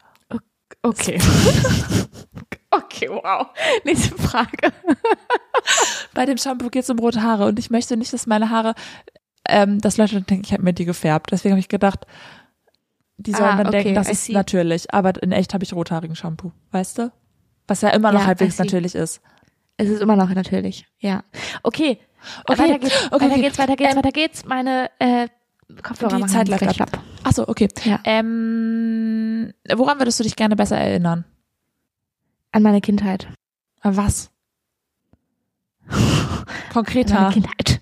Okay. 0.83 1.19
okay, 2.71 3.09
wow. 3.09 3.47
Nächste 3.85 4.17
Frage. 4.17 4.73
Bei 6.15 6.27
dem 6.27 6.37
Shampoo 6.39 6.69
geht 6.69 6.85
es 6.85 6.91
um 6.91 6.99
rote 6.99 7.23
Haare 7.23 7.47
und 7.47 7.59
ich 7.59 7.71
möchte 7.71 7.97
nicht, 7.97 8.13
dass 8.13 8.27
meine 8.27 8.51
Haare, 8.51 8.75
ähm, 9.49 9.81
dass 9.81 9.97
Leute 9.97 10.15
dann 10.15 10.27
denken, 10.27 10.45
ich 10.45 10.53
habe 10.53 10.63
mir 10.63 10.73
die 10.73 10.85
gefärbt. 10.85 11.33
Deswegen 11.33 11.53
habe 11.53 11.61
ich 11.61 11.69
gedacht, 11.69 12.07
die 13.17 13.33
sollen 13.33 13.45
Ah, 13.45 13.57
dann 13.57 13.67
okay, 13.69 13.83
denken, 13.83 13.95
das 13.95 14.09
I 14.09 14.13
ist 14.13 14.25
see. 14.27 14.33
natürlich. 14.33 14.93
Aber 14.95 15.23
in 15.23 15.33
echt 15.33 15.53
habe 15.55 15.65
ich 15.65 15.73
rothaarigen 15.73 16.17
Shampoo, 16.17 16.53
weißt 16.71 16.99
du? 16.99 17.13
Was 17.67 17.83
ja 17.83 17.91
immer 17.91 18.13
noch 18.13 18.21
Ja, 18.21 18.27
halbwegs 18.27 18.59
natürlich 18.59 18.95
ist. 18.95 19.21
Es 19.77 19.89
ist 19.89 20.01
immer 20.03 20.17
noch 20.17 20.29
natürlich, 20.31 20.87
ja. 20.99 21.23
Okay. 21.63 21.99
Okay, 22.47 22.59
Weiter 22.63 22.79
geht's, 22.79 23.09
okay, 23.13 23.25
weiter 23.31 23.37
geht's, 23.41 23.59
weiter 23.59 23.77
geht's, 23.77 23.91
Ähm, 23.93 23.97
weiter 23.97 24.13
geht's. 24.13 24.45
Meine 24.45 24.91
äh, 24.99 25.29
Kopfhörer 25.83 26.17
Die 26.17 26.21
machen 26.21 26.31
Zeit 26.31 26.49
läuft 26.49 26.75
schlapp. 26.75 26.99
Ach 27.25 27.33
so, 27.33 27.49
okay. 27.49 27.69
Ja. 27.85 27.99
Ähm, 28.05 29.53
woran 29.75 29.99
würdest 29.99 30.19
du 30.21 30.25
dich 30.25 30.37
gerne 30.37 30.57
besser 30.57 30.77
erinnern? 30.77 31.25
An 32.53 32.63
meine 32.63 32.81
Kindheit. 32.81 33.29
An 33.81 33.97
was? 33.97 34.31
An 35.89 36.45
Konkreter. 36.73 37.15
meine 37.15 37.33
Kindheit. 37.33 37.81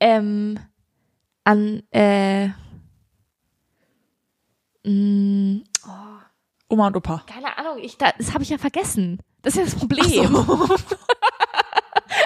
Ähm, 0.00 0.58
an, 1.44 1.82
äh, 1.90 2.48
mh, 4.84 5.62
Oma 6.68 6.86
und 6.88 6.96
Opa. 6.96 7.24
keine 7.26 7.56
Ahnung, 7.58 7.78
ich, 7.82 7.96
da, 7.96 8.12
das 8.18 8.34
habe 8.34 8.42
ich 8.44 8.50
ja 8.50 8.58
vergessen. 8.58 9.18
Das 9.42 9.54
ist 9.54 9.58
ja 9.58 9.64
das 9.64 9.74
Problem. 9.74 10.36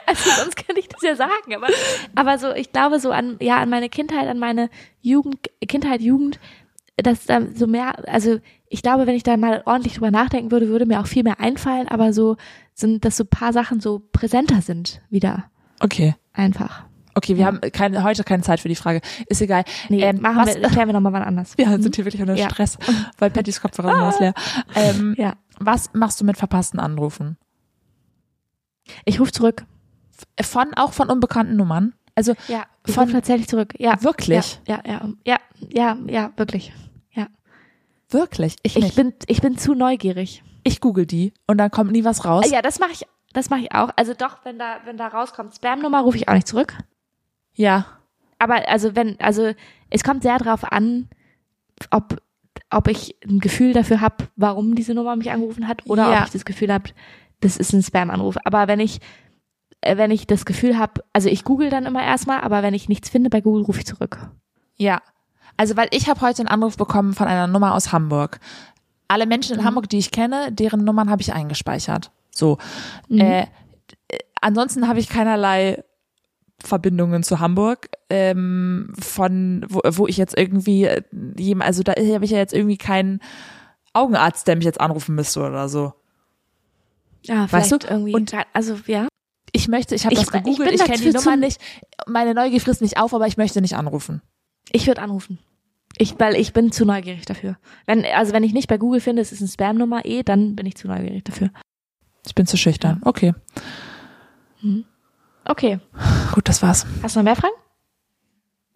Also 0.07 0.31
sonst 0.31 0.57
könnte 0.57 0.81
ich 0.81 0.89
das 0.89 1.03
ja 1.03 1.17
sagen, 1.17 1.55
aber, 1.55 1.69
aber 2.15 2.39
so, 2.39 2.53
ich 2.53 2.71
glaube 2.73 3.01
so 3.01 3.11
an, 3.11 3.37
ja, 3.41 3.59
an 3.59 3.69
meine 3.71 3.89
Kindheit, 3.89 4.29
an 4.29 4.39
meine 4.39 4.69
Jugend, 5.01 5.51
Kindheit, 5.67 6.01
Jugend, 6.03 6.39
dass 6.97 7.25
da 7.27 7.41
so 7.55 7.67
mehr, 7.67 8.07
also 8.09 8.39
ich 8.69 8.83
glaube, 8.83 9.07
wenn 9.07 9.15
ich 9.15 9.23
da 9.23 9.37
mal 9.37 9.63
ordentlich 9.67 9.95
drüber 9.95 10.11
nachdenken 10.11 10.51
würde, 10.51 10.69
würde 10.69 10.87
mir 10.87 11.01
auch 11.01 11.07
viel 11.07 11.23
mehr 11.23 11.41
einfallen, 11.41 11.89
aber 11.89 12.13
so 12.13 12.37
sind, 12.75 13.05
dass 13.05 13.17
so 13.17 13.25
paar 13.25 13.53
Sachen 13.53 13.81
so 13.81 14.01
präsenter 14.13 14.61
sind 14.63 15.01
wieder 15.11 15.45
Okay. 15.81 16.15
einfach. 16.33 16.85
Okay, 17.15 17.37
wir 17.37 17.45
haben 17.45 17.61
keine, 17.73 18.05
heute 18.05 18.25
keine 18.25 18.43
Zeit 18.43 18.61
für 18.61 18.69
die 18.69 18.75
Frage. 18.75 19.03
Ist 19.27 19.43
egal. 19.43 19.65
Nee, 19.91 20.03
Ähm, 20.03 20.23
machen 20.23 20.37
was- 20.39 20.55
wir, 20.55 20.63
erklären 20.63 20.89
wir 20.89 20.93
nochmal 20.95 21.13
wann 21.13 21.23
anders. 21.23 21.59
Wir 21.59 21.67
sind 21.83 21.95
hier 21.95 22.07
wirklich 22.07 22.23
unter 22.23 22.35
Ja. 22.37 22.49
Stress, 22.49 22.79
weil 23.19 23.31
Pattys 23.31 23.61
Kopfhörer 23.61 24.11
sind 24.13 24.21
leer. 24.21 24.35
Ähm, 24.75 25.15
Ja. 25.19 25.35
Was 25.59 25.91
machst 25.93 26.21
du 26.21 26.25
mit 26.25 26.37
verpassten 26.39 26.81
Anrufen? 26.81 27.37
Ich 29.05 29.21
rufe 29.21 29.33
zurück. 29.33 29.65
Von, 30.41 30.73
auch 30.75 30.93
von 30.93 31.11
unbekannten 31.11 31.57
Nummern? 31.57 31.95
Also 32.15 32.35
Ja, 32.49 32.65
ich 32.87 32.95
Von- 32.95 33.11
tatsächlich 33.11 33.49
zurück. 33.49 33.75
Ja. 33.79 34.03
Wirklich? 34.03 34.61
Ja, 34.67 34.81
ja, 34.87 34.93
ja, 34.93 35.09
ja, 35.25 35.39
ja, 35.71 35.97
ja 36.07 36.33
wirklich. 36.37 36.73
wirklich? 38.11 38.57
Ich, 38.63 38.77
Ich 38.77 38.95
bin, 38.95 39.15
ich 39.27 39.41
bin 39.41 39.57
zu 39.57 39.75
neugierig. 39.75 40.43
ich 40.65 40.81
google 40.81 41.07
die 41.07 41.33
und 41.47 41.57
dann 41.59 41.71
kommt 41.71 41.93
nie 41.93 42.05
was 42.05 42.25
raus. 42.27 42.51
Ja, 42.51 42.61
das 42.63 42.79
mache 42.79 42.93
ich, 42.93 43.07
das 43.33 43.49
mache 43.51 43.61
ich 43.63 43.73
auch. 43.75 43.89
Also 43.97 44.13
doch, 44.15 44.45
wenn 44.45 44.59
da, 44.59 44.77
wenn 44.85 44.97
da 44.99 45.09
rauskommt 45.09 45.55
Spam-Nummer, 45.55 46.03
rufe 46.03 46.19
ich 46.19 46.29
auch 46.29 46.35
nicht 46.35 46.47
zurück. 46.47 46.77
Ja. 47.55 47.87
Aber 48.39 48.69
also 48.69 48.95
wenn, 48.95 49.19
also 49.21 49.53
es 49.91 50.05
kommt 50.05 50.23
sehr 50.23 50.37
drauf 50.39 50.71
an, 50.71 51.09
ob, 51.91 52.21
ob 52.71 52.89
ich 52.89 53.17
ein 53.27 53.39
Gefühl 53.41 53.73
dafür 53.73 54.01
habe, 54.03 54.29
warum 54.37 54.75
diese 54.75 54.93
Nummer 54.95 55.17
mich 55.17 55.31
angerufen 55.31 55.67
hat, 55.67 55.87
oder 55.87 56.11
Ja. 56.13 56.19
ob 56.21 56.27
ich 56.27 56.33
das 56.33 56.45
Gefühl 56.45 56.73
habe, 56.73 56.91
das 57.41 57.57
ist 57.57 57.73
ein 57.73 57.83
Spam-Anruf. 57.83 58.37
Aber 58.45 58.69
wenn 58.69 58.79
ich, 58.81 59.01
wenn 59.85 60.11
ich 60.11 60.27
das 60.27 60.45
Gefühl 60.45 60.79
habe, 60.79 61.03
also 61.13 61.29
ich 61.29 61.45
google 61.45 61.71
dann 61.71 61.87
immer 61.87 62.03
erstmal, 62.03 62.41
aber 62.43 62.63
wenn 62.63 62.75
ich 62.75 62.89
nichts 62.89 63.09
finde 63.09 63.31
bei 63.31 63.41
Google, 63.41 63.65
rufe 63.65 63.81
ich 63.81 63.87
zurück. 63.87 64.19
Ja. 64.77 65.01
Also, 65.57 65.77
weil 65.77 65.89
ich 65.91 66.09
habe 66.09 66.21
heute 66.23 66.41
einen 66.41 66.49
Anruf 66.49 66.77
bekommen 66.77 67.13
von 67.15 67.27
einer 67.27 67.47
Nummer 67.47 67.75
aus 67.75 67.93
Hamburg. 67.93 68.41
Alle 69.09 69.27
Menschen 69.27 69.55
in 69.55 69.61
Mhm. 69.61 69.67
Hamburg, 69.67 69.89
die 69.91 69.99
ich 69.99 70.11
kenne, 70.11 70.51
deren 70.53 70.83
Nummern 70.85 71.11
habe 71.11 71.21
ich 71.21 71.33
eingespeichert. 71.35 72.11
So. 72.31 72.57
Mhm. 73.09 73.21
Äh, 73.21 73.41
äh, 73.43 73.47
ansonsten 74.41 74.89
habe 74.89 74.99
ich 75.01 75.09
keinerlei 75.11 75.85
Verbindungen 76.65 77.23
zu 77.23 77.41
Hamburg, 77.41 77.91
ähm, 78.09 78.93
von 78.99 79.65
wo, 79.69 79.81
wo 79.85 80.07
ich 80.07 80.17
jetzt 80.17 80.39
irgendwie 80.39 80.85
äh, 80.85 81.03
jem- 81.37 81.61
also 81.61 81.83
da 81.83 81.93
habe 81.93 82.25
ich 82.25 82.31
ja 82.31 82.39
jetzt 82.39 82.55
irgendwie 82.55 82.79
keinen 82.79 83.21
Augenarzt, 83.93 84.47
der 84.49 84.57
mich 84.57 84.65
jetzt 84.65 84.81
anrufen 84.81 85.15
müsste 85.17 85.41
oder 85.41 85.69
so. 85.69 85.93
Ja, 87.25 87.43
Weißt 87.53 87.69
vielleicht 87.69 87.85
du? 87.85 87.89
irgendwie. 87.89 88.15
Und- 88.15 88.33
also 88.53 88.79
ja. 88.87 89.09
Ich 89.53 89.69
möchte, 89.69 89.95
ich 89.95 90.05
habe 90.05 90.15
Ich- 90.15 90.21
das 90.21 90.29
ich 90.29 90.33
gegoogelt, 90.33 90.71
bin 90.71 90.75
ich, 90.79 90.85
kenne 90.85 90.99
die 90.99 91.11
Nummer 91.13 91.37
nicht, 91.37 91.61
meine 92.07 92.35
Neugier 92.35 92.61
frisst 92.61 92.81
nicht 92.81 92.99
auf, 92.99 93.13
aber 93.15 93.27
ich 93.27 93.37
möchte 93.37 93.61
nicht 93.61 93.77
anrufen. 93.77 94.23
Ich 94.71 94.87
würde 94.87 95.03
anrufen. 95.03 95.39
Ich, 95.99 96.19
weil 96.19 96.37
ich 96.37 96.55
bin 96.55 96.73
zu 96.73 96.87
neugierig 96.87 97.27
dafür. 97.27 97.59
Wenn, 97.87 98.05
also 98.07 98.33
wenn 98.33 98.45
ich 98.45 98.55
nicht 98.55 98.67
bei 98.69 98.79
Google 98.79 99.01
finde, 99.01 99.21
es 99.21 99.31
ist 99.31 99.41
eine 99.43 99.49
Spam-Nummer 99.49 100.07
eh, 100.07 100.23
dann 100.23 100.57
bin 100.57 100.65
ich 100.65 100.75
zu 100.77 100.89
neugierig 100.89 101.25
dafür. 101.25 101.51
Ich 102.27 102.35
bin 102.35 102.47
zu 102.47 102.57
schüchtern. 102.57 103.01
Okay, 103.05 103.35
Okay. 105.45 105.81
gut, 106.33 106.49
das 106.49 106.63
war's. 106.63 106.87
Hast 107.03 107.17
du 107.17 107.21
noch 107.21 107.25
mehr 107.25 107.37
Fragen? 107.37 107.55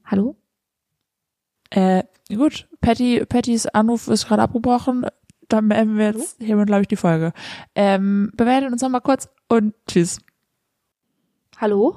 Hallo? 0.04 0.36
Äh, 1.70 2.02
gut, 2.28 2.68
Patty, 2.80 3.24
Pattys 3.24 3.66
Anruf 3.66 4.08
ist 4.08 4.26
gerade 4.26 4.42
abgebrochen. 4.42 5.06
Dann 5.48 5.68
beenden 5.68 5.96
wir 5.96 6.06
jetzt 6.12 6.38
hiermit, 6.42 6.66
glaube 6.66 6.82
ich, 6.82 6.88
die 6.88 6.96
Folge. 6.96 7.32
Ähm, 7.76 8.32
bewertet 8.36 8.72
uns 8.72 8.82
nochmal 8.82 9.00
kurz 9.00 9.28
und 9.48 9.74
tschüss. 9.88 10.18
Hallo? 11.58 11.96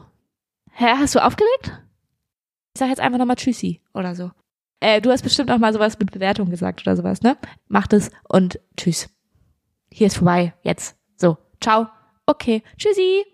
Hä, 0.71 0.85
hast 0.97 1.15
du 1.15 1.19
aufgelegt? 1.19 1.83
Ich 2.73 2.79
sag 2.79 2.87
jetzt 2.87 3.01
einfach 3.01 3.19
nochmal 3.19 3.35
Tschüssi 3.35 3.81
oder 3.93 4.15
so. 4.15 4.31
Äh, 4.79 5.01
du 5.01 5.11
hast 5.11 5.21
bestimmt 5.21 5.51
auch 5.51 5.57
mal 5.57 5.73
sowas 5.73 5.99
mit 5.99 6.11
Bewertung 6.11 6.49
gesagt 6.49 6.81
oder 6.83 6.95
sowas, 6.95 7.21
ne? 7.23 7.37
Macht 7.67 7.91
es 7.91 8.09
und 8.23 8.61
tschüss. 8.77 9.09
Hier 9.91 10.07
ist 10.07 10.15
vorbei, 10.15 10.53
jetzt. 10.63 10.95
So, 11.17 11.37
ciao. 11.59 11.87
Okay, 12.25 12.63
tschüssi. 12.77 13.25